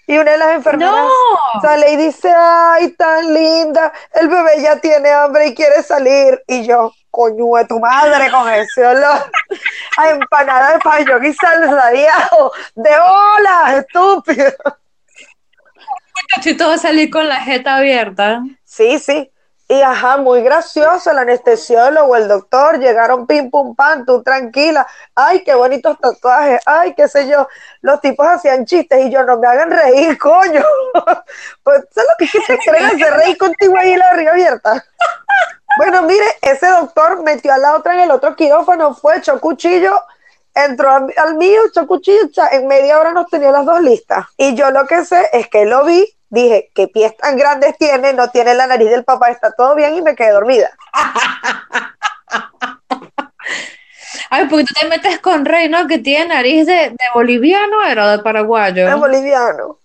Y 0.07 0.17
una 0.17 0.33
de 0.33 0.37
las 0.37 0.55
enfermeras 0.55 0.93
¡No! 0.93 1.61
sale 1.61 1.91
y 1.91 1.97
dice, 1.97 2.31
ay, 2.31 2.91
tan 2.91 3.33
linda, 3.33 3.91
el 4.13 4.27
bebé 4.27 4.61
ya 4.61 4.79
tiene 4.79 5.09
hambre 5.09 5.47
y 5.47 5.55
quiere 5.55 5.81
salir. 5.81 6.43
Y 6.45 6.63
yo, 6.63 6.91
coño 7.15 7.55
de 7.55 7.65
tu 7.65 7.79
madre 7.79 8.29
con 8.29 8.49
ese 8.49 8.85
olor 8.85 9.31
a 9.97 10.09
empanada 10.09 10.73
de 10.73 10.79
payón 10.79 11.25
y 11.25 11.33
salsadiajo. 11.33 12.51
De 12.75 12.89
hola, 12.89 13.77
estúpido. 13.77 14.51
Si 16.41 16.57
todo 16.57 16.77
salir 16.77 17.09
con 17.09 17.29
la 17.29 17.37
jeta 17.37 17.77
abierta. 17.77 18.41
Sí, 18.65 18.99
sí. 18.99 19.31
Y 19.67 19.81
ajá, 19.81 20.17
muy 20.17 20.43
gracioso, 20.43 21.09
el 21.09 21.17
anestesiólogo, 21.17 22.15
el 22.15 22.27
doctor, 22.27 22.77
llegaron 22.77 23.25
pim 23.25 23.49
pum 23.49 23.75
pam, 23.75 24.05
tú 24.05 24.21
tranquila, 24.21 24.85
ay, 25.15 25.43
qué 25.43 25.55
bonitos 25.55 25.97
tatuajes, 25.99 26.61
ay, 26.67 26.93
qué 26.93 27.07
sé 27.07 27.27
yo, 27.27 27.47
los 27.81 27.99
tipos 27.99 28.27
hacían 28.27 28.65
chistes 28.65 29.03
y 29.03 29.09
yo, 29.09 29.23
no 29.23 29.39
me 29.39 29.47
hagan 29.47 29.71
reír, 29.71 30.19
coño, 30.19 30.63
pues 31.63 31.83
¿sabes 31.89 32.09
lo 32.09 32.15
que 32.19 32.27
se 32.27 32.57
quieren 32.59 32.85
hacer 32.85 33.13
reír 33.13 33.37
contigo 33.39 33.75
ahí 33.75 33.95
la 33.95 34.13
río 34.13 34.31
abierta? 34.33 34.85
Bueno, 35.77 36.03
mire, 36.03 36.25
ese 36.41 36.67
doctor 36.67 37.21
metió 37.23 37.53
a 37.53 37.57
la 37.57 37.75
otra 37.75 37.95
en 37.95 38.01
el 38.01 38.11
otro 38.11 38.35
quirófano, 38.35 38.93
fue, 38.93 39.17
echó 39.17 39.39
cuchillo, 39.41 40.01
entró 40.53 40.89
al, 40.89 41.13
al 41.17 41.35
mío, 41.35 41.61
echó 41.67 41.85
cuchillo, 41.85 42.29
en 42.51 42.67
media 42.67 42.99
hora 42.99 43.11
nos 43.11 43.27
tenía 43.27 43.51
las 43.51 43.65
dos 43.65 43.81
listas. 43.81 44.25
Y 44.37 44.55
yo 44.55 44.71
lo 44.71 44.87
que 44.87 45.03
sé 45.03 45.29
es 45.33 45.49
que 45.49 45.65
lo 45.65 45.83
vi, 45.83 46.05
dije, 46.29 46.71
qué 46.73 46.87
pies 46.87 47.15
tan 47.17 47.37
grandes 47.37 47.77
tiene, 47.77 48.13
no 48.13 48.29
tiene 48.29 48.53
la 48.55 48.67
nariz 48.67 48.89
del 48.89 49.03
papá, 49.03 49.29
está 49.29 49.51
todo 49.51 49.75
bien 49.75 49.95
y 49.95 50.01
me 50.01 50.15
quedé 50.15 50.31
dormida. 50.31 50.69
Ay, 54.29 54.47
porque 54.49 54.65
tú 54.65 54.73
te 54.79 54.87
metes 54.87 55.19
con 55.19 55.45
Rey, 55.45 55.69
¿no? 55.69 55.87
Que 55.87 55.99
tiene 55.99 56.27
nariz 56.29 56.65
de, 56.65 56.89
de 56.89 57.05
boliviano, 57.13 57.83
era 57.83 58.11
de 58.11 58.23
paraguayo. 58.23 58.87
Es 58.87 58.95
boliviano. 58.97 59.79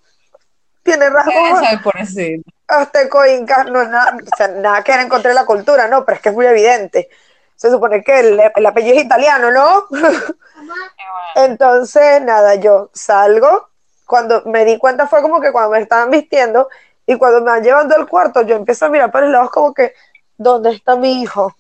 Tiene 0.90 1.78
pobrecito. 1.82 2.50
azteco, 2.66 3.26
inca, 3.26 3.64
no, 3.64 3.84
nada, 3.84 4.16
o 4.16 4.36
sea, 4.36 4.48
nada 4.48 4.82
que 4.82 4.92
ver 4.92 5.00
en 5.02 5.08
contra 5.08 5.30
de 5.30 5.34
la 5.34 5.44
cultura, 5.44 5.88
no, 5.88 6.04
pero 6.04 6.16
es 6.16 6.22
que 6.22 6.28
es 6.30 6.34
muy 6.34 6.46
evidente. 6.46 7.08
Se 7.56 7.70
supone 7.70 8.02
que 8.02 8.20
el, 8.20 8.40
el 8.54 8.66
apellido 8.66 8.96
es 8.96 9.04
italiano, 9.04 9.50
¿no? 9.50 9.86
Entonces, 11.34 12.22
nada, 12.22 12.54
yo 12.54 12.90
salgo. 12.94 13.68
Cuando 14.06 14.42
me 14.46 14.64
di 14.64 14.78
cuenta 14.78 15.06
fue 15.06 15.22
como 15.22 15.40
que 15.40 15.52
cuando 15.52 15.70
me 15.70 15.80
estaban 15.80 16.10
vistiendo 16.10 16.68
y 17.06 17.16
cuando 17.16 17.40
me 17.40 17.50
van 17.50 17.62
llevando 17.62 17.94
al 17.94 18.08
cuarto, 18.08 18.42
yo 18.42 18.56
empiezo 18.56 18.86
a 18.86 18.88
mirar 18.88 19.10
para 19.10 19.26
los 19.26 19.32
lados 19.32 19.50
como 19.50 19.74
que, 19.74 19.94
¿dónde 20.36 20.70
está 20.70 20.96
mi 20.96 21.22
hijo? 21.22 21.54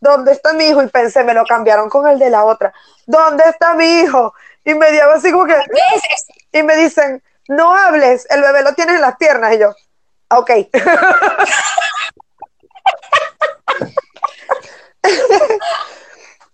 ¿Dónde 0.00 0.32
está 0.32 0.52
mi 0.52 0.64
hijo? 0.66 0.82
Y 0.82 0.88
pensé, 0.88 1.22
me 1.22 1.34
lo 1.34 1.44
cambiaron 1.44 1.88
con 1.88 2.08
el 2.08 2.18
de 2.18 2.30
la 2.30 2.44
otra. 2.44 2.72
¿Dónde 3.06 3.44
está 3.48 3.74
mi 3.74 4.00
hijo? 4.00 4.34
Y 4.64 4.74
me 4.74 4.90
dio 4.90 5.10
así 5.12 5.30
como 5.30 5.46
que, 5.46 5.54
y 6.52 6.62
me 6.62 6.76
dicen, 6.76 7.22
no 7.56 7.74
hables, 7.76 8.26
el 8.30 8.42
bebé 8.42 8.62
lo 8.62 8.74
tienes 8.74 8.96
en 8.96 9.00
las 9.00 9.16
piernas. 9.16 9.54
Y 9.54 9.58
yo, 9.58 9.74
ok. 10.30 10.50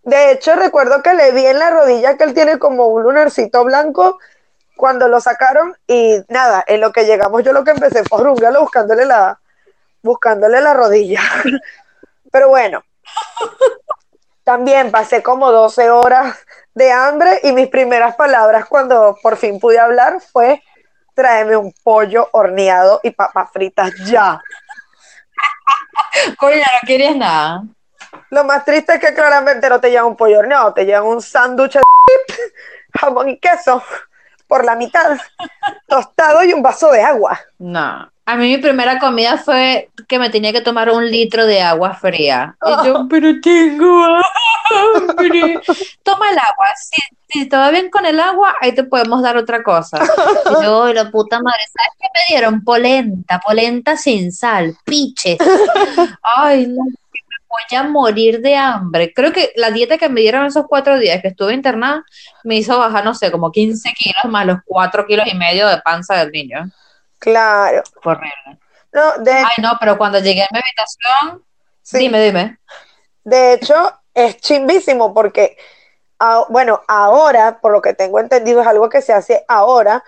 De 0.02 0.32
hecho, 0.32 0.56
recuerdo 0.56 1.02
que 1.02 1.12
le 1.12 1.32
vi 1.32 1.44
en 1.46 1.58
la 1.58 1.70
rodilla 1.70 2.16
que 2.16 2.24
él 2.24 2.32
tiene 2.32 2.58
como 2.58 2.86
un 2.86 3.02
lunarcito 3.02 3.62
blanco 3.64 4.18
cuando 4.74 5.06
lo 5.08 5.20
sacaron 5.20 5.76
y 5.86 6.22
nada, 6.28 6.64
en 6.66 6.80
lo 6.80 6.92
que 6.92 7.04
llegamos 7.04 7.42
yo 7.42 7.52
lo 7.52 7.64
que 7.64 7.72
empecé 7.72 8.04
fue 8.04 8.20
arrungarlo 8.20 8.62
buscándole 8.62 9.04
la, 9.04 9.38
buscándole 10.02 10.60
la 10.60 10.72
rodilla. 10.72 11.20
Pero 12.32 12.48
bueno, 12.48 12.82
también 14.44 14.90
pasé 14.90 15.22
como 15.22 15.52
12 15.52 15.90
horas 15.90 16.38
de 16.74 16.90
hambre 16.90 17.40
y 17.42 17.52
mis 17.52 17.68
primeras 17.68 18.14
palabras 18.16 18.66
cuando 18.66 19.18
por 19.22 19.36
fin 19.36 19.60
pude 19.60 19.78
hablar 19.78 20.20
fue 20.20 20.62
tráeme 21.18 21.56
un 21.56 21.74
pollo 21.82 22.28
horneado 22.30 23.00
y 23.02 23.10
papas 23.10 23.50
fritas 23.52 23.92
ya. 24.04 24.40
Coño, 26.38 26.58
no 26.58 26.86
querías 26.86 27.16
nada. 27.16 27.64
Lo 28.30 28.44
más 28.44 28.64
triste 28.64 28.94
es 28.94 29.00
que 29.00 29.12
claramente 29.14 29.68
no 29.68 29.80
te 29.80 29.90
llevan 29.90 30.06
un 30.06 30.16
pollo 30.16 30.38
horneado, 30.38 30.72
te 30.72 30.86
llevan 30.86 31.08
un 31.08 31.20
sándwich 31.20 31.72
de 31.72 31.82
jamón 33.00 33.30
y 33.30 33.38
queso 33.40 33.82
por 34.46 34.64
la 34.64 34.76
mitad, 34.76 35.18
tostado 35.88 36.44
y 36.44 36.52
un 36.52 36.62
vaso 36.62 36.92
de 36.92 37.02
agua. 37.02 37.40
No. 37.58 38.08
A 38.24 38.36
mí 38.36 38.48
mi 38.48 38.58
primera 38.58 39.00
comida 39.00 39.38
fue 39.38 39.90
que 40.06 40.20
me 40.20 40.30
tenía 40.30 40.52
que 40.52 40.60
tomar 40.60 40.88
un 40.88 41.10
litro 41.10 41.46
de 41.46 41.62
agua 41.62 41.94
fría. 41.94 42.56
Y 42.64 42.86
yo, 42.86 43.08
pero 43.10 43.40
tengo 43.42 44.04
hambre. 44.04 45.60
Toma 46.04 46.30
el 46.30 46.38
agua. 46.38 46.66
Si, 46.76 46.96
si 47.28 47.48
te 47.48 47.56
va 47.56 47.70
bien 47.70 47.90
con 47.90 48.06
el 48.06 48.18
agua, 48.20 48.54
ahí 48.60 48.72
te 48.72 48.84
podemos 48.84 49.22
dar 49.22 49.36
otra 49.36 49.62
cosa. 49.62 49.98
Y 50.60 50.64
yo, 50.64 50.84
"Ay, 50.84 50.94
la 50.94 51.10
puta 51.10 51.40
madre, 51.40 51.60
¿sabes 51.76 51.92
qué 51.98 52.06
me 52.14 52.20
dieron? 52.34 52.64
Polenta, 52.64 53.38
polenta 53.40 53.96
sin 53.96 54.32
sal, 54.32 54.76
piches. 54.84 55.38
Ay, 56.22 56.66
no, 56.68 56.84
me 56.84 56.92
voy 57.48 57.78
a 57.78 57.82
morir 57.84 58.40
de 58.40 58.56
hambre. 58.56 59.12
Creo 59.14 59.32
que 59.32 59.52
la 59.56 59.70
dieta 59.70 59.98
que 59.98 60.08
me 60.08 60.20
dieron 60.20 60.46
esos 60.46 60.66
cuatro 60.68 60.98
días 60.98 61.20
que 61.22 61.28
estuve 61.28 61.54
internada 61.54 62.04
me 62.44 62.56
hizo 62.56 62.78
bajar, 62.78 63.04
no 63.04 63.14
sé, 63.14 63.30
como 63.30 63.50
15 63.52 63.92
kilos 63.96 64.24
más 64.26 64.46
los 64.46 64.58
cuatro 64.64 65.06
kilos 65.06 65.26
y 65.30 65.34
medio 65.36 65.66
de 65.68 65.78
panza 65.82 66.16
del 66.16 66.30
niño. 66.30 66.70
Claro. 67.18 67.82
Fue 68.02 68.12
horrible. 68.12 68.58
No, 68.92 69.18
de, 69.22 69.32
Ay, 69.32 69.62
no, 69.62 69.72
pero 69.78 69.98
cuando 69.98 70.18
llegué 70.18 70.42
a 70.42 70.48
mi 70.50 70.58
habitación, 70.60 71.44
sí. 71.82 71.98
dime, 71.98 72.22
dime. 72.22 72.58
De 73.24 73.54
hecho, 73.54 73.92
es 74.14 74.40
chimbísimo 74.40 75.12
porque, 75.12 75.56
bueno, 76.48 76.82
ahora, 76.88 77.58
por 77.60 77.72
lo 77.72 77.82
que 77.82 77.94
tengo 77.94 78.20
entendido, 78.20 78.60
es 78.60 78.66
algo 78.66 78.88
que 78.88 79.02
se 79.02 79.12
hace 79.12 79.44
ahora. 79.48 80.04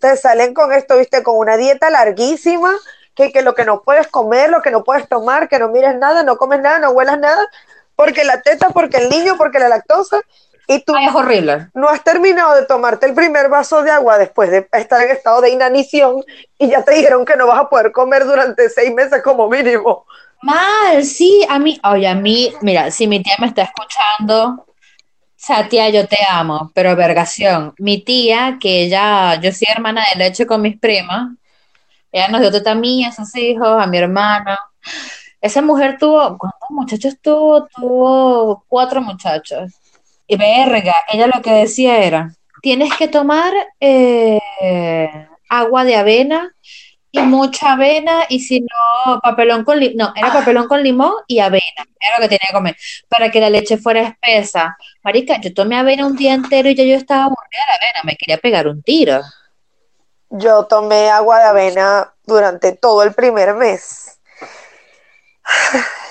Te 0.00 0.16
salen 0.16 0.54
con 0.54 0.72
esto, 0.72 0.98
viste, 0.98 1.22
con 1.22 1.36
una 1.36 1.56
dieta 1.56 1.90
larguísima, 1.90 2.72
que, 3.14 3.32
que 3.32 3.42
lo 3.42 3.54
que 3.54 3.64
no 3.64 3.82
puedes 3.82 4.08
comer, 4.08 4.50
lo 4.50 4.60
que 4.60 4.70
no 4.70 4.84
puedes 4.84 5.08
tomar, 5.08 5.48
que 5.48 5.58
no 5.58 5.68
mires 5.68 5.96
nada, 5.96 6.22
no 6.22 6.36
comes 6.36 6.60
nada, 6.60 6.78
no 6.78 6.90
huelas 6.90 7.18
nada, 7.18 7.48
porque 7.96 8.24
la 8.24 8.42
teta, 8.42 8.70
porque 8.70 8.98
el 8.98 9.08
niño, 9.08 9.36
porque 9.36 9.58
la 9.58 9.68
lactosa, 9.68 10.20
y 10.66 10.80
tú 10.80 10.94
Ay, 10.96 11.06
es 11.06 11.14
horrible. 11.14 11.68
no 11.74 11.88
has 11.88 12.02
terminado 12.02 12.54
de 12.54 12.64
tomarte 12.66 13.06
el 13.06 13.14
primer 13.14 13.48
vaso 13.48 13.82
de 13.82 13.90
agua 13.90 14.18
después 14.18 14.50
de 14.50 14.66
estar 14.72 15.02
en 15.02 15.10
estado 15.10 15.40
de 15.42 15.50
inanición 15.50 16.24
y 16.58 16.68
ya 16.68 16.82
te 16.82 16.92
dijeron 16.92 17.24
que 17.24 17.36
no 17.36 17.46
vas 17.46 17.60
a 17.60 17.68
poder 17.68 17.92
comer 17.92 18.24
durante 18.24 18.68
seis 18.70 18.92
meses 18.92 19.22
como 19.22 19.48
mínimo. 19.48 20.06
Mal, 20.42 21.04
sí, 21.04 21.46
a 21.48 21.58
mí, 21.58 21.80
oye, 21.84 22.08
a 22.08 22.14
mí, 22.14 22.54
mira, 22.60 22.90
si 22.90 23.06
mi 23.06 23.22
tía 23.22 23.34
me 23.38 23.46
está 23.46 23.62
escuchando, 23.62 24.66
sea, 25.46 25.68
tía, 25.68 25.88
yo 25.90 26.06
te 26.08 26.18
amo, 26.28 26.70
pero 26.74 26.96
vergación. 26.96 27.74
Mi 27.78 28.02
tía, 28.02 28.58
que 28.60 28.84
ella, 28.84 29.40
yo 29.40 29.52
soy 29.52 29.68
hermana 29.70 30.04
de 30.12 30.18
leche 30.18 30.46
con 30.46 30.62
mis 30.62 30.78
primas, 30.78 31.32
ella 32.12 32.28
nos 32.28 32.40
dio 32.40 32.52
teta 32.52 32.72
a 32.72 32.74
mí, 32.74 33.04
sus 33.14 33.34
hijos, 33.36 33.82
a 33.82 33.86
mi 33.86 33.98
hermano. 33.98 34.56
Esa 35.40 35.62
mujer 35.62 35.98
tuvo, 35.98 36.38
¿cuántos 36.38 36.70
muchachos 36.70 37.16
tuvo? 37.20 37.66
Tuvo 37.66 38.64
cuatro 38.68 39.02
muchachos. 39.02 39.72
Y 40.26 40.36
verga, 40.36 40.94
ella 41.12 41.26
lo 41.26 41.42
que 41.42 41.52
decía 41.52 41.98
era, 41.98 42.34
tienes 42.62 42.94
que 42.96 43.08
tomar 43.08 43.52
eh, 43.80 44.40
agua 45.50 45.84
de 45.84 45.96
avena 45.96 46.54
y 47.14 47.20
mucha 47.20 47.74
avena 47.74 48.24
y 48.28 48.40
si 48.40 48.60
no, 48.60 49.20
papelón 49.20 49.62
con 49.62 49.78
limón, 49.78 49.96
no, 49.96 50.12
era 50.16 50.32
papelón 50.32 50.66
con 50.66 50.82
limón 50.82 51.12
y 51.28 51.38
avena, 51.38 51.86
era 52.00 52.18
lo 52.18 52.22
que 52.22 52.28
tenía 52.28 52.48
que 52.48 52.52
comer, 52.52 52.76
para 53.08 53.30
que 53.30 53.38
la 53.38 53.50
leche 53.50 53.78
fuera 53.78 54.02
espesa. 54.02 54.76
Marica, 55.04 55.40
yo 55.40 55.54
tomé 55.54 55.78
avena 55.78 56.06
un 56.06 56.16
día 56.16 56.34
entero 56.34 56.68
y 56.68 56.74
ya 56.74 56.82
yo 56.82 56.96
estaba 56.96 57.26
aburrida 57.26 57.62
de 57.68 57.68
la 57.68 57.74
avena, 57.76 58.00
me 58.02 58.16
quería 58.16 58.38
pegar 58.38 58.66
un 58.66 58.82
tiro. 58.82 59.20
Yo 60.28 60.64
tomé 60.64 61.08
agua 61.08 61.38
de 61.38 61.44
avena 61.44 62.12
durante 62.26 62.72
todo 62.72 63.04
el 63.04 63.14
primer 63.14 63.54
mes. 63.54 64.18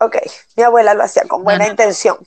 Ok, 0.00 0.16
mi 0.56 0.62
abuela 0.62 0.94
lo 0.94 1.02
hacía 1.02 1.24
con 1.26 1.42
buena 1.42 1.64
Ajá. 1.64 1.72
intención. 1.72 2.18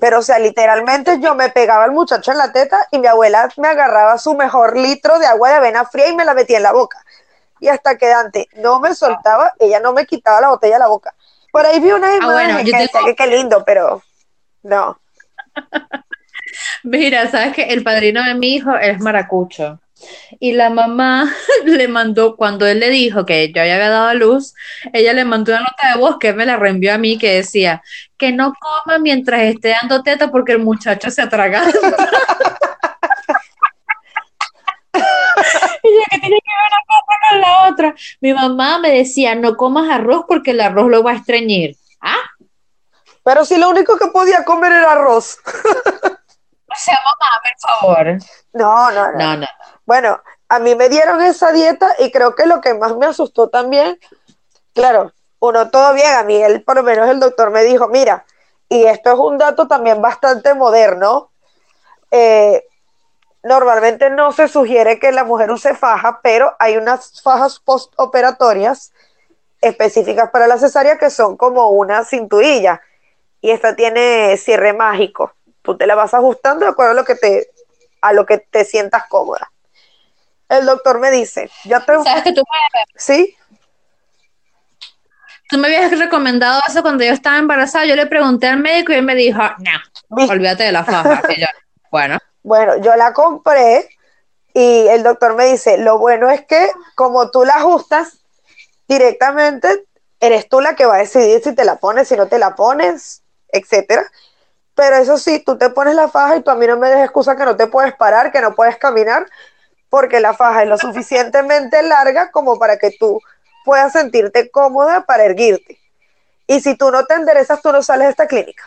Pero, 0.00 0.20
o 0.20 0.22
sea, 0.22 0.38
literalmente 0.38 1.18
yo 1.20 1.34
me 1.34 1.50
pegaba 1.50 1.82
al 1.82 1.90
muchacho 1.90 2.30
en 2.30 2.38
la 2.38 2.52
teta 2.52 2.86
y 2.92 3.00
mi 3.00 3.08
abuela 3.08 3.48
me 3.56 3.66
agarraba 3.66 4.18
su 4.18 4.34
mejor 4.34 4.78
litro 4.78 5.18
de 5.18 5.26
agua 5.26 5.48
de 5.48 5.54
avena 5.56 5.84
fría 5.84 6.06
y 6.08 6.14
me 6.14 6.24
la 6.24 6.34
metía 6.34 6.58
en 6.58 6.62
la 6.62 6.72
boca. 6.72 7.04
Y 7.60 7.68
hasta 7.68 7.96
que 7.98 8.06
Dante 8.06 8.48
no 8.56 8.80
me 8.80 8.94
soltaba, 8.94 9.52
ella 9.58 9.80
no 9.80 9.92
me 9.92 10.06
quitaba 10.06 10.40
la 10.40 10.48
botella 10.50 10.74
de 10.74 10.80
la 10.80 10.88
boca. 10.88 11.14
Por 11.52 11.64
ahí 11.66 11.80
vi 11.80 11.90
una 11.90 12.14
imagen 12.14 12.32
bueno, 12.32 12.58
yo 12.60 12.72
que 12.72 12.78
decía 12.82 12.88
tengo- 12.92 13.06
que 13.06 13.16
qué 13.16 13.26
lindo, 13.26 13.64
pero 13.64 14.02
no. 14.62 14.98
Mira, 16.82 17.30
sabes 17.30 17.54
que 17.54 17.64
el 17.64 17.82
padrino 17.82 18.22
de 18.24 18.34
mi 18.34 18.54
hijo 18.54 18.74
es 18.76 19.00
maracucho. 19.00 19.80
Y 20.38 20.52
la 20.52 20.70
mamá 20.70 21.32
le 21.64 21.88
mandó, 21.88 22.36
cuando 22.36 22.66
él 22.66 22.78
le 22.80 22.88
dijo 22.90 23.26
que 23.26 23.50
yo 23.52 23.60
había 23.60 23.78
dado 23.78 24.06
a 24.06 24.14
luz, 24.14 24.54
ella 24.92 25.12
le 25.12 25.24
mandó 25.24 25.52
una 25.52 25.62
nota 25.62 25.92
de 25.92 25.98
voz 25.98 26.18
que 26.18 26.32
me 26.32 26.46
la 26.46 26.56
reenvió 26.56 26.94
a 26.94 26.98
mí 26.98 27.18
que 27.18 27.34
decía 27.34 27.82
que 28.16 28.30
no 28.32 28.52
coma 28.60 28.98
mientras 28.98 29.40
esté 29.42 29.70
dando 29.80 30.02
teta 30.02 30.30
porque 30.30 30.52
el 30.52 30.60
muchacho 30.60 31.10
se 31.10 31.22
atraganta. 31.22 31.78
Y 35.82 35.88
yo, 35.88 36.02
¿qué 36.10 36.17
tiene 36.28 36.40
que 36.40 36.50
ver 36.50 36.70
una 36.70 36.84
cosa 36.86 37.16
con 37.30 37.40
la 37.40 37.68
otra? 37.70 37.94
Mi 38.20 38.34
mamá 38.34 38.78
me 38.78 38.90
decía, 38.90 39.34
no 39.34 39.56
comas 39.56 39.90
arroz 39.90 40.24
porque 40.28 40.52
el 40.52 40.60
arroz 40.60 40.88
lo 40.88 41.02
va 41.02 41.12
a 41.12 41.16
estreñir. 41.16 41.76
Ah, 42.00 42.30
Pero 43.24 43.44
si 43.44 43.56
lo 43.56 43.68
único 43.70 43.96
que 43.96 44.06
podía 44.08 44.44
comer 44.44 44.72
era 44.72 44.92
arroz. 44.92 45.38
o 45.44 46.74
sea, 46.76 46.98
mamá, 47.04 47.40
por 47.42 47.70
favor. 47.70 48.18
No, 48.52 48.90
no, 48.90 49.12
no. 49.12 49.18
No, 49.18 49.36
no. 49.38 49.46
Bueno, 49.84 50.20
a 50.48 50.58
mí 50.58 50.74
me 50.74 50.88
dieron 50.88 51.20
esa 51.22 51.52
dieta 51.52 51.94
y 51.98 52.10
creo 52.10 52.34
que 52.34 52.46
lo 52.46 52.60
que 52.60 52.74
más 52.74 52.96
me 52.96 53.06
asustó 53.06 53.48
también, 53.48 53.98
claro, 54.74 55.12
uno 55.40 55.70
todo 55.70 55.94
bien, 55.94 56.12
a 56.14 56.24
mí 56.24 56.36
él, 56.36 56.62
por 56.64 56.76
lo 56.76 56.82
menos 56.82 57.08
el 57.08 57.20
doctor 57.20 57.50
me 57.50 57.64
dijo, 57.64 57.88
mira, 57.88 58.24
y 58.68 58.84
esto 58.84 59.12
es 59.12 59.18
un 59.18 59.38
dato 59.38 59.66
también 59.66 60.00
bastante 60.02 60.54
moderno, 60.54 61.30
eh, 62.10 62.64
normalmente 63.48 64.10
no 64.10 64.32
se 64.32 64.46
sugiere 64.46 65.00
que 65.00 65.10
la 65.10 65.24
mujer 65.24 65.50
use 65.50 65.74
faja, 65.74 66.20
pero 66.22 66.54
hay 66.58 66.76
unas 66.76 67.20
fajas 67.22 67.58
postoperatorias 67.58 68.92
específicas 69.60 70.30
para 70.30 70.46
la 70.46 70.58
cesárea 70.58 70.98
que 70.98 71.10
son 71.10 71.36
como 71.36 71.70
una 71.70 72.04
cinturilla 72.04 72.80
y 73.40 73.50
esta 73.50 73.74
tiene 73.74 74.36
cierre 74.36 74.72
mágico. 74.72 75.32
Tú 75.62 75.76
te 75.76 75.86
la 75.86 75.94
vas 75.94 76.14
ajustando 76.14 76.64
de 76.64 76.70
acuerdo 76.70 76.92
a 76.92 76.94
lo 76.94 77.04
que 77.04 77.14
te, 77.14 77.50
a 78.00 78.12
lo 78.12 78.24
que 78.26 78.38
te 78.38 78.64
sientas 78.64 79.04
cómoda. 79.08 79.50
El 80.48 80.64
doctor 80.64 81.00
me 81.00 81.10
dice, 81.10 81.50
ya 81.64 81.80
te... 81.80 81.92
¿Sabes 82.02 82.22
que 82.22 82.32
tú 82.32 82.42
me, 82.42 82.84
¿Sí? 82.96 83.36
tú 85.48 85.58
me 85.58 85.66
habías 85.66 85.98
recomendado 85.98 86.60
eso 86.68 86.82
cuando 86.82 87.04
yo 87.04 87.12
estaba 87.12 87.38
embarazada? 87.38 87.86
Yo 87.86 87.96
le 87.96 88.06
pregunté 88.06 88.46
al 88.46 88.60
médico 88.60 88.92
y 88.92 88.96
él 88.96 89.02
me 89.02 89.14
dijo, 89.14 89.40
no, 89.40 90.24
olvídate 90.30 90.64
de 90.64 90.72
la 90.72 90.84
faja. 90.84 91.22
Yo, 91.36 91.46
bueno, 91.90 92.18
Bueno, 92.42 92.76
yo 92.78 92.94
la 92.96 93.12
compré 93.12 93.88
y 94.54 94.86
el 94.88 95.02
doctor 95.02 95.34
me 95.34 95.46
dice, 95.46 95.78
lo 95.78 95.98
bueno 95.98 96.30
es 96.30 96.44
que 96.46 96.70
como 96.94 97.30
tú 97.30 97.44
la 97.44 97.54
ajustas 97.54 98.20
directamente, 98.88 99.86
eres 100.20 100.48
tú 100.48 100.60
la 100.60 100.74
que 100.74 100.86
va 100.86 100.96
a 100.96 100.98
decidir 100.98 101.42
si 101.42 101.54
te 101.54 101.64
la 101.64 101.76
pones, 101.76 102.08
si 102.08 102.16
no 102.16 102.26
te 102.26 102.38
la 102.38 102.56
pones, 102.56 103.22
etcétera. 103.48 104.10
Pero 104.74 104.96
eso 104.96 105.18
sí, 105.18 105.40
tú 105.44 105.58
te 105.58 105.70
pones 105.70 105.94
la 105.94 106.08
faja 106.08 106.36
y 106.36 106.42
tú 106.42 106.50
a 106.50 106.54
mí 106.54 106.66
no 106.66 106.76
me 106.76 106.88
des 106.88 107.04
excusa 107.04 107.36
que 107.36 107.44
no 107.44 107.56
te 107.56 107.66
puedes 107.66 107.94
parar, 107.94 108.32
que 108.32 108.40
no 108.40 108.54
puedes 108.54 108.76
caminar, 108.76 109.26
porque 109.90 110.20
la 110.20 110.34
faja 110.34 110.62
es 110.62 110.68
lo 110.68 110.78
suficientemente 110.78 111.82
larga 111.82 112.30
como 112.30 112.58
para 112.58 112.78
que 112.78 112.92
tú 112.98 113.20
puedas 113.64 113.92
sentirte 113.92 114.50
cómoda 114.50 115.04
para 115.04 115.24
erguirte. 115.24 115.78
Y 116.46 116.60
si 116.60 116.76
tú 116.76 116.90
no 116.90 117.04
te 117.04 117.14
enderezas, 117.14 117.60
tú 117.60 117.72
no 117.72 117.82
sales 117.82 118.06
de 118.06 118.10
esta 118.10 118.26
clínica. 118.26 118.64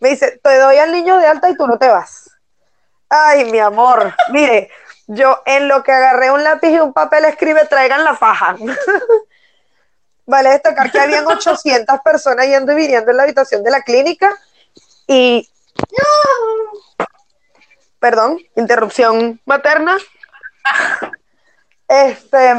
Me 0.00 0.10
dice, 0.10 0.40
te 0.42 0.58
doy 0.58 0.76
al 0.78 0.92
niño 0.92 1.18
de 1.18 1.26
alta 1.26 1.50
y 1.50 1.56
tú 1.56 1.66
no 1.66 1.78
te 1.78 1.88
vas. 1.88 2.27
Ay, 3.08 3.50
mi 3.50 3.58
amor, 3.58 4.14
mire, 4.30 4.70
yo 5.06 5.42
en 5.46 5.68
lo 5.68 5.82
que 5.82 5.92
agarré 5.92 6.30
un 6.30 6.44
lápiz 6.44 6.68
y 6.68 6.78
un 6.78 6.92
papel 6.92 7.24
escribe, 7.24 7.64
traigan 7.66 8.04
la 8.04 8.14
faja. 8.14 8.56
vale 10.26 10.50
destacar 10.50 10.92
que 10.92 11.00
habían 11.00 11.26
800 11.26 12.00
personas 12.00 12.46
yendo 12.46 12.72
y 12.72 12.76
viniendo 12.76 13.10
en 13.10 13.16
la 13.16 13.22
habitación 13.22 13.64
de 13.64 13.70
la 13.70 13.82
clínica 13.82 14.36
y... 15.06 15.48
Perdón, 17.98 18.38
interrupción 18.54 19.40
materna. 19.44 19.96
Este, 21.88 22.54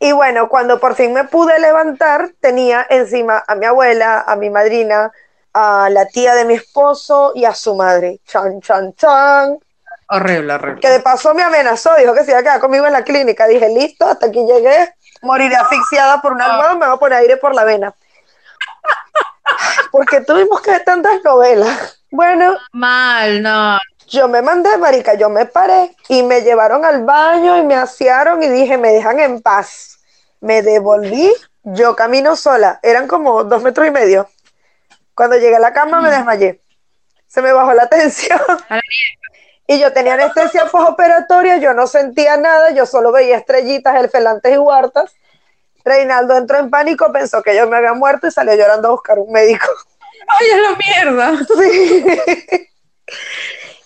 y 0.00 0.12
bueno, 0.12 0.48
cuando 0.48 0.80
por 0.80 0.94
fin 0.94 1.12
me 1.12 1.24
pude 1.24 1.58
levantar, 1.60 2.30
tenía 2.40 2.86
encima 2.88 3.44
a 3.46 3.54
mi 3.54 3.66
abuela, 3.66 4.24
a 4.26 4.34
mi 4.34 4.50
madrina, 4.50 5.12
a 5.54 5.88
la 5.90 6.06
tía 6.06 6.34
de 6.34 6.44
mi 6.44 6.54
esposo 6.54 7.32
y 7.34 7.44
a 7.46 7.54
su 7.54 7.74
madre. 7.76 8.20
Chan, 8.26 8.60
chan, 8.60 8.94
chan. 8.94 9.58
horrible, 10.08 10.54
horrible. 10.54 10.80
Que 10.80 10.90
de 10.90 11.00
paso 11.00 11.34
me 11.34 11.42
amenazó, 11.42 11.94
dijo 11.96 12.14
que 12.14 12.24
se 12.24 12.32
iba 12.32 12.40
a 12.40 12.42
quedar 12.42 12.60
conmigo 12.60 12.86
en 12.86 12.92
la 12.92 13.04
clínica. 13.04 13.46
Dije, 13.46 13.68
listo, 13.70 14.06
hasta 14.06 14.26
aquí 14.26 14.44
llegué. 14.46 14.94
Moriré 15.22 15.56
asfixiada 15.56 16.20
por 16.22 16.32
una 16.32 16.46
almohada, 16.46 16.74
me 16.74 16.86
va 16.86 16.92
a 16.94 16.98
poner 16.98 17.18
aire 17.20 17.36
por 17.38 17.54
la 17.54 17.64
vena. 17.64 17.94
Porque 19.90 20.20
tuvimos 20.20 20.60
que 20.60 20.72
ver 20.72 20.84
tantas 20.84 21.22
novelas. 21.24 22.00
Bueno, 22.10 22.56
Mal, 22.72 23.42
no. 23.42 23.78
yo 24.08 24.28
me 24.28 24.42
mandé, 24.42 24.76
marica, 24.78 25.14
yo 25.14 25.28
me 25.30 25.46
paré 25.46 25.96
y 26.08 26.22
me 26.22 26.42
llevaron 26.42 26.84
al 26.84 27.04
baño 27.04 27.56
y 27.58 27.62
me 27.62 27.74
asearon 27.76 28.42
y 28.42 28.48
dije, 28.48 28.78
me 28.78 28.92
dejan 28.92 29.20
en 29.20 29.42
paz. 29.42 29.98
Me 30.40 30.62
devolví, 30.62 31.32
yo 31.62 31.96
camino 31.96 32.36
sola, 32.36 32.78
eran 32.82 33.08
como 33.08 33.44
dos 33.44 33.62
metros 33.62 33.86
y 33.86 33.90
medio. 33.90 34.28
Cuando 35.14 35.36
llegué 35.36 35.56
a 35.56 35.60
la 35.60 35.72
cama 35.72 36.00
me 36.00 36.10
desmayé. 36.10 36.60
Se 37.26 37.42
me 37.42 37.52
bajó 37.52 37.72
la 37.72 37.86
tensión. 37.90 38.40
Y 39.66 39.78
yo 39.80 39.92
tenía 39.92 40.14
anestesia 40.14 40.66
postoperatoria, 40.66 41.56
yo 41.56 41.72
no 41.72 41.86
sentía 41.86 42.36
nada, 42.36 42.70
yo 42.72 42.84
solo 42.84 43.12
veía 43.12 43.38
estrellitas, 43.38 43.96
elfelantes 43.96 44.52
y 44.54 44.58
huertas. 44.58 45.14
Reinaldo 45.84 46.36
entró 46.36 46.58
en 46.58 46.70
pánico, 46.70 47.12
pensó 47.12 47.42
que 47.42 47.56
yo 47.56 47.68
me 47.68 47.76
había 47.76 47.92
muerto 47.92 48.26
y 48.26 48.30
salió 48.30 48.54
llorando 48.54 48.88
a 48.88 48.92
buscar 48.92 49.18
un 49.18 49.30
médico. 49.32 49.66
¡Ay, 50.28 50.46
es 50.46 50.60
la 50.62 50.76
mierda! 50.76 51.38
Sí. 51.58 52.68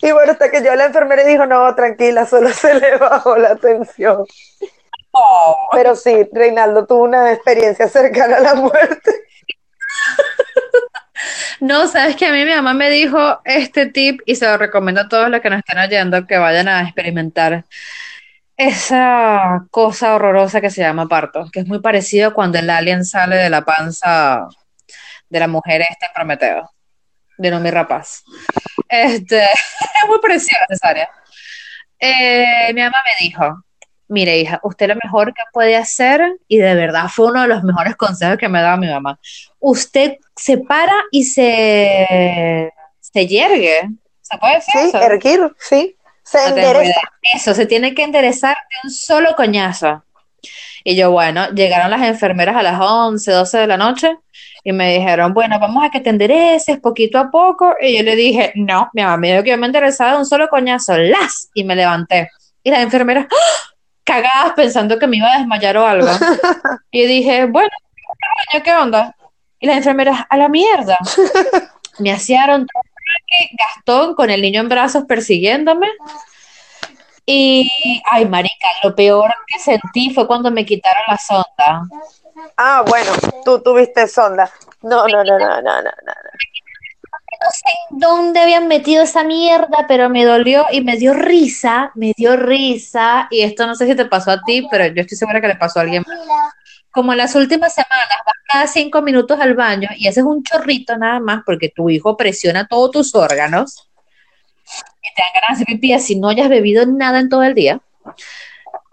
Y 0.00 0.12
bueno, 0.12 0.32
hasta 0.32 0.50
que 0.50 0.62
yo 0.62 0.70
a 0.70 0.76
la 0.76 0.86
enfermera 0.86 1.24
dijo, 1.24 1.46
no, 1.46 1.74
tranquila, 1.74 2.24
solo 2.24 2.50
se 2.50 2.74
le 2.74 2.96
bajó 2.98 3.36
la 3.36 3.56
tensión. 3.56 4.24
Oh. 5.10 5.68
Pero 5.72 5.96
sí, 5.96 6.28
Reinaldo 6.32 6.86
tuvo 6.86 7.02
una 7.02 7.32
experiencia 7.32 7.88
cercana 7.88 8.36
a 8.36 8.40
la 8.40 8.54
muerte. 8.54 9.12
No, 11.60 11.88
sabes 11.88 12.16
que 12.16 12.26
a 12.26 12.32
mí 12.32 12.44
mi 12.44 12.50
mamá 12.52 12.74
me 12.74 12.90
dijo 12.90 13.40
este 13.44 13.86
tip 13.86 14.20
y 14.26 14.36
se 14.36 14.46
lo 14.46 14.56
recomiendo 14.56 15.02
a 15.02 15.08
todos 15.08 15.28
los 15.28 15.40
que 15.40 15.50
nos 15.50 15.58
están 15.58 15.78
oyendo 15.78 16.26
que 16.26 16.38
vayan 16.38 16.68
a 16.68 16.82
experimentar 16.82 17.64
esa 18.56 19.66
cosa 19.70 20.14
horrorosa 20.14 20.60
que 20.60 20.70
se 20.70 20.82
llama 20.82 21.06
parto, 21.08 21.48
que 21.52 21.60
es 21.60 21.66
muy 21.66 21.80
parecido 21.80 22.34
cuando 22.34 22.58
el 22.58 22.68
alien 22.70 23.04
sale 23.04 23.36
de 23.36 23.50
la 23.50 23.64
panza 23.64 24.48
de 25.28 25.40
la 25.40 25.48
mujer 25.48 25.82
esta 25.82 26.06
en 26.06 26.12
Prometeo, 26.12 26.70
de 27.38 27.50
Nomi 27.50 27.70
Rapaz. 27.70 28.22
Este, 28.88 29.42
es 29.44 30.08
muy 30.08 30.18
parecido 30.20 30.58
a 30.58 30.60
la 30.62 30.66
cesárea. 30.76 31.08
Eh, 32.00 32.72
mi 32.74 32.80
mamá 32.80 32.98
me 33.04 33.26
dijo, 33.26 33.64
mire 34.08 34.38
hija, 34.38 34.60
usted 34.62 34.88
lo 34.88 34.96
mejor 35.02 35.34
que 35.34 35.42
puede 35.52 35.76
hacer, 35.76 36.20
y 36.48 36.58
de 36.58 36.74
verdad 36.74 37.06
fue 37.14 37.26
uno 37.26 37.42
de 37.42 37.48
los 37.48 37.62
mejores 37.62 37.96
consejos 37.96 38.38
que 38.38 38.48
me 38.48 38.60
daba 38.60 38.76
mi 38.76 38.88
mamá, 38.88 39.18
usted 39.60 40.16
se 40.36 40.58
para 40.58 40.94
y 41.10 41.24
se, 41.24 42.72
se 43.00 43.26
yergue. 43.26 43.88
¿Se 44.22 44.38
puede 44.38 44.54
decir 44.56 44.74
Sí, 44.80 44.88
eso? 44.88 45.00
erguir, 45.00 45.40
sí. 45.58 45.96
Se 46.22 46.38
No 46.50 46.56
endereza. 46.56 47.00
Eso, 47.34 47.54
se 47.54 47.66
tiene 47.66 47.94
que 47.94 48.02
enderezar 48.02 48.54
de 48.56 48.88
un 48.88 48.90
solo 48.90 49.34
coñazo. 49.36 50.02
Y 50.84 50.96
yo, 50.96 51.10
bueno, 51.10 51.48
llegaron 51.50 51.90
las 51.90 52.02
enfermeras 52.02 52.56
a 52.56 52.62
las 52.62 52.78
11, 52.80 53.30
12 53.30 53.58
de 53.58 53.66
la 53.66 53.76
noche 53.76 54.16
y 54.64 54.72
me 54.72 54.92
dijeron, 54.94 55.34
bueno, 55.34 55.58
vamos 55.58 55.84
a 55.84 55.90
que 55.90 56.00
te 56.00 56.10
endereces 56.10 56.78
poquito 56.80 57.18
a 57.18 57.30
poco. 57.30 57.74
Y 57.80 57.96
yo 57.96 58.02
le 58.02 58.16
dije, 58.16 58.52
no, 58.54 58.90
mi 58.92 59.02
mamá 59.02 59.16
me 59.16 59.32
dijo 59.32 59.42
que 59.42 59.50
yo 59.50 59.58
me 59.58 59.66
enderezaba 59.66 60.12
de 60.12 60.18
un 60.18 60.26
solo 60.26 60.48
coñazo, 60.48 60.96
las, 60.98 61.48
y 61.54 61.64
me 61.64 61.74
levanté. 61.76 62.30
Y 62.62 62.70
las 62.70 62.80
enfermeras, 62.80 63.26
¡ah! 63.30 63.67
Cagadas 64.08 64.54
pensando 64.56 64.98
que 64.98 65.06
me 65.06 65.18
iba 65.18 65.30
a 65.30 65.38
desmayar 65.38 65.76
o 65.76 65.86
algo. 65.86 66.08
Y 66.90 67.04
dije, 67.04 67.44
bueno, 67.44 67.70
¿qué 68.64 68.72
onda? 68.72 69.14
Y 69.60 69.66
las 69.66 69.76
enfermeras, 69.76 70.24
a 70.30 70.36
la 70.38 70.48
mierda. 70.48 70.96
Me 71.98 72.12
asearon 72.12 72.66
todo 72.66 72.82
el 72.82 72.90
parque, 72.90 73.56
Gastón 73.58 74.14
con 74.14 74.30
el 74.30 74.40
niño 74.40 74.62
en 74.62 74.68
brazos 74.68 75.04
persiguiéndome. 75.04 75.88
Y, 77.26 77.70
ay, 78.10 78.24
marica, 78.24 78.68
lo 78.82 78.94
peor 78.94 79.30
que 79.46 79.58
sentí 79.58 80.14
fue 80.14 80.26
cuando 80.26 80.50
me 80.50 80.64
quitaron 80.64 81.02
la 81.08 81.18
sonda. 81.18 81.82
Ah, 82.56 82.84
bueno, 82.88 83.10
tú 83.44 83.60
tuviste 83.62 84.08
sonda. 84.08 84.50
No, 84.80 85.06
no, 85.08 85.22
no, 85.24 85.38
no, 85.38 85.60
no, 85.60 85.82
no, 85.82 85.82
no. 85.82 86.12
No 87.40 87.50
sé 87.50 87.64
en 87.90 87.98
dónde 87.98 88.40
habían 88.40 88.66
metido 88.66 89.04
esa 89.04 89.22
mierda, 89.22 89.86
pero 89.86 90.10
me 90.10 90.24
dolió 90.24 90.66
y 90.72 90.80
me 90.80 90.96
dio 90.96 91.14
risa, 91.14 91.92
me 91.94 92.12
dio 92.16 92.36
risa. 92.36 93.28
Y 93.30 93.42
esto 93.42 93.66
no 93.66 93.74
sé 93.74 93.86
si 93.86 93.94
te 93.94 94.06
pasó 94.06 94.32
a 94.32 94.42
ti, 94.42 94.66
pero 94.70 94.86
yo 94.86 95.02
estoy 95.02 95.16
segura 95.16 95.40
que 95.40 95.48
le 95.48 95.56
pasó 95.56 95.78
a 95.78 95.82
alguien 95.82 96.04
más. 96.06 96.54
Como 96.90 97.12
en 97.12 97.18
las 97.18 97.34
últimas 97.36 97.74
semanas 97.74 98.08
vas 98.26 98.34
cada 98.52 98.66
cinco 98.66 99.02
minutos 99.02 99.38
al 99.38 99.54
baño 99.54 99.88
y 99.96 100.08
haces 100.08 100.24
un 100.24 100.42
chorrito 100.42 100.96
nada 100.96 101.20
más 101.20 101.42
porque 101.46 101.68
tu 101.68 101.90
hijo 101.90 102.16
presiona 102.16 102.66
todos 102.66 102.90
tus 102.90 103.14
órganos 103.14 103.88
y 104.64 105.14
te 105.14 105.22
dan 105.22 105.30
ganas 105.34 105.58
de 105.58 105.62
hacer 105.62 105.66
pipí 105.66 105.98
si 106.00 106.16
no 106.16 106.28
hayas 106.28 106.48
bebido 106.48 106.86
nada 106.86 107.20
en 107.20 107.28
todo 107.28 107.42
el 107.42 107.54
día. 107.54 107.80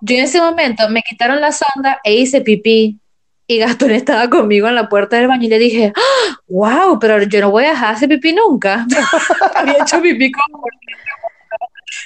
Yo 0.02 0.18
en 0.18 0.24
ese 0.26 0.40
momento 0.40 0.88
me 0.90 1.02
quitaron 1.02 1.42
la 1.42 1.52
sonda 1.52 2.00
e 2.04 2.14
hice 2.14 2.42
pipí 2.42 3.00
y 3.48 3.60
Gastón 3.60 3.92
estaba 3.92 4.30
conmigo 4.30 4.68
en 4.68 4.76
la 4.76 4.90
puerta 4.90 5.18
del 5.18 5.28
baño 5.28 5.44
y 5.44 5.50
le 5.50 5.60
dije, 5.60 5.94
¡Ah! 5.96 6.40
wow, 6.48 7.00
pero 7.00 7.22
yo 7.24 7.42
no 7.42 7.52
voy 7.52 7.66
a 7.66 7.70
dejar 7.70 7.90
de 7.90 7.96
hacer 7.96 8.10
pipí 8.10 8.34
nunca. 8.34 8.86
Había 9.56 9.82
hecho 9.82 10.02
pipí 10.02 10.32
como 10.32 10.64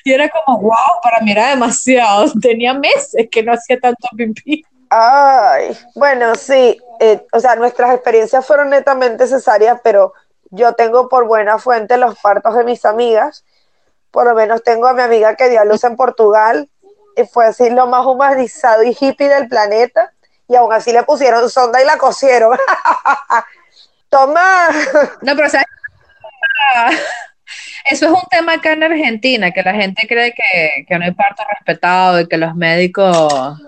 y 0.04 0.14
era 0.14 0.30
como, 0.30 0.60
wow, 0.62 1.02
para 1.02 1.24
mí 1.24 1.32
era 1.32 1.50
demasiado. 1.50 2.32
Tenía 2.42 2.74
meses 2.74 3.28
que 3.32 3.44
no 3.44 3.54
hacía 3.54 3.80
tanto 3.80 4.08
pipí. 4.16 4.66
Ay, 4.90 5.78
bueno, 5.96 6.36
sí, 6.36 6.80
eh, 7.00 7.26
o 7.32 7.40
sea, 7.40 7.56
nuestras 7.56 7.94
experiencias 7.94 8.46
fueron 8.46 8.70
netamente 8.70 9.28
cesáreas, 9.28 9.80
pero 9.84 10.14
yo 10.50 10.74
tengo 10.74 11.10
por 11.10 11.28
buena 11.28 11.60
fuente 11.60 11.98
los 11.98 12.18
partos 12.20 12.56
de 12.56 12.64
mis 12.64 12.86
amigas. 12.86 13.46
Por 14.12 14.26
lo 14.26 14.34
menos 14.34 14.64
tengo 14.64 14.88
a 14.88 14.94
mi 14.94 15.02
amiga 15.02 15.36
que 15.36 15.50
dio 15.50 15.62
a 15.62 15.66
luz 15.66 15.84
en 15.84 15.96
Portugal 15.96 16.70
y 17.16 17.24
fue 17.26 17.46
así 17.46 17.70
lo 17.70 17.86
más 17.86 18.06
humanizado 18.06 18.82
y 18.84 18.98
hippie 19.00 19.30
del 19.30 19.48
planeta. 19.48 20.14
Y 20.50 20.56
aún 20.56 20.74
así 20.74 20.92
le 20.92 21.04
pusieron 21.04 21.50
sonda 21.50 21.82
y 21.82 21.86
la 21.86 21.98
cosieron. 21.98 22.58
Toma. 24.10 24.68
No, 25.22 25.36
pero 25.36 25.50
¿sabes? 25.50 25.68
Eso 27.86 28.06
es 28.06 28.12
un 28.12 28.28
tema 28.30 28.54
acá 28.54 28.74
en 28.74 28.84
Argentina, 28.84 29.52
que 29.52 29.64
la 29.64 29.74
gente 29.74 30.08
cree 30.08 30.34
que, 30.34 30.86
que 30.88 30.98
no 30.98 31.06
hay 31.06 31.12
parto 31.12 31.44
respetado 31.52 32.20
y 32.20 32.28
que 32.28 32.38
los 32.38 32.56
médicos 32.56 33.60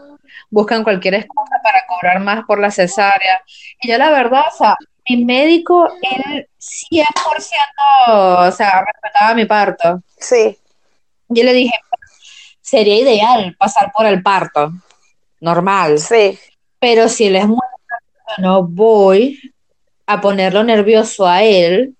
buscan 0.49 0.83
cualquier 0.83 1.15
excusa 1.15 1.55
para 1.63 1.85
cobrar 1.87 2.19
más 2.19 2.43
por 2.45 2.59
la 2.59 2.69
cesárea. 2.71 3.41
Y 3.81 3.89
yo 3.89 3.97
la 3.97 4.11
verdad, 4.11 4.43
o 4.53 4.57
sea, 4.57 4.75
mi 5.09 5.23
médico, 5.23 5.89
él 6.01 6.47
100%, 6.59 8.47
o 8.47 8.51
sea, 8.51 8.83
respetaba 8.85 9.33
mi 9.33 9.45
parto. 9.45 10.01
Sí, 10.19 10.57
Yo 11.27 11.43
le 11.43 11.53
dije, 11.53 11.73
sería 12.61 12.95
ideal 12.99 13.55
pasar 13.57 13.91
por 13.95 14.05
el 14.05 14.21
parto, 14.21 14.71
normal. 15.39 15.97
sí, 15.99 16.37
Pero 16.81 17.07
si 17.07 17.27
él 17.27 17.35
es 17.37 17.47
muy 17.47 17.59
no 18.39 18.63
voy 18.63 19.39
a 20.07 20.19
ponerlo 20.19 20.63
nervioso 20.63 21.27
a 21.27 21.43
él, 21.43 21.95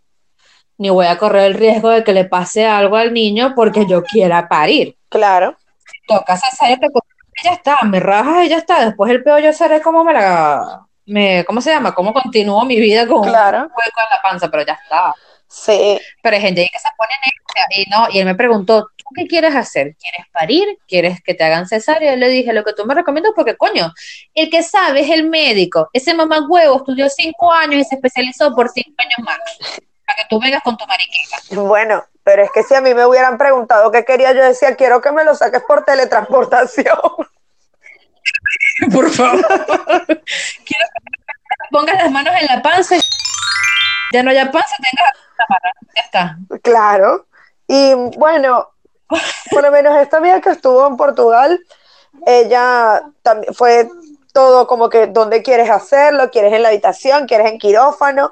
ni 0.78 0.89
voy 0.89 1.06
a 1.06 1.17
correr 1.17 1.44
el 1.46 1.54
riesgo 1.54 1.89
de 1.89 2.04
que 2.04 2.13
le 2.13 2.26
pase 2.26 2.65
algo 2.65 2.96
al 2.98 3.13
niño 3.13 3.54
porque 3.56 3.86
yo 3.86 4.04
quiera 4.04 4.50
parir. 4.50 4.98
claro. 5.08 5.56
Toca 6.08 6.36
cesárea, 6.36 6.78
te 6.78 6.89
cortas 6.91 7.12
y 7.41 7.44
ya 7.46 7.52
está, 7.54 7.78
me 7.84 8.00
rajas 8.00 8.46
y 8.46 8.50
ya 8.50 8.58
está. 8.58 8.84
Después 8.86 9.12
el 9.12 9.24
peor 9.24 9.41
yo 9.41 9.54
seré 9.54 9.82
como 9.82 10.04
me 10.04 10.13
la... 10.13 10.82
Me, 11.06 11.46
¿Cómo 11.46 11.62
se 11.62 11.70
llama? 11.70 11.94
¿Cómo 11.94 12.12
continúo 12.13 12.65
mi 12.65 12.80
vida 12.80 13.08
con 13.08 13.22
Claro. 13.24 13.60
un 13.60 13.63
hueco 13.65 14.00
en 14.02 14.10
la 14.10 14.22
panza? 14.24 14.50
Pero 14.50 14.63
ya 14.65 14.74
está. 14.74 15.13
Sí, 15.54 16.00
Pero 16.24 16.38
hay 16.38 16.42
gente 16.42 16.66
que 16.72 16.80
se 16.80 16.88
pone 16.98 17.12
necia 17.26 17.66
y 17.76 17.90
no, 17.90 18.08
y 18.10 18.20
él 18.20 18.26
me 18.26 18.36
preguntó, 18.36 18.88
¿tú 18.96 19.04
qué 19.14 19.28
quieres 19.28 19.54
hacer? 19.54 19.98
¿Quieres 19.98 20.26
parir? 20.32 20.66
¿Quieres 20.88 21.22
que 21.22 21.34
te 21.34 21.44
hagan 21.44 21.68
cesárea? 21.68 22.14
Y 22.14 22.18
le 22.18 22.30
dije, 22.30 22.54
lo 22.54 22.64
que 22.64 22.72
tú 22.72 22.86
me 22.86 22.96
recomiendas, 22.96 23.34
porque 23.36 23.58
coño, 23.58 23.92
el 24.34 24.50
que 24.50 24.64
sabe 24.64 25.02
es 25.02 25.10
el 25.10 25.28
médico. 25.28 25.90
Ese 25.92 26.14
mamá 26.14 26.48
huevo 26.48 26.78
estudió 26.78 27.10
cinco 27.10 27.52
años 27.52 27.82
y 27.82 27.84
se 27.84 27.96
especializó 27.96 28.56
por 28.56 28.70
cinco 28.70 28.94
años 29.00 29.20
más. 29.20 29.38
Para 30.06 30.18
que 30.20 30.24
tú 30.30 30.40
vengas 30.40 30.64
con 30.64 30.78
tu 30.78 30.86
mariquita. 30.88 31.62
bueno, 31.62 32.02
pero 32.24 32.44
es 32.44 32.52
que 32.54 32.64
si 32.64 32.74
a 32.74 32.80
mí 32.80 32.94
me 32.94 33.06
hubieran 33.06 33.38
preguntado 33.38 33.92
qué 33.92 34.06
quería, 34.06 34.32
yo 34.32 34.46
decía, 34.46 34.78
quiero 34.78 35.02
que 35.02 35.12
me 35.12 35.26
lo 35.26 35.36
saques 35.36 35.64
por 35.68 35.84
teletransportación. 35.84 36.98
Por 38.94 39.12
favor. 39.12 39.42
Quiero 40.08 40.86
que 40.94 41.68
pongas 41.72 41.96
las 41.98 42.12
manos 42.12 42.34
en 42.40 42.48
la 42.48 42.62
panza 42.62 42.96
y 42.96 43.00
ya 44.14 44.24
no 44.24 44.32
haya 44.32 44.52
panza, 44.52 44.76
tengas 44.78 45.12
Ya 45.95 46.01
está. 46.04 46.38
Claro. 46.62 47.25
Y 47.67 47.93
bueno, 48.17 48.69
por 49.51 49.63
lo 49.63 49.71
menos 49.71 49.97
esta 49.97 50.17
amiga 50.17 50.41
que 50.41 50.49
estuvo 50.51 50.86
en 50.88 50.97
Portugal, 50.97 51.60
ella 52.25 53.04
también 53.21 53.54
fue 53.54 53.89
todo 54.34 54.67
como 54.67 54.89
que, 54.89 55.08
¿dónde 55.08 55.43
quieres 55.43 55.69
hacerlo? 55.69 56.30
¿Quieres 56.32 56.54
en 56.54 56.62
la 56.63 56.69
habitación? 56.69 57.27
¿Quieres 57.27 57.51
en 57.51 57.58
quirófano? 57.60 58.32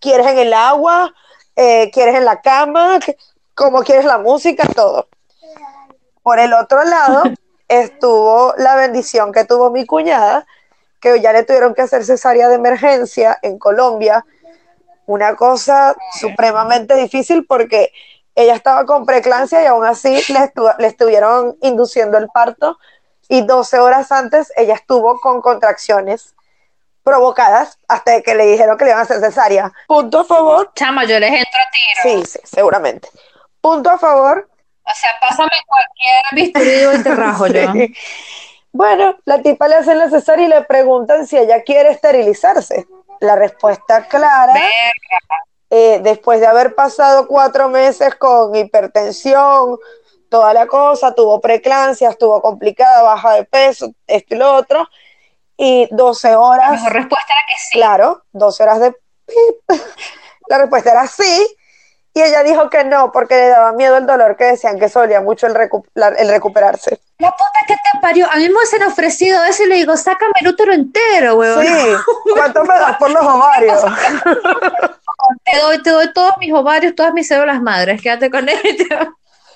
¿Quieres 0.00 0.26
en 0.26 0.38
el 0.38 0.52
agua? 0.54 1.12
Eh, 1.56 1.90
¿Quieres 1.92 2.14
en 2.16 2.24
la 2.24 2.40
cama? 2.40 2.98
¿Qué- 3.04 3.16
¿Cómo 3.54 3.82
quieres 3.82 4.04
la 4.04 4.18
música? 4.18 4.66
Todo. 4.74 5.08
Por 6.22 6.38
el 6.38 6.52
otro 6.54 6.82
lado, 6.84 7.22
estuvo 7.68 8.54
la 8.58 8.76
bendición 8.76 9.32
que 9.32 9.44
tuvo 9.44 9.70
mi 9.70 9.86
cuñada, 9.86 10.46
que 11.00 11.20
ya 11.20 11.32
le 11.32 11.44
tuvieron 11.44 11.74
que 11.74 11.82
hacer 11.82 12.04
cesárea 12.04 12.48
de 12.48 12.54
emergencia 12.56 13.38
en 13.42 13.58
Colombia. 13.58 14.24
Una 15.06 15.36
cosa 15.36 15.94
supremamente 16.18 16.94
difícil 16.94 17.46
porque 17.46 17.92
ella 18.34 18.54
estaba 18.54 18.84
con 18.86 19.04
preeclampsia 19.06 19.62
y 19.62 19.66
aún 19.66 19.84
así 19.84 20.10
le, 20.32 20.40
estu- 20.40 20.74
le 20.78 20.86
estuvieron 20.86 21.56
induciendo 21.62 22.18
el 22.18 22.28
parto 22.28 22.78
y 23.28 23.42
12 23.42 23.78
horas 23.78 24.10
antes 24.12 24.52
ella 24.56 24.74
estuvo 24.74 25.20
con 25.20 25.40
contracciones 25.40 26.34
provocadas 27.02 27.78
hasta 27.86 28.22
que 28.22 28.34
le 28.34 28.46
dijeron 28.46 28.78
que 28.78 28.84
le 28.86 28.90
iban 28.90 29.00
a 29.00 29.02
hacer 29.04 29.20
cesárea. 29.20 29.72
Punto 29.86 30.20
a 30.20 30.24
favor. 30.24 30.72
Chama, 30.74 31.04
yo 31.04 31.18
les 31.20 31.30
entro 31.32 31.60
a 31.60 31.70
tiro. 31.70 32.24
Sí, 32.24 32.30
sí, 32.32 32.38
seguramente. 32.44 33.08
Punto 33.60 33.90
a 33.90 33.98
favor. 33.98 34.48
O 34.86 34.94
sea, 34.94 35.10
pásame 35.20 35.50
cualquier 35.66 36.22
bisturí 36.32 36.98
y 36.98 37.02
te 37.02 37.14
rajo 37.14 37.46
yo. 37.46 37.72
Sí. 37.72 37.94
Bueno, 38.72 39.16
la 39.24 39.40
tipa 39.40 39.68
le 39.68 39.76
hacen 39.76 39.98
la 39.98 40.10
cesárea 40.10 40.46
y 40.46 40.48
le 40.48 40.62
preguntan 40.62 41.28
si 41.28 41.36
ella 41.38 41.62
quiere 41.62 41.90
esterilizarse. 41.90 42.88
La 43.20 43.36
respuesta 43.36 44.06
clara, 44.08 44.60
eh, 45.70 46.00
después 46.02 46.40
de 46.40 46.46
haber 46.46 46.74
pasado 46.74 47.26
cuatro 47.26 47.68
meses 47.68 48.14
con 48.16 48.54
hipertensión, 48.54 49.78
toda 50.28 50.52
la 50.54 50.66
cosa, 50.66 51.14
tuvo 51.14 51.40
preeclampsia, 51.40 52.10
estuvo 52.10 52.40
complicada, 52.42 53.02
baja 53.02 53.34
de 53.34 53.44
peso, 53.44 53.92
esto 54.06 54.34
y 54.34 54.38
lo 54.38 54.54
otro, 54.54 54.88
y 55.56 55.88
12 55.90 56.30
La 56.30 56.40
horas, 56.40 56.72
mejor 56.72 56.92
respuesta 56.92 57.32
era 57.32 57.42
que 57.48 57.54
sí. 57.60 57.70
claro, 57.78 58.22
12 58.32 58.62
horas 58.62 58.80
de 58.80 58.92
pip. 59.26 59.68
La 60.48 60.58
respuesta 60.58 60.90
era 60.90 61.06
sí, 61.06 61.56
y 62.12 62.20
ella 62.20 62.42
dijo 62.42 62.68
que 62.68 62.84
no, 62.84 63.10
porque 63.12 63.34
le 63.34 63.48
daba 63.48 63.72
miedo 63.72 63.96
el 63.96 64.06
dolor, 64.06 64.36
que 64.36 64.44
decían 64.44 64.78
que 64.78 64.88
solía 64.90 65.20
mucho 65.22 65.46
el, 65.46 65.54
recu- 65.54 65.86
la- 65.94 66.08
el 66.08 66.28
recuperarse. 66.28 67.00
La 67.18 67.30
puta 67.30 67.60
que 67.66 67.74
te 67.74 68.00
parió. 68.00 68.26
A 68.30 68.36
mí 68.36 68.48
me 68.48 68.54
hubiesen 68.54 68.82
ofrecido 68.82 69.42
eso 69.44 69.62
y 69.62 69.68
le 69.68 69.76
digo, 69.76 69.96
sácame 69.96 70.32
el 70.40 70.48
útero 70.48 70.72
entero, 70.72 71.36
weón. 71.36 71.64
Sí, 71.64 71.72
¿cuánto 72.34 72.64
me 72.64 72.74
das 72.74 72.96
por 72.96 73.10
los 73.10 73.22
ovarios? 73.22 73.82
Te 75.44 75.58
doy, 75.58 75.82
te 75.82 75.88
doy 75.88 76.12
todos 76.12 76.34
mis 76.38 76.52
ovarios, 76.52 76.94
todas 76.94 77.14
mis 77.14 77.26
células 77.26 77.62
madres. 77.62 78.02
Quédate 78.02 78.30
con 78.30 78.46
él. 78.46 78.58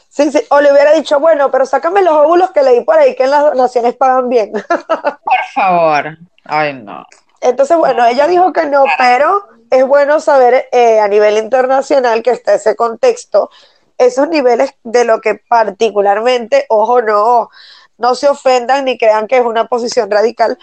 Sí, 0.09 0.33
sí, 0.33 0.41
o 0.49 0.61
le 0.61 0.73
hubiera 0.73 0.93
dicho, 0.93 1.21
bueno, 1.21 1.51
pero 1.51 1.67
sácame 1.67 2.03
los 2.03 2.15
óvulos 2.15 2.51
que 2.51 2.63
leí 2.63 2.83
por 2.83 2.99
ahí 2.99 3.15
que 3.15 3.25
en 3.25 3.31
las 3.31 3.43
donaciones 3.43 3.95
pagan 3.95 4.29
bien. 4.29 4.53
Por 4.69 5.45
favor. 5.55 6.19
Ay, 6.45 6.73
no. 6.73 7.05
Entonces, 7.41 7.77
bueno, 7.77 8.05
ella 8.05 8.27
dijo 8.27 8.53
que 8.53 8.67
no, 8.67 8.85
pero 8.97 9.47
es 9.71 9.87
bueno 9.87 10.19
saber 10.19 10.69
eh, 10.73 10.99
a 10.99 11.09
nivel 11.09 11.37
internacional 11.37 12.23
que 12.23 12.31
está 12.31 12.55
ese 12.55 12.75
contexto, 12.75 13.51
esos 13.99 14.29
niveles 14.29 14.75
de 14.85 15.05
lo 15.05 15.21
que 15.21 15.35
particularmente, 15.35 16.67
ojo, 16.69 17.03
no, 17.03 17.51
no 17.99 18.15
se 18.15 18.29
ofendan 18.29 18.85
ni 18.85 18.97
crean 18.97 19.27
que 19.27 19.39
es 19.39 19.45
una 19.45 19.67
posición 19.67 20.11
radical, 20.11 20.59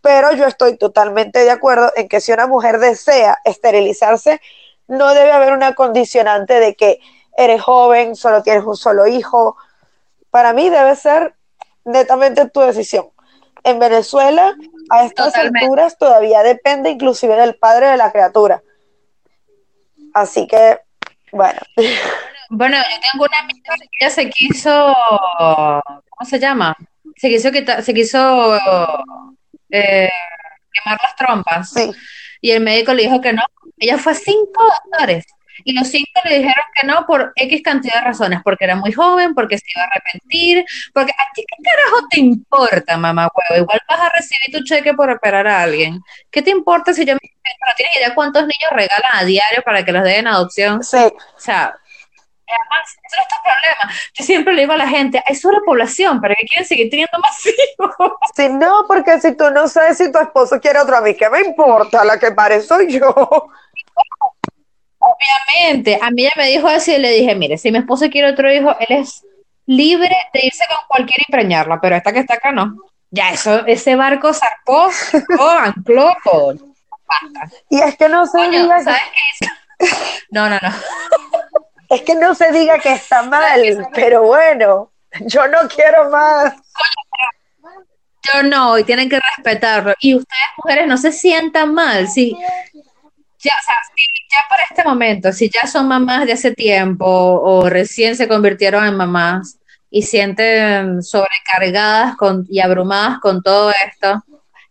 pero 0.00 0.32
yo 0.32 0.46
estoy 0.46 0.76
totalmente 0.76 1.40
de 1.40 1.50
acuerdo 1.50 1.92
en 1.96 2.08
que 2.08 2.20
si 2.20 2.32
una 2.32 2.46
mujer 2.46 2.78
desea 2.78 3.38
esterilizarse, 3.44 4.40
no 4.86 5.12
debe 5.12 5.32
haber 5.32 5.52
una 5.52 5.74
condicionante 5.74 6.60
de 6.60 6.74
que 6.74 6.98
eres 7.36 7.62
joven, 7.62 8.16
solo 8.16 8.42
tienes 8.42 8.64
un 8.64 8.76
solo 8.76 9.06
hijo. 9.06 9.56
Para 10.30 10.52
mí 10.54 10.70
debe 10.70 10.96
ser 10.96 11.34
netamente 11.84 12.48
tu 12.48 12.60
decisión. 12.60 13.10
En 13.64 13.78
Venezuela, 13.78 14.56
a 14.90 15.04
estas 15.04 15.26
Totalmente. 15.26 15.60
alturas, 15.60 15.98
todavía 15.98 16.42
depende 16.42 16.90
inclusive 16.90 17.36
del 17.36 17.56
padre 17.56 17.88
de 17.88 17.96
la 17.96 18.10
criatura. 18.12 18.62
Así 20.14 20.46
que, 20.46 20.80
bueno, 21.32 21.60
Bueno, 22.50 22.76
yo 22.76 23.00
tengo 23.12 23.24
una 23.24 23.38
amiga 23.40 23.74
que 23.76 23.88
ella 24.00 24.10
se 24.10 24.30
quiso, 24.30 24.94
¿cómo 25.38 26.28
se 26.28 26.38
llama? 26.38 26.74
Se 27.16 27.28
quiso 27.28 27.50
quitar, 27.50 27.82
se 27.82 27.92
quiso 27.94 28.58
eh, 29.70 30.08
quemar 30.72 30.98
las 31.02 31.16
trompas. 31.16 31.70
sí, 31.70 31.90
Y 32.40 32.50
el 32.52 32.62
médico 32.62 32.94
le 32.94 33.04
dijo 33.04 33.20
que 33.20 33.32
no. 33.32 33.42
Ella 33.78 33.98
fue 33.98 34.12
a 34.12 34.14
cinco 34.14 34.64
doctores. 34.64 35.26
Y 35.64 35.72
los 35.72 35.88
cinco 35.88 36.20
le 36.24 36.36
dijeron 36.36 36.64
que 36.74 36.86
no 36.86 37.04
por 37.04 37.32
X 37.34 37.62
cantidad 37.64 37.96
de 37.96 38.00
razones, 38.02 38.40
porque 38.44 38.64
era 38.64 38.76
muy 38.76 38.92
joven, 38.92 39.34
porque 39.34 39.58
se 39.58 39.64
iba 39.74 39.82
a 39.82 39.86
arrepentir, 39.86 40.64
porque 40.94 41.10
a 41.10 41.32
ti 41.34 41.44
qué 41.46 41.56
carajo 41.64 42.06
te 42.08 42.20
importa, 42.20 42.96
mamá 42.96 43.28
huevo, 43.34 43.62
igual 43.64 43.80
vas 43.88 44.00
a 44.00 44.08
recibir 44.10 44.56
tu 44.56 44.62
cheque 44.62 44.94
por 44.94 45.10
operar 45.10 45.48
a 45.48 45.62
alguien. 45.62 46.00
¿Qué 46.30 46.42
te 46.42 46.50
importa 46.50 46.94
si 46.94 47.04
yo 47.04 47.14
me 47.14 47.20
no 47.66 47.74
tienes 47.76 47.96
idea 47.96 48.14
cuántos 48.14 48.42
niños 48.42 48.70
regalan 48.70 49.10
a 49.14 49.24
diario 49.24 49.62
para 49.64 49.84
que 49.84 49.90
los 49.92 50.04
den 50.04 50.20
en 50.20 50.26
adopción? 50.28 50.84
sí, 50.84 50.96
O 50.96 51.40
sea, 51.40 51.74
además, 52.50 52.96
eso 53.04 53.16
no 53.16 53.22
es 53.22 53.28
tu 53.28 53.36
problema. 53.42 53.94
Yo 54.14 54.24
siempre 54.24 54.54
le 54.54 54.60
digo 54.62 54.72
a 54.72 54.76
la 54.76 54.88
gente, 54.88 55.22
hay 55.24 55.34
sobrepoblación, 55.34 56.20
¿para 56.20 56.34
qué 56.34 56.46
quieren 56.46 56.66
seguir 56.66 56.90
teniendo 56.90 57.18
más 57.18 57.46
hijos? 57.46 58.12
sí, 58.36 58.48
no, 58.48 58.84
porque 58.86 59.20
si 59.20 59.36
tú 59.36 59.50
no 59.50 59.68
sabes 59.68 59.98
si 59.98 60.10
tu 60.10 60.18
esposo 60.18 60.60
quiere 60.60 60.80
otro 60.80 60.96
a 60.96 61.00
mí, 61.00 61.14
¿qué 61.14 61.28
me 61.30 61.40
importa? 61.40 62.04
La 62.04 62.18
que 62.18 62.32
pare 62.32 62.60
soy 62.60 62.98
yo. 62.98 63.08
Obviamente, 64.98 65.98
a 66.00 66.10
mí 66.10 66.22
ella 66.22 66.32
me 66.36 66.48
dijo 66.48 66.68
así 66.68 66.94
y 66.94 66.98
le 66.98 67.10
dije, 67.10 67.34
mire, 67.34 67.56
si 67.56 67.70
mi 67.70 67.78
esposo 67.78 68.10
quiere 68.10 68.30
otro 68.30 68.52
hijo, 68.52 68.76
él 68.80 68.98
es 68.98 69.24
libre 69.66 70.14
de 70.32 70.40
irse 70.42 70.64
con 70.66 70.78
cualquiera 70.88 71.24
y 71.26 71.32
preñarla, 71.32 71.80
pero 71.80 71.96
esta 71.96 72.12
que 72.12 72.20
está 72.20 72.34
acá 72.34 72.52
no. 72.52 72.76
Ya, 73.10 73.30
eso, 73.30 73.64
ese 73.66 73.96
barco 73.96 74.32
zarpó, 74.34 74.90
ancló 75.60 76.14
todo. 76.24 76.54
Y 77.70 77.80
es 77.80 77.96
que 77.96 78.08
no 78.08 78.26
se 78.26 78.38
Coño, 78.38 78.62
diga, 78.62 78.82
¿sabes 78.82 79.00
qué 79.12 79.46
hizo? 79.46 79.54
No, 80.30 80.48
no, 80.48 80.58
no. 80.60 80.68
Es 81.88 82.02
que 82.02 82.14
no 82.14 82.34
se 82.34 82.52
diga 82.52 82.78
que 82.78 82.92
está 82.92 83.22
mal, 83.22 83.88
pero 83.94 84.22
bueno, 84.22 84.92
yo 85.20 85.48
no 85.48 85.58
quiero 85.68 86.10
más. 86.10 86.54
Yo 88.32 88.42
no, 88.42 88.78
y 88.78 88.84
tienen 88.84 89.08
que 89.08 89.20
respetarlo. 89.36 89.94
Y 90.00 90.14
ustedes, 90.14 90.48
mujeres, 90.58 90.86
no 90.86 90.98
se 90.98 91.12
sientan 91.12 91.72
mal. 91.72 92.08
Si, 92.08 92.36
ya, 93.38 93.52
o 93.52 93.70
ya 94.30 94.48
para 94.48 94.64
este 94.64 94.84
momento, 94.84 95.32
si 95.32 95.48
ya 95.48 95.66
son 95.66 95.88
mamás 95.88 96.26
de 96.26 96.32
hace 96.32 96.52
tiempo 96.52 97.06
o 97.06 97.68
recién 97.70 98.16
se 98.16 98.28
convirtieron 98.28 98.84
en 98.84 98.96
mamás 98.96 99.58
y 99.90 100.02
sienten 100.02 101.02
sobrecargadas 101.02 102.16
con, 102.16 102.46
y 102.50 102.60
abrumadas 102.60 103.20
con 103.20 103.42
todo 103.42 103.70
esto, 103.70 104.22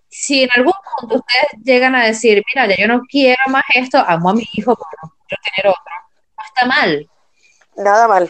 si 0.09 0.43
en 0.43 0.49
algún 0.55 0.74
punto 0.99 1.15
ustedes 1.15 1.63
llegan 1.63 1.95
a 1.95 2.05
decir, 2.05 2.43
mira, 2.53 2.68
ya 2.68 2.76
yo 2.78 2.88
no 2.88 3.01
quiero 3.09 3.41
más 3.49 3.63
esto, 3.74 4.03
amo 4.05 4.30
a 4.30 4.34
mi 4.36 4.47
hijo, 4.53 4.76
pero 4.76 4.99
no 5.03 5.13
quiero 5.28 5.41
tener 5.43 5.68
otro, 5.68 6.06
está 6.57 6.65
mal. 6.65 7.09
nada 7.75 8.07
mal. 8.07 8.23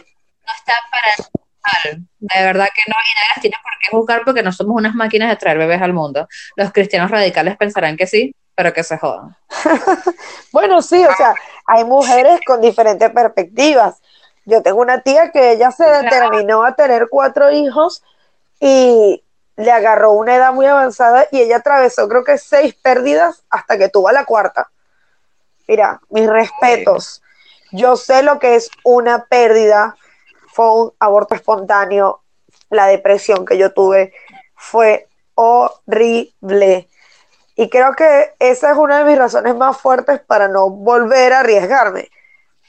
No 0.46 0.52
está 0.52 0.74
para 0.90 1.30
mal. 1.62 2.08
De 2.18 2.44
verdad 2.44 2.68
que 2.74 2.82
no, 2.90 2.94
y 2.94 3.14
nadie 3.14 3.28
las 3.34 3.40
tiene 3.40 3.56
por 3.62 3.72
qué 3.80 3.96
juzgar 3.96 4.24
porque 4.24 4.42
no 4.42 4.52
somos 4.52 4.76
unas 4.76 4.94
máquinas 4.94 5.30
de 5.30 5.36
traer 5.36 5.58
bebés 5.58 5.80
al 5.80 5.92
mundo. 5.92 6.28
Los 6.56 6.72
cristianos 6.72 7.10
radicales 7.10 7.56
pensarán 7.56 7.96
que 7.96 8.06
sí, 8.06 8.34
pero 8.54 8.72
que 8.72 8.82
se 8.84 8.98
jodan. 8.98 9.36
Bueno, 10.50 10.80
sí, 10.80 11.04
o 11.04 11.14
sea, 11.14 11.34
hay 11.66 11.84
mujeres 11.84 12.40
con 12.46 12.62
diferentes 12.62 13.10
perspectivas. 13.10 14.00
Yo 14.46 14.62
tengo 14.62 14.80
una 14.80 15.02
tía 15.02 15.30
que 15.30 15.52
ella 15.52 15.70
se 15.70 15.84
determinó 15.84 16.64
a 16.64 16.74
tener 16.74 17.08
cuatro 17.10 17.50
hijos 17.50 18.02
y 18.58 19.22
le 19.56 19.70
agarró 19.70 20.12
una 20.12 20.36
edad 20.36 20.54
muy 20.54 20.64
avanzada 20.64 21.26
y 21.30 21.42
ella 21.42 21.56
atravesó 21.56 22.08
creo 22.08 22.24
que 22.24 22.38
seis 22.38 22.74
pérdidas 22.74 23.44
hasta 23.50 23.76
que 23.76 23.90
tuvo 23.90 24.08
a 24.08 24.12
la 24.12 24.24
cuarta. 24.24 24.70
Mira, 25.66 26.00
mis 26.08 26.26
respetos. 26.26 27.22
Yo 27.72 27.96
sé 27.96 28.22
lo 28.22 28.38
que 28.38 28.54
es 28.54 28.70
una 28.84 29.24
pérdida, 29.26 29.96
fue 30.52 30.70
un 30.72 30.92
aborto 30.98 31.34
espontáneo, 31.34 32.22
la 32.70 32.86
depresión 32.86 33.44
que 33.44 33.58
yo 33.58 33.72
tuve 33.72 34.12
fue 34.54 35.08
horrible. 35.34 36.88
Y 37.56 37.68
creo 37.68 37.94
que 37.94 38.34
esa 38.38 38.70
es 38.70 38.76
una 38.76 38.98
de 38.98 39.04
mis 39.04 39.18
razones 39.18 39.54
más 39.56 39.76
fuertes 39.78 40.20
para 40.20 40.48
no 40.48 40.70
volver 40.70 41.32
a 41.32 41.40
arriesgarme, 41.40 42.08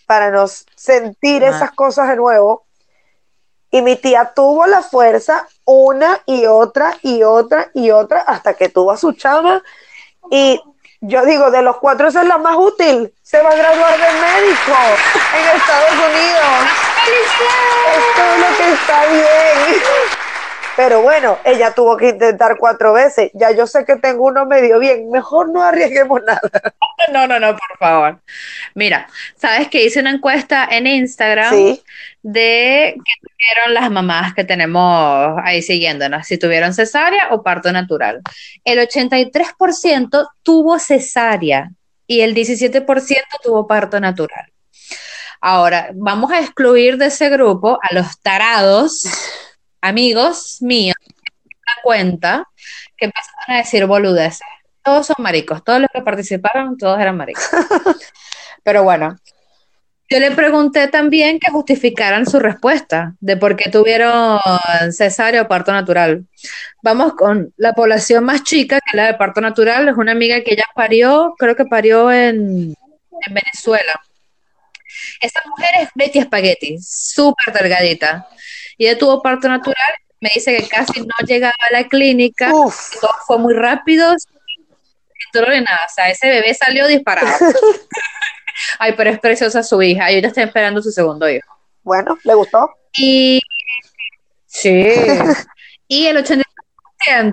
para 0.06 0.32
no 0.32 0.48
sentir 0.48 1.44
Ah. 1.44 1.50
esas 1.50 1.72
cosas 1.72 2.08
de 2.10 2.16
nuevo. 2.16 2.66
Y 3.72 3.84
mi 3.84 3.96
tía 3.96 4.32
tuvo 4.36 4.66
la 4.66 4.82
fuerza 4.82 5.48
una 5.64 6.22
y 6.26 6.48
otra 6.48 6.98
y 7.04 7.22
otra 7.22 7.70
y 7.76 7.92
otra 7.92 8.22
hasta 8.22 8.56
que 8.56 8.70
tuvo 8.70 8.92
a 8.92 8.98
su 8.98 9.14
chama. 9.14 9.62
Y 10.32 10.60
yo 11.02 11.24
digo, 11.26 11.52
de 11.52 11.62
los 11.62 11.78
cuatro 11.78 12.08
esa 12.08 12.24
es 12.24 12.28
la 12.28 12.40
más 12.40 12.58
útil. 12.58 13.14
Se 13.30 13.40
va 13.44 13.52
a 13.52 13.56
graduar 13.56 13.92
de 13.92 14.08
médico 14.22 14.76
en 15.38 15.56
Estados 15.56 15.92
Unidos. 15.92 16.66
Esto 17.96 18.24
es 18.34 18.40
lo 18.40 18.58
que 18.58 18.74
está 18.74 19.06
bien. 19.12 19.82
Pero 20.76 21.04
bueno, 21.04 21.38
ella 21.46 21.72
tuvo 21.76 21.96
que 21.96 22.10
intentar 22.10 22.58
cuatro 22.58 22.92
veces. 22.94 23.30
Ya 23.36 23.52
yo 23.52 23.68
sé 23.68 23.86
que 23.86 23.98
tengo 23.98 24.24
uno 24.26 24.48
medio 24.48 24.80
bien. 24.80 25.12
Mejor 25.12 25.52
no 25.52 25.62
arriesguemos 25.62 26.22
nada. 26.26 26.42
No, 27.14 27.28
no, 27.28 27.40
no, 27.40 27.52
por 27.56 27.78
favor. 27.78 28.20
Mira, 28.74 29.08
sabes 29.36 29.68
que 29.68 29.84
hice 29.84 30.00
una 30.00 30.10
encuesta 30.10 30.68
en 30.72 30.88
Instagram 30.88 31.54
Sí. 31.54 31.84
de 32.24 32.96
qué 32.96 33.28
tuvieron 33.28 33.74
las 33.76 33.92
mamás 33.92 34.34
que 34.34 34.44
tenemos 34.44 35.38
ahí 35.44 35.62
siguiéndonos, 35.62 36.26
si 36.26 36.40
tuvieron 36.40 36.74
cesárea 36.74 37.28
o 37.30 37.44
parto 37.44 37.72
natural. 37.72 38.22
El 38.66 38.80
83% 38.80 40.30
tuvo 40.42 40.80
cesárea 40.80 41.70
y 42.10 42.22
el 42.22 42.34
17% 42.34 42.86
tuvo 43.44 43.68
parto 43.68 44.00
natural. 44.00 44.52
Ahora, 45.40 45.92
vamos 45.94 46.32
a 46.32 46.40
excluir 46.40 46.98
de 46.98 47.06
ese 47.06 47.30
grupo 47.30 47.80
a 47.84 47.94
los 47.94 48.20
tarados, 48.20 49.04
amigos 49.80 50.58
míos, 50.60 50.98
una 51.06 51.84
cuenta 51.84 52.44
que 52.98 53.06
empezaron 53.06 53.56
a 53.56 53.58
decir 53.58 53.86
boludeces. 53.86 54.42
Todos 54.84 55.06
son 55.06 55.18
maricos, 55.20 55.64
todos 55.64 55.82
los 55.82 55.90
que 55.94 56.02
participaron, 56.02 56.78
todos 56.78 57.00
eran 57.00 57.16
maricos. 57.16 57.48
Pero 58.64 58.84
bueno, 58.84 59.16
yo 60.10 60.20
le 60.20 60.32
pregunté 60.32 60.88
también 60.88 61.40
que 61.40 61.52
justificaran 61.52 62.26
su 62.26 62.40
respuesta 62.40 63.14
de 63.20 63.38
por 63.38 63.56
qué 63.56 63.70
tuvieron 63.70 64.40
cesárea 64.92 65.44
o 65.44 65.48
parto 65.48 65.72
natural. 65.72 66.26
Vamos 66.82 67.14
con 67.14 67.54
la 67.58 67.74
población 67.74 68.24
más 68.24 68.44
chica, 68.44 68.80
que 68.80 68.90
es 68.92 68.96
la 68.96 69.08
de 69.08 69.14
parto 69.14 69.40
natural, 69.40 69.88
es 69.88 69.96
una 69.96 70.14
amiga 70.14 70.42
que 70.42 70.54
ella 70.54 70.66
parió, 70.74 71.36
creo 71.38 71.56
que 71.56 71.66
parió 71.66 72.12
en, 72.12 72.74
en 73.22 73.34
Venezuela. 73.34 74.02
Esa 75.22 75.42
mujer 75.46 75.70
es 75.82 75.90
Betty 75.94 76.22
Spaghetti, 76.22 76.78
súper 76.82 77.54
delgadita. 77.54 78.28
Y 78.78 78.88
ella 78.88 78.98
tuvo 78.98 79.22
parto 79.22 79.48
natural, 79.48 79.94
me 80.20 80.32
dice 80.34 80.58
que 80.58 80.68
casi 80.68 81.02
no 81.02 81.14
llegaba 81.28 81.54
a 81.70 81.74
la 81.74 81.88
clínica, 81.88 82.52
Uf. 82.52 83.00
todo 83.00 83.14
fue 83.28 83.38
muy 83.38 83.54
rápido, 83.54 84.16
sin 84.18 84.32
dolor 85.34 85.54
ni 85.54 85.62
nada. 85.62 85.82
O 85.88 85.94
sea, 85.94 86.10
ese 86.10 86.30
bebé 86.30 86.54
salió 86.56 86.88
disparado. 86.88 87.30
Ay, 88.80 88.94
pero 88.98 89.10
es 89.10 89.20
preciosa 89.20 89.64
su 89.64 89.82
hija. 89.82 90.12
Y 90.12 90.16
ella 90.16 90.28
está 90.28 90.44
esperando 90.44 90.82
su 90.82 90.92
segundo 90.92 91.30
hijo. 91.30 91.48
Bueno, 91.84 92.18
¿le 92.24 92.34
gustó? 92.36 92.70
Y 92.98 93.40
sí. 94.46 94.86
Y 95.92 96.06
el 96.06 96.18
83% 96.18 96.44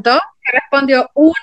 que 0.02 0.52
respondió 0.52 1.10
una 1.12 1.36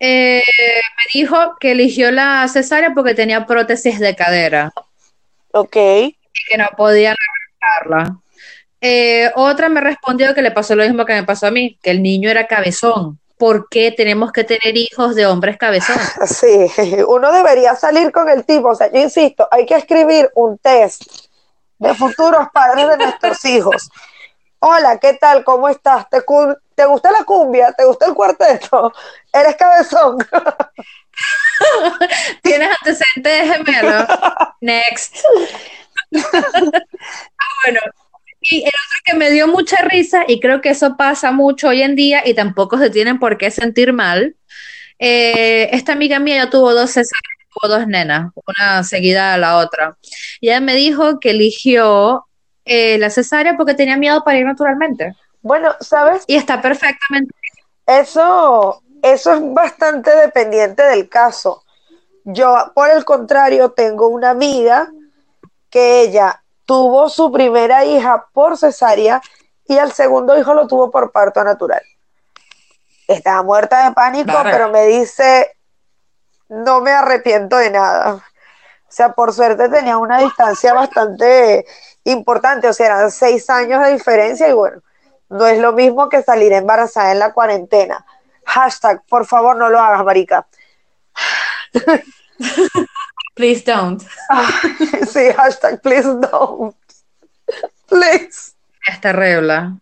eh, 0.00 0.42
me 0.44 1.20
dijo 1.20 1.56
que 1.60 1.70
eligió 1.70 2.10
la 2.10 2.48
cesárea 2.48 2.94
porque 2.94 3.14
tenía 3.14 3.46
prótesis 3.46 4.00
de 4.00 4.16
cadera 4.16 4.72
Ok. 5.52 5.76
y 5.76 6.18
que 6.48 6.58
no 6.58 6.66
podían 6.76 7.14
arreglarla. 7.62 8.16
Eh, 8.80 9.30
otra 9.36 9.68
me 9.68 9.80
respondió 9.80 10.34
que 10.34 10.42
le 10.42 10.50
pasó 10.50 10.74
lo 10.74 10.82
mismo 10.82 11.04
que 11.04 11.12
me 11.12 11.22
pasó 11.22 11.46
a 11.46 11.50
mí, 11.52 11.78
que 11.80 11.90
el 11.90 12.02
niño 12.02 12.28
era 12.28 12.48
cabezón. 12.48 13.19
¿Por 13.40 13.70
qué 13.70 13.90
tenemos 13.90 14.32
que 14.32 14.44
tener 14.44 14.76
hijos 14.76 15.14
de 15.14 15.26
hombres 15.26 15.56
cabezones? 15.56 16.12
Sí, 16.26 16.70
uno 17.08 17.32
debería 17.32 17.74
salir 17.74 18.12
con 18.12 18.28
el 18.28 18.44
tipo. 18.44 18.68
O 18.68 18.74
sea, 18.74 18.92
yo 18.92 19.00
insisto, 19.00 19.48
hay 19.50 19.64
que 19.64 19.76
escribir 19.76 20.30
un 20.34 20.58
test 20.58 21.02
de 21.78 21.94
futuros 21.94 22.48
padres 22.52 22.86
de 22.86 22.98
nuestros 22.98 23.42
hijos. 23.46 23.90
Hola, 24.58 24.98
¿qué 24.98 25.14
tal? 25.14 25.42
¿Cómo 25.42 25.70
estás? 25.70 26.06
¿Te, 26.10 26.22
te 26.74 26.84
gusta 26.84 27.10
la 27.10 27.24
cumbia? 27.24 27.72
¿Te 27.72 27.86
gusta 27.86 28.06
el 28.06 28.14
cuarteto? 28.14 28.92
¿Eres 29.32 29.56
cabezón? 29.56 30.18
¿Tienes 32.42 32.68
antecedentes 32.68 33.24
de 33.24 33.54
gemelo? 33.54 34.06
Next. 34.60 35.16
Ah, 37.38 37.46
bueno, 37.64 37.80
y 38.50 38.62
el 38.62 38.68
otro 38.68 38.98
que 39.04 39.14
me 39.14 39.30
dio 39.30 39.46
mucha 39.48 39.76
risa, 39.84 40.24
y 40.28 40.40
creo 40.40 40.60
que 40.60 40.70
eso 40.70 40.96
pasa 40.96 41.32
mucho 41.32 41.68
hoy 41.68 41.82
en 41.82 41.94
día, 41.96 42.22
y 42.26 42.34
tampoco 42.34 42.78
se 42.78 42.90
tienen 42.90 43.18
por 43.18 43.38
qué 43.38 43.50
sentir 43.50 43.92
mal. 43.92 44.36
eh, 44.98 45.70
esta 45.72 45.92
amiga 45.92 46.18
mía 46.18 46.44
ya 46.44 46.50
tuvo 46.50 46.74
dos 46.74 46.90
cesáreas, 46.90 47.48
tuvo 47.54 47.72
dos 47.72 47.86
nenas, 47.86 48.32
una 48.34 48.84
seguida 48.84 49.34
a 49.34 49.38
la 49.38 49.56
otra. 49.56 49.96
Y 50.40 50.48
ella 50.48 50.60
me 50.60 50.74
dijo 50.74 51.20
que 51.20 51.30
eligió 51.30 52.26
eh, 52.64 52.98
la 52.98 53.10
cesárea 53.10 53.56
porque 53.56 53.74
tenía 53.74 53.96
miedo 53.96 54.22
para 54.24 54.38
ir 54.38 54.44
naturalmente. 54.44 55.14
Bueno, 55.42 55.74
¿sabes? 55.80 56.24
Y 56.26 56.36
está 56.36 56.60
perfectamente. 56.60 57.34
Eso, 57.86 58.82
eso 59.02 59.34
es 59.34 59.40
bastante 59.54 60.14
dependiente 60.14 60.82
del 60.82 61.08
caso. 61.08 61.64
Yo, 62.24 62.72
por 62.74 62.90
el 62.90 63.04
contrario, 63.04 63.70
tengo 63.70 64.08
una 64.08 64.30
amiga 64.30 64.90
que 65.70 66.02
ella 66.02 66.42
tuvo 66.70 67.08
su 67.08 67.32
primera 67.32 67.84
hija 67.84 68.28
por 68.32 68.56
cesárea 68.56 69.20
y 69.66 69.78
al 69.78 69.90
segundo 69.90 70.38
hijo 70.38 70.54
lo 70.54 70.68
tuvo 70.68 70.88
por 70.88 71.10
parto 71.10 71.42
natural. 71.42 71.82
Estaba 73.08 73.42
muerta 73.42 73.88
de 73.88 73.92
pánico, 73.92 74.32
pero 74.44 74.70
me 74.70 74.86
dice, 74.86 75.56
no 76.48 76.80
me 76.80 76.92
arrepiento 76.92 77.56
de 77.56 77.72
nada. 77.72 78.14
O 78.14 78.22
sea, 78.88 79.14
por 79.14 79.32
suerte 79.32 79.68
tenía 79.68 79.98
una 79.98 80.18
distancia 80.18 80.72
bastante 80.72 81.66
importante, 82.04 82.68
o 82.68 82.72
sea, 82.72 82.86
eran 82.86 83.10
seis 83.10 83.50
años 83.50 83.82
de 83.84 83.94
diferencia 83.94 84.48
y 84.48 84.52
bueno, 84.52 84.80
no 85.28 85.48
es 85.48 85.58
lo 85.58 85.72
mismo 85.72 86.08
que 86.08 86.22
salir 86.22 86.52
embarazada 86.52 87.10
en 87.10 87.18
la 87.18 87.32
cuarentena. 87.32 88.06
Hashtag, 88.44 89.02
por 89.08 89.26
favor, 89.26 89.56
no 89.56 89.70
lo 89.70 89.80
hagas, 89.80 90.04
marica. 90.04 90.46
Please 93.34 93.62
don't. 93.64 94.02
Sí, 95.10 95.32
hashtag, 95.32 95.80
please 95.82 96.08
don't. 96.30 96.74
Please. 97.88 98.54
Es 98.86 99.00
terrible. 99.00 99.72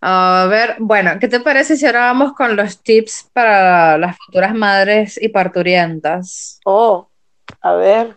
A 0.00 0.46
ver, 0.48 0.76
bueno, 0.78 1.18
¿qué 1.18 1.28
te 1.28 1.40
parece 1.40 1.76
si 1.76 1.86
ahora 1.86 2.06
vamos 2.06 2.32
con 2.34 2.54
los 2.54 2.82
tips 2.82 3.28
para 3.32 3.98
las 3.98 4.16
futuras 4.16 4.54
madres 4.54 5.18
y 5.20 5.28
parturientas? 5.28 6.60
Oh, 6.64 7.08
a 7.62 7.72
ver. 7.72 8.16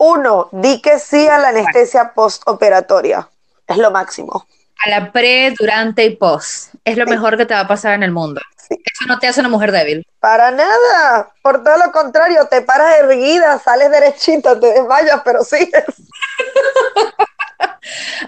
Uno, 0.00 0.48
di 0.52 0.82
que 0.82 0.98
sí 0.98 1.26
a 1.28 1.38
la 1.38 1.48
anestesia 1.48 2.12
postoperatoria. 2.14 3.28
Es 3.66 3.78
lo 3.78 3.90
máximo. 3.90 4.46
A 4.84 4.90
la 4.90 5.12
pre, 5.12 5.54
durante 5.58 6.04
y 6.04 6.16
post. 6.16 6.74
Es 6.84 6.98
lo 6.98 7.06
mejor 7.06 7.38
que 7.38 7.46
te 7.46 7.54
va 7.54 7.60
a 7.60 7.68
pasar 7.68 7.94
en 7.94 8.02
el 8.02 8.10
mundo. 8.10 8.40
Sí. 8.68 8.76
Eso 8.84 9.06
no 9.06 9.18
te 9.18 9.26
hace 9.26 9.40
una 9.40 9.48
mujer 9.48 9.72
débil. 9.72 10.06
Para 10.20 10.50
nada. 10.50 11.28
Por 11.42 11.62
todo 11.62 11.76
lo 11.78 11.92
contrario, 11.92 12.46
te 12.50 12.62
paras 12.62 12.98
erguida, 12.98 13.58
sales 13.58 13.90
derechita, 13.90 14.58
te 14.58 14.66
desmayas, 14.68 15.20
pero 15.24 15.44
sigues. 15.44 15.84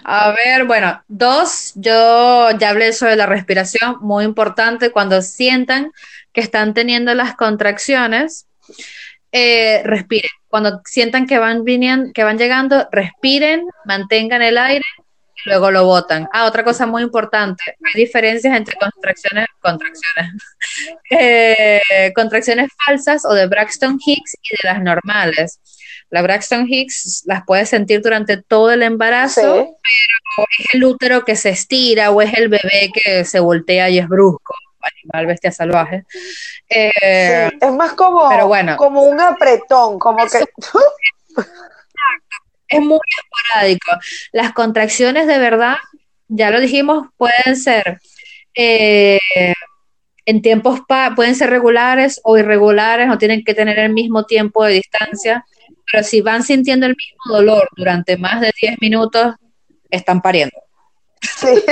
A 0.05 0.33
ver, 0.33 0.65
bueno, 0.65 1.03
dos, 1.09 1.73
yo 1.75 2.51
ya 2.53 2.71
hablé 2.71 2.93
sobre 2.93 3.17
la 3.17 3.27
respiración, 3.27 3.97
muy 4.01 4.25
importante 4.25 4.91
cuando 4.91 5.23
sientan 5.23 5.93
que 6.33 6.43
están 6.43 6.75
teniendo 6.75 7.15
las 7.15 7.35
contracciones, 7.35 8.47
eh, 9.33 9.83
respiren. 9.85 10.31
Cuando 10.49 10.81
sientan 10.85 11.27
que 11.27 11.39
van 11.39 11.65
viniendo, 11.65 12.13
que 12.13 12.25
van 12.25 12.39
llegando, 12.39 12.89
respiren, 12.93 13.67
mantengan 13.85 14.43
el 14.43 14.59
aire 14.59 14.85
y 15.45 15.49
luego 15.49 15.71
lo 15.71 15.85
botan. 15.85 16.29
Ah, 16.33 16.47
otra 16.47 16.65
cosa 16.65 16.87
muy 16.87 17.03
importante, 17.03 17.77
hay 17.85 17.95
diferencias 17.95 18.57
entre 18.57 18.77
contracciones, 18.77 19.47
contracciones, 19.61 20.43
eh, 21.11 22.13
contracciones 22.15 22.71
falsas 22.85 23.25
o 23.25 23.35
de 23.35 23.47
Braxton 23.47 23.99
Hicks 24.05 24.35
y 24.43 24.57
de 24.63 24.69
las 24.69 24.83
normales. 24.83 25.61
La 26.11 26.23
Braxton 26.23 26.67
Hicks 26.69 27.25
las 27.27 27.43
puedes 27.45 27.69
sentir 27.69 28.01
durante 28.01 28.41
todo 28.41 28.71
el 28.71 28.83
embarazo, 28.83 29.43
pero 29.43 30.47
es 30.59 30.75
el 30.75 30.85
útero 30.85 31.25
que 31.25 31.35
se 31.35 31.51
estira 31.51 32.11
o 32.11 32.23
es 32.23 32.33
el 32.35 32.49
bebé 32.49 32.91
que 32.95 33.25
se 33.25 33.41
voltea 33.41 33.91
y 33.91 33.99
es 33.99 34.09
brusco 34.09 34.55
animal 34.87 35.27
bestia 35.27 35.53
salvaje. 35.53 36.05
Eh, 36.69 37.51
es 37.61 37.73
más 37.73 37.93
como, 37.95 38.29
como 38.77 39.03
un 39.03 39.21
apretón, 39.21 39.99
como 39.99 40.25
que... 40.27 40.45
es 42.69 42.81
muy 42.81 43.01
esporádico. 43.19 43.91
Las 44.33 44.53
contracciones 44.53 45.27
de 45.27 45.39
verdad, 45.39 45.77
ya 46.29 46.51
lo 46.51 46.61
dijimos, 46.61 47.09
pueden 47.17 47.57
ser 47.57 48.01
eh, 48.55 49.19
en 50.25 50.43
tiempos, 50.43 50.81
pueden 51.15 51.35
ser 51.35 51.51
regulares 51.51 52.21
o 52.25 52.37
irregulares, 52.37 53.07
no 53.07 53.19
tienen 53.19 53.45
que 53.45 53.55
tener 53.55 53.79
el 53.79 53.93
mismo 53.93 54.25
tiempo 54.25 54.65
de 54.65 54.75
distancia, 54.75 55.45
pero 55.91 56.03
si 56.03 56.21
van 56.21 56.43
sintiendo 56.43 56.87
el 56.87 56.97
mismo 56.97 57.37
dolor 57.37 57.69
durante 57.77 58.17
más 58.17 58.41
de 58.41 58.53
10 58.61 58.77
minutos, 58.81 59.37
están 59.89 60.21
pariendo. 60.21 60.57
Sí. 61.21 61.63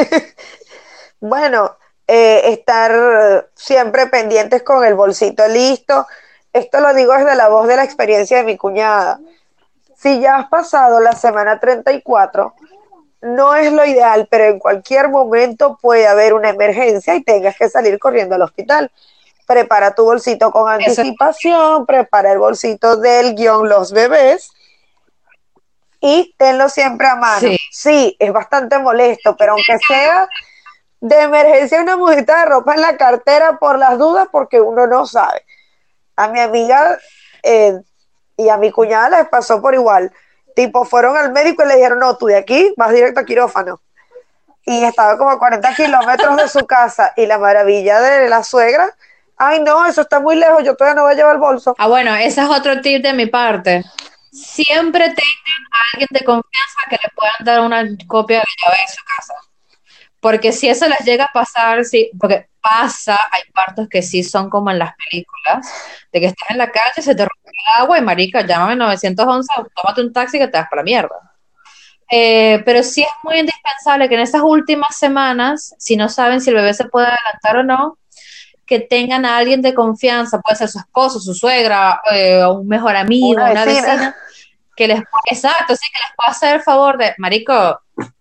bueno, 1.21 1.77
eh, 2.07 2.53
estar 2.53 3.51
siempre 3.55 4.07
pendientes 4.07 4.63
con 4.63 4.85
el 4.85 4.95
bolsito 4.95 5.49
listo. 5.49 6.07
Esto 6.53 6.81
lo 6.81 6.95
digo 6.95 7.13
desde 7.15 7.35
la 7.35 7.49
voz 7.49 7.67
de 7.67 7.75
la 7.77 7.85
experiencia 7.85 8.37
de 8.37 8.45
mi 8.45 8.57
cuñada 8.57 9.19
si 10.05 10.21
ya 10.21 10.37
has 10.37 10.49
pasado 10.51 11.01
la 11.01 11.13
semana 11.13 11.59
34, 11.59 12.55
no 13.23 13.55
es 13.55 13.73
lo 13.73 13.87
ideal, 13.87 14.29
pero 14.31 14.45
en 14.45 14.59
cualquier 14.59 15.09
momento 15.09 15.79
puede 15.81 16.07
haber 16.07 16.35
una 16.35 16.51
emergencia 16.51 17.15
y 17.15 17.25
tengas 17.25 17.57
que 17.57 17.71
salir 17.71 17.99
corriendo 17.99 18.35
al 18.35 18.43
hospital. 18.43 18.93
Prepara 19.47 19.95
tu 19.95 20.05
bolsito 20.05 20.51
con 20.51 20.71
anticipación, 20.71 21.87
prepara 21.87 22.33
el 22.33 22.39
bolsito 22.39 22.99
del 22.99 23.35
guion 23.35 23.67
Los 23.67 23.93
Bebés 23.93 24.51
y 26.03 26.35
tenlo 26.37 26.69
siempre 26.69 27.07
a 27.07 27.15
mano. 27.15 27.49
Sí. 27.71 28.15
es 28.19 28.31
bastante 28.31 28.79
molesto, 28.79 29.35
pero 29.39 29.53
aunque 29.53 29.79
sea 29.89 30.29
de 31.01 31.23
emergencia 31.23 31.81
una 31.81 31.97
mudita 31.97 32.41
de 32.41 32.45
ropa 32.45 32.75
en 32.75 32.83
la 32.83 32.99
cartera 32.99 33.59
por 33.59 33.79
las 33.79 33.99
dudas, 33.99 34.29
porque 34.31 34.61
uno 34.61 34.87
no 34.87 35.07
sabe. 35.07 35.47
A 36.15 36.29
mi 36.29 36.41
amiga 36.41 36.99
eh, 37.43 37.81
y 38.37 38.49
a 38.49 38.57
mi 38.57 38.71
cuñada 38.71 39.19
les 39.19 39.29
pasó 39.29 39.61
por 39.61 39.75
igual. 39.75 40.13
Tipo, 40.55 40.85
fueron 40.85 41.17
al 41.17 41.33
médico 41.33 41.65
y 41.65 41.69
le 41.69 41.77
dijeron, 41.77 41.99
no, 41.99 42.17
tú 42.17 42.27
de 42.27 42.37
aquí 42.37 42.73
vas 42.77 42.93
directo 42.93 43.21
a 43.21 43.25
quirófano. 43.25 43.81
Y 44.65 44.85
estaba 44.85 45.19
como 45.19 45.31
a 45.31 45.39
40 45.39 45.75
kilómetros 45.75 46.37
de 46.37 46.49
su 46.49 46.67
casa. 46.67 47.13
Y 47.17 47.27
la 47.27 47.39
maravilla 47.39 48.01
de 48.01 48.29
la 48.29 48.43
suegra, 48.43 48.95
ay 49.37 49.61
no, 49.61 49.85
eso 49.87 50.03
está 50.03 50.21
muy 50.21 50.37
lejos, 50.37 50.63
yo 50.65 50.77
todavía 50.77 50.95
no 50.95 51.03
voy 51.03 51.13
a 51.13 51.17
llevar 51.17 51.35
el 51.35 51.41
bolso. 51.41 51.75
Ah, 51.79 51.89
bueno, 51.89 52.15
ese 52.15 52.41
es 52.41 52.49
otro 52.49 52.81
tip 52.81 53.03
de 53.03 53.13
mi 53.13 53.27
parte. 53.27 53.85
Siempre 54.33 55.05
tengan 55.05 55.63
a 55.73 55.79
alguien 55.93 56.09
de 56.11 56.25
confianza 56.25 56.81
que 56.89 56.97
le 57.03 57.11
puedan 57.15 57.35
dar 57.41 57.61
una 57.61 57.85
copia 58.07 58.39
de 58.39 58.45
la 58.45 58.69
llave 58.69 58.81
de 58.81 58.93
su 58.93 59.05
casa. 59.17 59.35
Porque 60.21 60.53
si 60.53 60.69
eso 60.69 60.89
les 60.89 61.01
llega 61.01 61.25
a 61.27 61.33
pasar, 61.33 61.85
sí, 61.85 62.11
porque 62.19 62.49
pasa, 62.63 63.19
hay 63.31 63.43
partos 63.53 63.89
que 63.91 64.01
sí 64.03 64.25
son 64.25 64.49
como 64.49 64.71
en 64.71 64.79
las 64.79 64.95
películas, 64.97 65.71
de 66.11 66.21
que 66.21 66.27
estás 66.27 66.51
en 66.51 66.59
la 66.59 66.73
calle, 66.73 67.03
se 67.03 67.15
te 67.15 67.27
rompe 67.27 67.44
agua 67.79 67.99
y 67.99 68.03
marica, 68.03 68.47
llámame 68.47 68.77
911, 68.77 69.49
tómate 69.75 70.01
un 70.01 70.13
taxi 70.13 70.39
que 70.39 70.47
te 70.47 70.59
das 70.59 70.69
para 70.69 70.83
la 70.83 70.85
mierda. 70.85 71.35
Eh, 72.11 72.63
pero 72.65 72.83
sí 72.83 73.03
es 73.03 73.09
muy 73.23 73.39
indispensable 73.39 74.09
que 74.09 74.15
en 74.15 74.21
esas 74.21 74.43
últimas 74.43 74.97
semanas, 74.97 75.75
si 75.79 75.97
no 75.97 76.09
saben 76.09 76.41
si 76.41 76.51
el 76.51 76.57
bebé 76.57 76.75
se 76.75 76.85
puede 76.85 77.07
adelantar 77.07 77.57
o 77.57 77.63
no, 77.63 77.99
que 78.67 78.81
tengan 78.81 79.25
a 79.25 79.37
alguien 79.37 79.63
de 79.63 79.75
confianza, 79.75 80.41
puede 80.41 80.57
ser 80.57 80.69
su 80.69 80.79
esposo, 80.79 81.21
su 81.21 81.35
suegra, 81.35 82.01
eh, 82.11 82.45
un 82.47 82.67
mejor 82.67 82.97
amigo, 82.97 83.29
una, 83.29 83.65
vecina. 83.65 84.15
que 84.77 84.89
les, 84.89 85.03
exacto, 85.31 85.77
sí, 85.77 85.87
que 85.93 86.01
les 86.01 86.17
pueda 86.17 86.31
hacer 86.31 86.57
el 86.57 86.63
favor 86.63 86.97
de, 86.97 87.15
marico, 87.19 87.81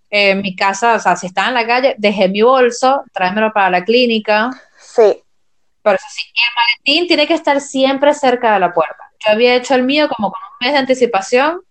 en 0.09 0.41
mi 0.41 0.55
casa, 0.55 0.95
o 0.95 0.99
sea, 0.99 1.15
si 1.15 1.27
estaba 1.27 1.47
en 1.47 1.55
la 1.55 1.65
calle, 1.65 1.95
dejé 1.97 2.29
mi 2.29 2.43
bolso, 2.43 3.03
tráemelo 3.11 3.51
para 3.51 3.71
la 3.71 3.83
clínica. 3.83 4.51
Sí. 4.77 5.23
Pero 5.81 5.95
eso 5.95 6.05
sí, 6.09 6.21
el 6.35 6.55
maletín 6.55 7.07
tiene 7.07 7.25
que 7.25 7.33
estar 7.33 7.59
siempre 7.59 8.13
cerca 8.13 8.53
de 8.53 8.59
la 8.59 8.73
puerta. 8.73 9.02
Yo 9.25 9.31
había 9.31 9.55
hecho 9.55 9.75
el 9.75 9.83
mío 9.83 10.07
como 10.09 10.31
con 10.31 10.41
un 10.41 10.57
mes 10.65 10.73
de 10.73 10.79
anticipación. 10.79 11.61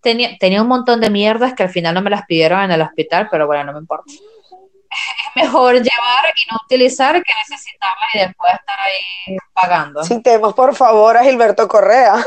Tenía, 0.00 0.36
tenía 0.38 0.62
un 0.62 0.68
montón 0.68 1.00
de 1.00 1.10
mierdas 1.10 1.54
que 1.54 1.62
al 1.64 1.70
final 1.70 1.94
no 1.94 2.02
me 2.02 2.10
las 2.10 2.24
pidieron 2.26 2.62
en 2.62 2.70
el 2.70 2.82
hospital, 2.82 3.28
pero 3.30 3.46
bueno, 3.46 3.64
no 3.64 3.72
me 3.72 3.80
importa. 3.80 4.12
Es 4.12 5.42
mejor 5.42 5.74
llevar 5.74 6.24
y 6.36 6.50
no 6.50 6.58
utilizar 6.64 7.22
que 7.22 7.32
necesitarla 7.48 8.06
y 8.14 8.18
después 8.20 8.52
estar 8.54 8.78
ahí 8.78 9.36
pagando. 9.52 10.04
Citemos 10.04 10.54
por 10.54 10.74
favor 10.74 11.16
a 11.16 11.24
Gilberto 11.24 11.66
Correa. 11.68 12.14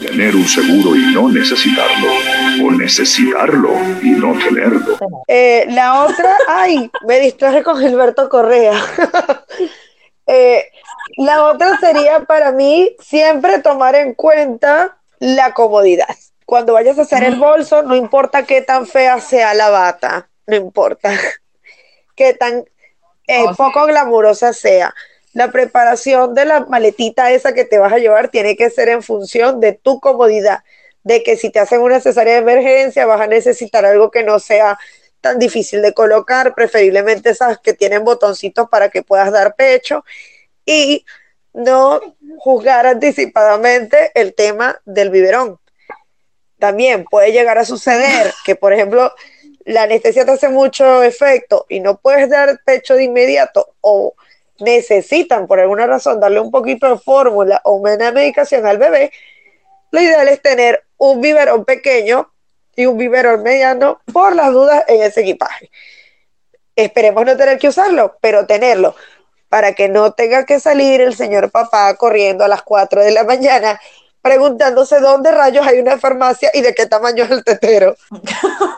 Tener 0.00 0.34
un 0.34 0.46
seguro 0.46 0.96
y 0.96 1.14
no 1.14 1.28
necesitarlo. 1.28 2.10
O 2.64 2.70
necesitarlo 2.72 3.70
y 4.02 4.10
no 4.10 4.32
tenerlo. 4.38 4.98
Eh, 5.28 5.66
la 5.68 6.04
otra, 6.04 6.36
ay, 6.48 6.90
me 7.06 7.20
distraje 7.20 7.62
con 7.62 7.78
Gilberto 7.78 8.28
Correa. 8.28 8.74
Eh, 10.32 10.70
la 11.16 11.44
otra 11.46 11.78
sería 11.78 12.20
para 12.20 12.52
mí 12.52 12.96
siempre 13.00 13.60
tomar 13.60 13.94
en 13.94 14.14
cuenta 14.14 14.98
la 15.18 15.52
comodidad. 15.52 16.16
Cuando 16.46 16.72
vayas 16.72 16.98
a 16.98 17.02
hacer 17.02 17.22
el 17.22 17.36
bolso, 17.36 17.82
no 17.82 17.94
importa 17.94 18.44
qué 18.44 18.62
tan 18.62 18.86
fea 18.86 19.20
sea 19.20 19.54
la 19.54 19.70
bata, 19.70 20.28
no 20.46 20.56
importa 20.56 21.12
qué 22.16 22.34
tan 22.34 22.64
eh, 23.26 23.44
oh, 23.46 23.54
poco 23.54 23.86
glamurosa 23.86 24.52
sea. 24.52 24.94
La 25.32 25.52
preparación 25.52 26.34
de 26.34 26.44
la 26.44 26.60
maletita 26.66 27.30
esa 27.30 27.52
que 27.52 27.64
te 27.64 27.78
vas 27.78 27.92
a 27.92 27.98
llevar 27.98 28.30
tiene 28.30 28.56
que 28.56 28.68
ser 28.68 28.88
en 28.88 29.02
función 29.02 29.60
de 29.60 29.74
tu 29.74 30.00
comodidad, 30.00 30.64
de 31.04 31.22
que 31.22 31.36
si 31.36 31.50
te 31.50 31.60
hacen 31.60 31.80
una 31.80 32.00
cesárea 32.00 32.34
de 32.34 32.40
emergencia 32.40 33.06
vas 33.06 33.20
a 33.20 33.28
necesitar 33.28 33.84
algo 33.84 34.10
que 34.10 34.24
no 34.24 34.40
sea 34.40 34.76
tan 35.20 35.38
difícil 35.38 35.82
de 35.82 35.94
colocar, 35.94 36.54
preferiblemente 36.54 37.30
esas 37.30 37.58
que 37.58 37.74
tienen 37.74 38.04
botoncitos 38.04 38.68
para 38.68 38.88
que 38.88 39.02
puedas 39.02 39.30
dar 39.30 39.54
pecho 39.54 40.04
y 40.64 41.04
no 41.52 42.00
juzgar 42.38 42.86
anticipadamente 42.86 44.12
el 44.14 44.34
tema 44.34 44.80
del 44.84 45.10
biberón. 45.10 45.58
También 46.58 47.04
puede 47.04 47.32
llegar 47.32 47.58
a 47.58 47.64
suceder 47.64 48.32
que, 48.44 48.54
por 48.54 48.72
ejemplo, 48.72 49.12
la 49.64 49.84
anestesia 49.84 50.24
te 50.24 50.32
hace 50.32 50.48
mucho 50.48 51.02
efecto 51.02 51.66
y 51.68 51.80
no 51.80 51.98
puedes 51.98 52.28
dar 52.28 52.60
pecho 52.64 52.94
de 52.94 53.04
inmediato 53.04 53.74
o 53.80 54.14
necesitan 54.58 55.46
por 55.46 55.58
alguna 55.58 55.86
razón 55.86 56.20
darle 56.20 56.40
un 56.40 56.50
poquito 56.50 56.88
de 56.88 56.98
fórmula 56.98 57.60
o 57.64 57.74
una 57.74 58.12
medicación 58.12 58.66
al 58.66 58.78
bebé, 58.78 59.10
lo 59.90 60.00
ideal 60.00 60.28
es 60.28 60.40
tener 60.42 60.84
un 60.98 61.20
biberón 61.20 61.64
pequeño 61.64 62.32
y 62.76 62.86
un 62.86 62.96
biberón 62.96 63.42
mediano 63.42 64.00
por 64.12 64.36
las 64.36 64.52
dudas 64.52 64.84
en 64.86 65.02
ese 65.02 65.22
equipaje. 65.22 65.70
Esperemos 66.76 67.24
no 67.26 67.36
tener 67.36 67.58
que 67.58 67.68
usarlo, 67.68 68.16
pero 68.20 68.46
tenerlo 68.46 68.94
para 69.50 69.74
que 69.74 69.90
no 69.90 70.12
tenga 70.12 70.46
que 70.46 70.58
salir 70.60 71.02
el 71.02 71.14
señor 71.14 71.50
papá 71.50 71.94
corriendo 71.96 72.44
a 72.44 72.48
las 72.48 72.62
4 72.62 73.02
de 73.02 73.10
la 73.10 73.24
mañana 73.24 73.78
preguntándose 74.22 75.00
dónde 75.00 75.30
rayos 75.30 75.66
hay 75.66 75.78
una 75.78 75.98
farmacia 75.98 76.50
y 76.54 76.60
de 76.60 76.74
qué 76.74 76.86
tamaño 76.86 77.24
es 77.24 77.30
el 77.30 77.44
tetero. 77.44 77.96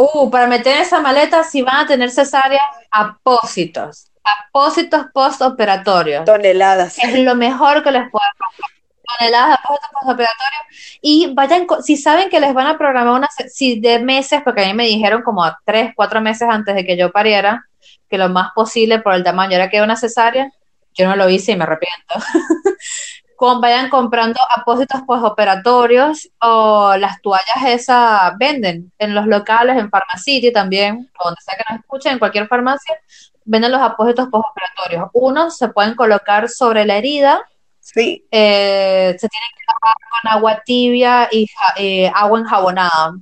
Uh, 0.00 0.30
para 0.30 0.46
meter 0.46 0.76
en 0.76 0.82
esa 0.82 1.00
maleta 1.00 1.42
si 1.42 1.60
van 1.60 1.78
a 1.78 1.86
tener 1.88 2.12
cesárea, 2.12 2.60
apósitos. 2.88 4.12
Apósitos 4.22 5.06
postoperatorios. 5.12 6.24
Toneladas. 6.24 6.96
Es 7.00 7.18
lo 7.18 7.34
mejor 7.34 7.82
que 7.82 7.90
les 7.90 8.08
puede 8.08 8.28
pasar. 8.38 8.70
Toneladas 9.18 9.48
de 9.48 9.54
apósitos 9.54 9.90
postoperatorios. 9.90 10.98
Y 11.02 11.34
vayan, 11.34 11.66
si 11.82 11.96
saben 11.96 12.30
que 12.30 12.38
les 12.38 12.54
van 12.54 12.68
a 12.68 12.78
programar 12.78 13.12
una, 13.12 13.28
si 13.48 13.80
de 13.80 13.98
meses, 13.98 14.40
porque 14.44 14.62
a 14.62 14.66
mí 14.66 14.74
me 14.74 14.86
dijeron 14.86 15.22
como 15.22 15.42
a 15.42 15.58
tres, 15.64 15.90
cuatro 15.96 16.20
meses 16.20 16.48
antes 16.48 16.76
de 16.76 16.86
que 16.86 16.96
yo 16.96 17.10
pariera, 17.10 17.67
que 18.08 18.18
lo 18.18 18.28
más 18.28 18.50
posible 18.54 19.00
por 19.00 19.14
el 19.14 19.24
tamaño 19.24 19.56
era 19.56 19.70
que 19.70 19.82
una 19.82 19.96
cesárea, 19.96 20.52
yo 20.94 21.08
no 21.08 21.16
lo 21.16 21.28
hice 21.28 21.52
y 21.52 21.56
me 21.56 21.64
arrepiento. 21.64 22.14
vayan 23.60 23.88
comprando 23.88 24.40
apósitos 24.54 25.02
postoperatorios 25.02 26.28
o 26.40 26.96
las 26.96 27.20
toallas 27.22 27.64
esas 27.66 28.36
venden 28.36 28.92
en 28.98 29.14
los 29.14 29.26
locales, 29.26 29.76
en 29.76 29.90
Pharmacity 29.90 30.52
también, 30.52 31.10
donde 31.22 31.40
sea 31.40 31.56
que 31.56 31.64
nos 31.70 31.80
escuchen, 31.80 32.12
en 32.14 32.18
cualquier 32.18 32.48
farmacia, 32.48 32.96
venden 33.44 33.72
los 33.72 33.80
apósitos 33.80 34.28
postoperatorios. 34.28 35.10
Unos 35.12 35.56
se 35.56 35.68
pueden 35.68 35.94
colocar 35.94 36.48
sobre 36.48 36.84
la 36.84 36.96
herida. 36.96 37.40
Sí. 37.80 38.26
Eh, 38.30 39.16
se 39.18 39.28
tienen 39.28 39.50
que 39.56 39.64
lavar 39.66 39.96
con 40.10 40.30
agua 40.32 40.62
tibia 40.64 41.28
y 41.30 41.46
eh, 41.76 42.10
agua 42.14 42.40
enjabonada. 42.40 43.14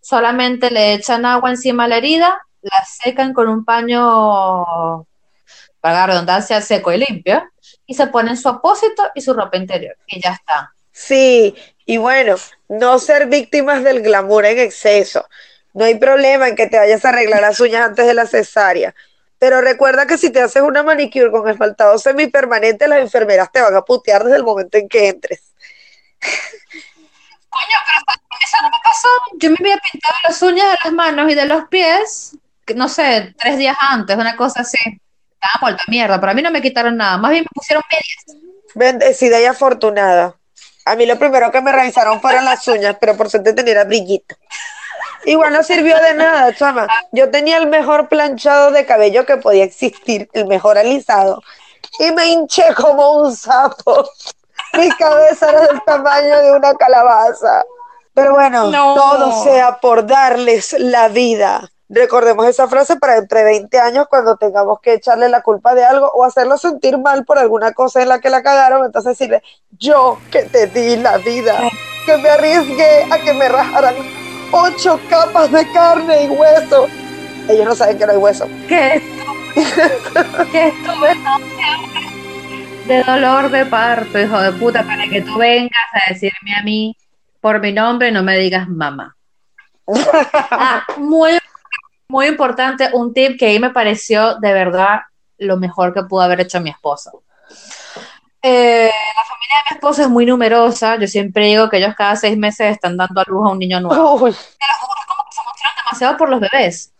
Solamente 0.00 0.70
le 0.70 0.94
echan 0.94 1.26
agua 1.26 1.50
encima 1.50 1.82
de 1.84 1.88
la 1.88 1.96
herida, 1.96 2.45
la 2.70 2.84
secan 2.84 3.32
con 3.32 3.48
un 3.48 3.64
paño, 3.64 5.06
para 5.80 6.00
la 6.00 6.06
redundancia, 6.06 6.60
seco 6.60 6.92
y 6.92 6.98
limpio 6.98 7.48
y 7.86 7.94
se 7.94 8.08
ponen 8.08 8.36
su 8.36 8.48
apósito 8.48 9.10
y 9.14 9.20
su 9.20 9.32
ropa 9.32 9.56
interior 9.56 9.96
y 10.06 10.20
ya 10.20 10.32
está. 10.32 10.72
Sí, 10.90 11.54
y 11.84 11.98
bueno, 11.98 12.36
no 12.68 12.98
ser 12.98 13.26
víctimas 13.26 13.84
del 13.84 14.02
glamour 14.02 14.46
en 14.46 14.58
exceso. 14.58 15.28
No 15.74 15.84
hay 15.84 15.96
problema 15.96 16.48
en 16.48 16.56
que 16.56 16.66
te 16.66 16.78
vayas 16.78 17.04
a 17.04 17.10
arreglar 17.10 17.42
las 17.42 17.60
uñas 17.60 17.86
antes 17.86 18.06
de 18.06 18.14
la 18.14 18.26
cesárea. 18.26 18.94
Pero 19.38 19.60
recuerda 19.60 20.06
que 20.06 20.16
si 20.16 20.30
te 20.30 20.40
haces 20.40 20.62
una 20.62 20.82
manicure 20.82 21.30
con 21.30 21.48
esmaltado 21.48 21.98
semipermanente, 21.98 22.88
las 22.88 23.00
enfermeras 23.00 23.52
te 23.52 23.60
van 23.60 23.76
a 23.76 23.82
putear 23.82 24.24
desde 24.24 24.38
el 24.38 24.44
momento 24.44 24.78
en 24.78 24.88
que 24.88 25.08
entres. 25.08 25.52
Coño, 27.50 27.78
pero 27.86 28.16
eso 28.42 28.56
no 28.62 28.70
me 28.70 28.78
pasó. 28.82 29.08
Yo 29.34 29.50
me 29.50 29.56
había 29.60 29.78
pintado 29.92 30.14
las 30.24 30.42
uñas 30.42 30.70
de 30.70 30.76
las 30.82 30.92
manos 30.94 31.30
y 31.30 31.34
de 31.34 31.44
los 31.46 31.68
pies, 31.68 32.36
no 32.74 32.88
sé, 32.88 33.34
tres 33.38 33.58
días 33.58 33.76
antes, 33.80 34.16
una 34.16 34.36
cosa 34.36 34.62
así. 34.62 34.78
Estaba 35.34 35.60
vuelta 35.60 35.84
mierda, 35.88 36.18
pero 36.18 36.32
a 36.32 36.34
mí 36.34 36.42
no 36.42 36.50
me 36.50 36.62
quitaron 36.62 36.96
nada. 36.96 37.16
Más 37.18 37.30
bien 37.30 37.44
me 37.44 37.50
pusieron 37.54 37.82
medias. 37.90 38.42
Bendecida 38.74 39.40
y 39.40 39.44
afortunada. 39.44 40.34
A 40.84 40.96
mí 40.96 41.06
lo 41.06 41.18
primero 41.18 41.50
que 41.50 41.60
me 41.60 41.72
revisaron 41.72 42.20
fueron 42.20 42.44
las 42.44 42.66
uñas, 42.68 42.96
pero 43.00 43.16
por 43.16 43.28
suerte 43.30 43.52
tenía 43.52 43.84
brillito. 43.84 44.36
Igual 45.24 45.52
no 45.52 45.62
sirvió 45.62 45.98
de 46.00 46.14
nada, 46.14 46.54
chama. 46.54 46.86
Yo 47.10 47.30
tenía 47.30 47.56
el 47.56 47.66
mejor 47.66 48.08
planchado 48.08 48.70
de 48.70 48.86
cabello 48.86 49.26
que 49.26 49.36
podía 49.36 49.64
existir, 49.64 50.28
el 50.32 50.46
mejor 50.46 50.78
alisado. 50.78 51.42
Y 51.98 52.12
me 52.12 52.26
hinché 52.26 52.74
como 52.74 53.22
un 53.22 53.34
sapo. 53.34 54.08
Mi 54.74 54.88
cabeza 54.90 55.50
era 55.50 55.60
del 55.62 55.82
tamaño 55.84 56.38
de 56.42 56.52
una 56.52 56.74
calabaza. 56.74 57.64
Pero 58.14 58.34
bueno, 58.34 58.70
No. 58.70 58.94
todo 58.94 59.44
sea 59.44 59.78
por 59.80 60.06
darles 60.06 60.74
la 60.78 61.08
vida. 61.08 61.70
Recordemos 61.88 62.46
esa 62.46 62.66
frase 62.66 62.96
para 62.96 63.18
entre 63.18 63.44
20 63.44 63.78
años 63.78 64.06
cuando 64.08 64.36
tengamos 64.36 64.80
que 64.80 64.94
echarle 64.94 65.28
la 65.28 65.42
culpa 65.42 65.74
de 65.74 65.84
algo 65.84 66.10
o 66.14 66.24
hacerlo 66.24 66.58
sentir 66.58 66.98
mal 66.98 67.24
por 67.24 67.38
alguna 67.38 67.72
cosa 67.72 68.02
en 68.02 68.08
la 68.08 68.20
que 68.20 68.30
la 68.30 68.42
cagaron. 68.42 68.84
Entonces 68.84 69.16
decirle, 69.16 69.42
yo 69.78 70.18
que 70.30 70.42
te 70.42 70.66
di 70.66 70.96
la 70.96 71.18
vida, 71.18 71.56
que 72.04 72.16
me 72.16 72.28
arriesgué 72.28 73.04
a 73.10 73.18
que 73.18 73.32
me 73.34 73.48
rajaran 73.48 73.94
ocho 74.50 75.00
capas 75.08 75.50
de 75.52 75.70
carne 75.72 76.24
y 76.24 76.28
hueso. 76.28 76.88
Ellos 77.48 77.66
no 77.66 77.74
saben 77.76 77.98
que 77.98 78.06
no 78.06 78.12
hay 78.12 78.18
hueso. 78.18 78.48
Que 78.68 79.00
que 80.52 80.68
estuve 80.68 81.14
de 82.86 83.02
dolor 83.02 83.50
de 83.50 83.64
parto, 83.66 84.18
hijo 84.18 84.38
de 84.40 84.52
puta, 84.52 84.82
para 84.84 85.08
que 85.08 85.22
tú 85.22 85.38
vengas 85.38 85.72
a 85.92 86.12
decirme 86.12 86.54
a 86.58 86.62
mí 86.62 86.96
por 87.40 87.60
mi 87.60 87.72
nombre 87.72 88.08
y 88.08 88.12
no 88.12 88.22
me 88.22 88.36
digas 88.38 88.68
mamá. 88.68 89.16
Ah, 90.50 90.84
muy, 90.96 91.38
muy 92.08 92.26
importante, 92.26 92.88
un 92.92 93.12
tip 93.12 93.38
que 93.38 93.46
ahí 93.46 93.58
me 93.58 93.70
pareció 93.70 94.36
de 94.36 94.52
verdad 94.52 95.00
lo 95.38 95.56
mejor 95.56 95.92
que 95.92 96.02
pudo 96.04 96.22
haber 96.22 96.40
hecho 96.40 96.60
mi 96.60 96.70
esposo. 96.70 97.22
Eh, 98.42 98.90
la 99.16 99.24
familia 99.24 99.56
de 99.56 99.70
mi 99.70 99.74
esposo 99.76 100.02
es 100.02 100.08
muy 100.08 100.24
numerosa. 100.26 100.96
Yo 100.98 101.06
siempre 101.08 101.46
digo 101.46 101.68
que 101.68 101.78
ellos 101.78 101.94
cada 101.96 102.16
seis 102.16 102.36
meses 102.38 102.72
están 102.72 102.96
dando 102.96 103.20
a 103.20 103.24
luz 103.26 103.46
a 103.46 103.50
un 103.52 103.58
niño 103.58 103.80
nuevo. 103.80 104.14
Uy, 104.14 104.30
te 104.32 104.36
lo 104.36 104.86
juro, 104.86 105.00
es 105.00 105.06
como 105.06 105.24
que 105.24 105.34
se 105.34 105.40
emocionan 105.42 105.74
demasiado 105.84 106.16
por 106.16 106.28
los 106.28 106.40
bebés. 106.40 106.92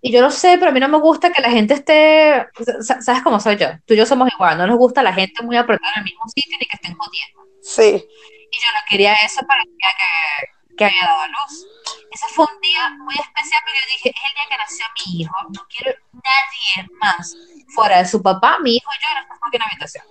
Y 0.00 0.12
yo 0.12 0.20
lo 0.20 0.30
sé, 0.30 0.56
pero 0.58 0.70
a 0.70 0.74
mí 0.74 0.80
no 0.80 0.88
me 0.88 0.98
gusta 0.98 1.32
que 1.32 1.42
la 1.42 1.50
gente 1.50 1.74
esté, 1.74 2.46
sa- 2.80 3.00
¿sabes 3.02 3.22
cómo 3.22 3.40
soy 3.40 3.56
yo? 3.56 3.66
Tú 3.84 3.94
y 3.94 3.96
yo 3.96 4.06
somos 4.06 4.28
igual, 4.32 4.56
no 4.58 4.66
nos 4.66 4.76
gusta 4.78 5.02
la 5.02 5.12
gente 5.12 5.42
muy 5.42 5.56
apretada 5.56 5.92
en 5.96 6.00
el 6.00 6.04
mismo 6.04 6.22
sitio 6.28 6.56
ni 6.60 6.66
que 6.66 6.76
estén 6.76 6.96
jodiendo. 6.96 7.40
sí. 7.62 8.04
Y 8.50 8.56
yo 8.56 8.72
no 8.72 8.80
quería 8.88 9.12
eso 9.14 9.42
para 9.46 9.62
que, 9.62 10.46
que 10.78 10.84
había 10.86 11.04
dado 11.06 11.20
a 11.22 11.26
luz. 11.28 11.66
Ese 12.10 12.26
fue 12.34 12.46
un 12.52 12.60
día 12.60 12.88
muy 12.98 13.14
especial 13.14 13.60
porque 13.64 13.78
yo 13.80 13.86
dije, 13.92 14.08
es 14.10 14.16
el 14.16 14.34
día 14.34 14.46
que 14.50 14.56
nació 14.56 14.86
mi 14.96 15.20
hijo, 15.20 15.34
no 15.54 15.66
quiero 15.68 15.98
nadie 16.12 16.88
más 17.00 17.34
fuera 17.74 17.98
de 17.98 18.06
su 18.08 18.22
papá, 18.22 18.58
mi 18.62 18.76
hijo 18.76 18.90
y 18.98 19.02
yo 19.04 19.10
en 19.12 19.22
esta 19.24 19.36
fucking 19.36 19.62
habitación. 19.62 20.04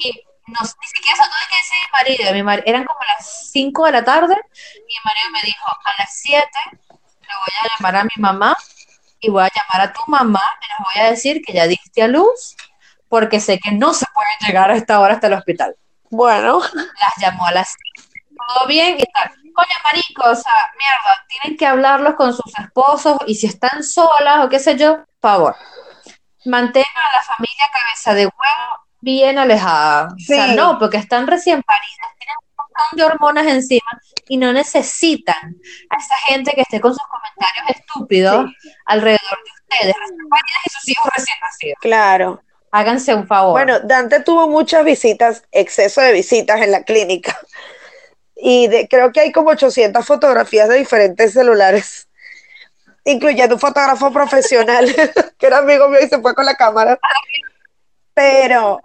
Y 0.00 0.12
no, 0.48 0.58
ni 0.62 0.88
siquiera 0.88 1.16
se 1.16 1.22
tuve 1.30 1.46
que 1.50 1.56
decir 1.56 1.78
mi 1.82 1.92
marido, 1.92 2.32
mi 2.34 2.42
mar- 2.42 2.62
eran 2.66 2.84
como 2.84 2.98
las 3.16 3.50
5 3.52 3.84
de 3.86 3.92
la 3.92 4.04
tarde 4.04 4.34
y 4.34 4.80
mi 4.80 5.00
marido 5.04 5.30
me 5.32 5.42
dijo, 5.42 5.66
a 5.68 5.92
las 5.98 6.10
7 6.20 6.48
le 6.72 7.34
voy 7.40 7.54
a 7.62 7.68
llamar 7.76 7.96
a 7.96 8.04
mi 8.04 8.10
mamá 8.16 8.56
y 9.20 9.30
voy 9.30 9.42
a 9.44 9.50
llamar 9.54 9.88
a 9.88 9.92
tu 9.92 10.00
mamá 10.06 10.42
y 10.62 10.68
les 10.68 10.78
voy 10.94 11.02
a 11.06 11.10
decir 11.10 11.42
que 11.42 11.52
ya 11.52 11.66
diste 11.66 12.02
a 12.02 12.08
luz 12.08 12.56
porque 13.08 13.40
sé 13.40 13.58
que 13.58 13.72
no 13.72 13.92
se 13.94 14.06
puede 14.14 14.28
llegar 14.46 14.70
a 14.70 14.76
esta 14.76 15.00
hora 15.00 15.14
hasta 15.14 15.26
el 15.28 15.34
hospital 15.34 15.76
Bueno, 16.10 16.60
las 16.60 17.14
llamó 17.20 17.46
a 17.46 17.52
las 17.52 17.74
todo 18.56 18.66
bien 18.68 18.96
y 18.98 19.04
tal. 19.12 19.30
Coño, 19.58 19.74
marico, 19.82 20.22
o 20.22 20.36
sea, 20.36 20.70
mierda, 20.78 21.26
tienen 21.26 21.58
que 21.58 21.66
hablarlos 21.66 22.14
con 22.14 22.32
sus 22.32 22.56
esposos 22.60 23.18
y 23.26 23.34
si 23.34 23.48
están 23.48 23.82
solas 23.82 24.44
o 24.44 24.48
qué 24.48 24.60
sé 24.60 24.76
yo, 24.76 24.98
favor, 25.20 25.56
mantengan 26.44 26.92
a 26.94 27.16
la 27.16 27.22
familia 27.24 27.68
cabeza 27.72 28.14
de 28.14 28.26
huevo 28.26 28.86
bien 29.00 29.36
alejada. 29.36 30.10
O 30.14 30.18
sea, 30.20 30.54
no, 30.54 30.78
porque 30.78 30.98
están 30.98 31.26
recién 31.26 31.60
paridas, 31.64 32.14
tienen 32.20 32.36
un 32.40 32.54
montón 32.56 32.96
de 32.96 33.04
hormonas 33.04 33.46
encima 33.48 34.00
y 34.28 34.36
no 34.36 34.52
necesitan 34.52 35.56
a 35.90 35.96
esa 35.96 36.16
gente 36.28 36.52
que 36.52 36.60
esté 36.60 36.80
con 36.80 36.92
sus 36.92 37.06
comentarios 37.08 37.80
estúpidos 37.80 38.52
alrededor 38.86 39.38
de 39.44 39.74
ustedes, 39.74 39.96
recién 39.98 40.28
paridas 40.28 40.62
y 40.66 40.70
sus 40.70 40.88
hijos 40.88 41.10
recién 41.16 41.36
nacidos. 41.42 41.78
claro. 41.80 42.42
Háganse 42.70 43.14
un 43.14 43.26
favor. 43.26 43.52
Bueno, 43.52 43.80
Dante 43.80 44.20
tuvo 44.20 44.46
muchas 44.46 44.84
visitas, 44.84 45.42
exceso 45.52 46.02
de 46.02 46.12
visitas 46.12 46.60
en 46.60 46.70
la 46.70 46.82
clínica. 46.82 47.34
Y 48.40 48.68
de- 48.68 48.88
creo 48.88 49.12
que 49.12 49.20
hay 49.20 49.32
como 49.32 49.50
800 49.50 50.06
fotografías 50.06 50.68
de 50.68 50.76
diferentes 50.76 51.32
celulares, 51.32 52.08
incluyendo 53.04 53.56
un 53.56 53.60
fotógrafo 53.60 54.12
profesional 54.12 54.86
que 55.38 55.46
era 55.46 55.58
amigo 55.58 55.88
mío 55.88 56.00
y 56.02 56.08
se 56.08 56.20
fue 56.20 56.34
con 56.34 56.46
la 56.46 56.54
cámara. 56.54 56.98
Pero 58.14 58.80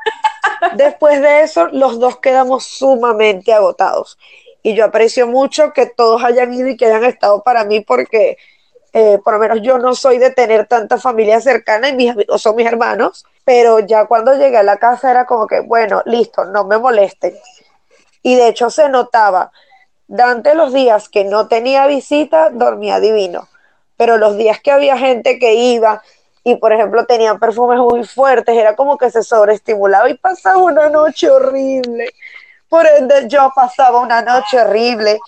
después 0.75 1.21
de 1.21 1.41
eso, 1.43 1.67
los 1.71 1.99
dos 1.99 2.19
quedamos 2.19 2.65
sumamente 2.65 3.53
agotados. 3.53 4.17
Y 4.61 4.75
yo 4.75 4.85
aprecio 4.85 5.27
mucho 5.27 5.73
que 5.73 5.87
todos 5.87 6.23
hayan 6.23 6.53
ido 6.53 6.69
y 6.69 6.77
que 6.77 6.85
hayan 6.85 7.03
estado 7.03 7.43
para 7.43 7.65
mí 7.65 7.81
porque 7.81 8.37
eh, 8.93 9.19
por 9.23 9.33
lo 9.33 9.39
menos 9.39 9.59
yo 9.61 9.79
no 9.79 9.95
soy 9.95 10.19
de 10.19 10.29
tener 10.29 10.67
tanta 10.67 10.97
familia 10.99 11.41
cercana 11.41 11.89
y 11.89 11.95
mis 11.95 12.11
amigos 12.11 12.41
son 12.41 12.55
mis 12.55 12.67
hermanos, 12.67 13.25
pero 13.43 13.79
ya 13.79 14.05
cuando 14.05 14.35
llegué 14.35 14.57
a 14.57 14.63
la 14.63 14.77
casa 14.77 15.09
era 15.11 15.25
como 15.25 15.47
que, 15.47 15.61
bueno, 15.61 16.01
listo, 16.05 16.45
no 16.45 16.65
me 16.65 16.77
molesten. 16.77 17.33
Y 18.23 18.35
de 18.35 18.47
hecho 18.47 18.71
se 18.71 18.89
notaba, 18.89 19.51
Dante 20.07 20.53
los 20.53 20.73
días 20.73 21.09
que 21.09 21.23
no 21.23 21.47
tenía 21.47 21.87
visita, 21.87 22.49
dormía 22.51 22.99
divino, 22.99 23.47
pero 23.97 24.17
los 24.17 24.37
días 24.37 24.59
que 24.61 24.71
había 24.71 24.97
gente 24.97 25.39
que 25.39 25.53
iba 25.53 26.03
y 26.43 26.57
por 26.57 26.73
ejemplo 26.73 27.05
tenían 27.05 27.39
perfumes 27.39 27.79
muy 27.79 28.03
fuertes, 28.05 28.55
era 28.55 28.75
como 28.75 28.97
que 28.97 29.09
se 29.09 29.23
sobreestimulaba 29.23 30.09
y 30.09 30.15
pasaba 30.15 30.57
una 30.57 30.89
noche 30.89 31.29
horrible. 31.29 32.11
Por 32.67 32.85
ende, 32.85 33.27
yo 33.27 33.51
pasaba 33.55 34.01
una 34.01 34.21
noche 34.21 34.59
horrible 34.59 35.19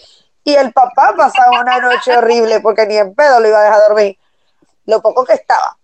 y 0.44 0.54
el 0.56 0.74
papá 0.74 1.14
pasaba 1.16 1.62
una 1.62 1.80
noche 1.80 2.16
horrible 2.18 2.60
porque 2.60 2.86
ni 2.86 2.98
en 2.98 3.16
pedo 3.16 3.40
lo 3.40 3.48
iba 3.48 3.60
a 3.60 3.64
dejar 3.64 3.82
dormir. 3.88 4.18
Lo 4.86 5.02
poco 5.02 5.24
que 5.26 5.34
estaba. 5.34 5.78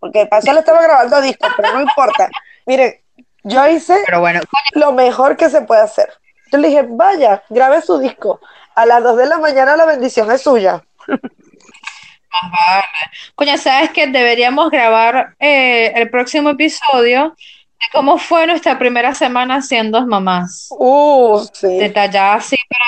Porque 0.00 0.26
para 0.26 0.40
eso 0.40 0.52
le 0.52 0.60
estaba 0.60 0.82
grabando 0.82 1.20
discos, 1.20 1.50
pero 1.56 1.74
no 1.74 1.80
importa. 1.80 2.28
Miren, 2.66 2.98
yo 3.42 3.68
hice 3.68 3.96
Pero 4.06 4.20
bueno, 4.20 4.40
lo 4.72 4.92
mejor 4.92 5.36
que 5.36 5.50
se 5.50 5.60
puede 5.62 5.82
hacer. 5.82 6.12
Yo 6.50 6.58
le 6.58 6.68
dije, 6.68 6.86
vaya, 6.88 7.42
grabe 7.48 7.82
su 7.82 7.98
disco. 7.98 8.40
A 8.74 8.86
las 8.86 9.02
2 9.02 9.16
de 9.16 9.26
la 9.26 9.38
mañana 9.38 9.76
la 9.76 9.86
bendición 9.86 10.30
es 10.30 10.42
suya. 10.42 10.84
Más 11.06 12.52
vale. 12.52 12.86
Coño, 13.34 13.56
¿sabes 13.58 13.90
que 13.90 14.06
Deberíamos 14.06 14.70
grabar 14.70 15.34
eh, 15.38 15.92
el 15.94 16.10
próximo 16.10 16.50
episodio 16.50 17.34
de 17.80 17.86
cómo 17.92 18.18
fue 18.18 18.46
nuestra 18.46 18.78
primera 18.78 19.14
semana 19.14 19.62
siendo 19.62 20.04
mamás. 20.06 20.68
Uh, 20.70 21.44
sí. 21.52 21.78
Detallada 21.78 22.34
así 22.34 22.56
para 22.68 22.84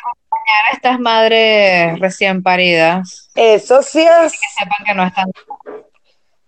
acompañar 0.00 0.64
a 0.70 0.72
estas 0.74 1.00
madres 1.00 1.98
recién 2.00 2.42
paridas. 2.42 3.30
Eso 3.34 3.82
sí 3.82 4.00
es, 4.00 4.32
Que 4.32 4.48
sepan 4.58 4.84
que 4.86 4.94
no 4.94 5.04
están 5.06 5.26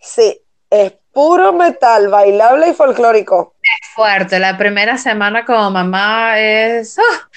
sí, 0.04 0.40
es 0.70 0.92
puro 1.12 1.52
metal, 1.52 2.08
bailable 2.08 2.68
y 2.68 2.74
folclórico. 2.74 3.53
Fuerte. 3.94 4.38
La 4.38 4.56
primera 4.56 4.96
semana 4.98 5.44
como 5.44 5.70
mamá 5.70 6.38
es 6.38 6.98
ah, 6.98 7.28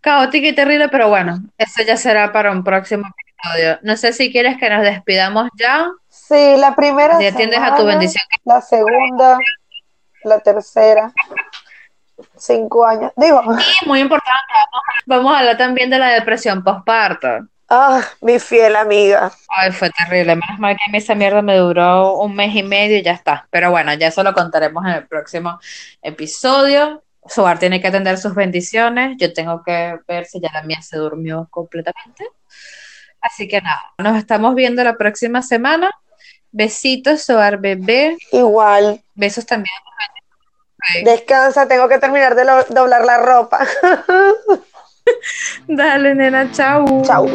caótica 0.00 0.48
y 0.48 0.54
terrible, 0.54 0.88
pero 0.88 1.08
bueno, 1.08 1.40
eso 1.58 1.82
ya 1.82 1.96
será 1.96 2.32
para 2.32 2.52
un 2.52 2.62
próximo 2.62 3.06
episodio. 3.08 3.78
No 3.82 3.96
sé 3.96 4.12
si 4.12 4.30
quieres 4.30 4.56
que 4.58 4.70
nos 4.70 4.82
despidamos 4.82 5.48
ya. 5.58 5.90
Sí, 6.08 6.56
la 6.56 6.74
primera 6.74 7.18
Si 7.18 7.26
atiendes 7.26 7.60
a 7.60 7.74
tu 7.76 7.84
bendición. 7.84 8.24
la 8.44 8.60
segunda, 8.60 9.38
la 10.24 10.40
tercera, 10.40 11.12
cinco 12.36 12.84
años. 12.84 13.12
Digo, 13.16 13.42
Y 13.82 13.88
muy 13.88 14.00
importante, 14.00 14.52
vamos 14.52 14.82
a, 14.88 15.02
vamos 15.06 15.34
a 15.34 15.38
hablar 15.38 15.56
también 15.56 15.90
de 15.90 15.98
la 15.98 16.08
depresión 16.08 16.62
postparto. 16.64 17.46
Ah, 17.68 18.02
mi 18.20 18.38
fiel 18.38 18.76
amiga. 18.76 19.32
Ay, 19.48 19.72
fue 19.72 19.90
terrible. 19.90 20.36
Menos 20.36 20.58
mal 20.58 20.76
que 20.76 20.96
esa 20.96 21.14
mierda 21.14 21.42
me 21.42 21.56
duró 21.56 22.18
un 22.18 22.34
mes 22.34 22.54
y 22.54 22.62
medio 22.62 22.98
y 22.98 23.02
ya 23.02 23.12
está. 23.12 23.46
Pero 23.50 23.70
bueno, 23.70 23.92
ya 23.94 24.08
eso 24.08 24.22
lo 24.22 24.34
contaremos 24.34 24.84
en 24.84 24.92
el 24.92 25.06
próximo 25.06 25.58
episodio. 26.02 27.02
Sobar 27.28 27.58
tiene 27.58 27.80
que 27.80 27.88
atender 27.88 28.18
sus 28.18 28.34
bendiciones. 28.34 29.16
Yo 29.18 29.32
tengo 29.32 29.62
que 29.64 29.98
ver 30.06 30.26
si 30.26 30.40
ya 30.40 30.50
la 30.52 30.62
mía 30.62 30.80
se 30.82 30.96
durmió 30.96 31.48
completamente. 31.50 32.28
Así 33.20 33.48
que 33.48 33.60
nada, 33.60 33.82
nos 33.98 34.16
estamos 34.16 34.54
viendo 34.54 34.84
la 34.84 34.96
próxima 34.96 35.42
semana. 35.42 35.90
Besitos, 36.52 37.22
Sobar 37.22 37.58
bebé. 37.58 38.16
Igual, 38.32 39.02
Besos 39.14 39.44
también 39.44 39.74
Descansa, 41.04 41.66
tengo 41.66 41.88
que 41.88 41.98
terminar 41.98 42.34
de 42.34 42.44
doblar 42.70 43.04
la 43.04 43.18
ropa. 43.18 43.66
Dale, 45.68 46.14
nena, 46.14 46.48
chau. 46.52 47.02
Chau. 47.04 47.26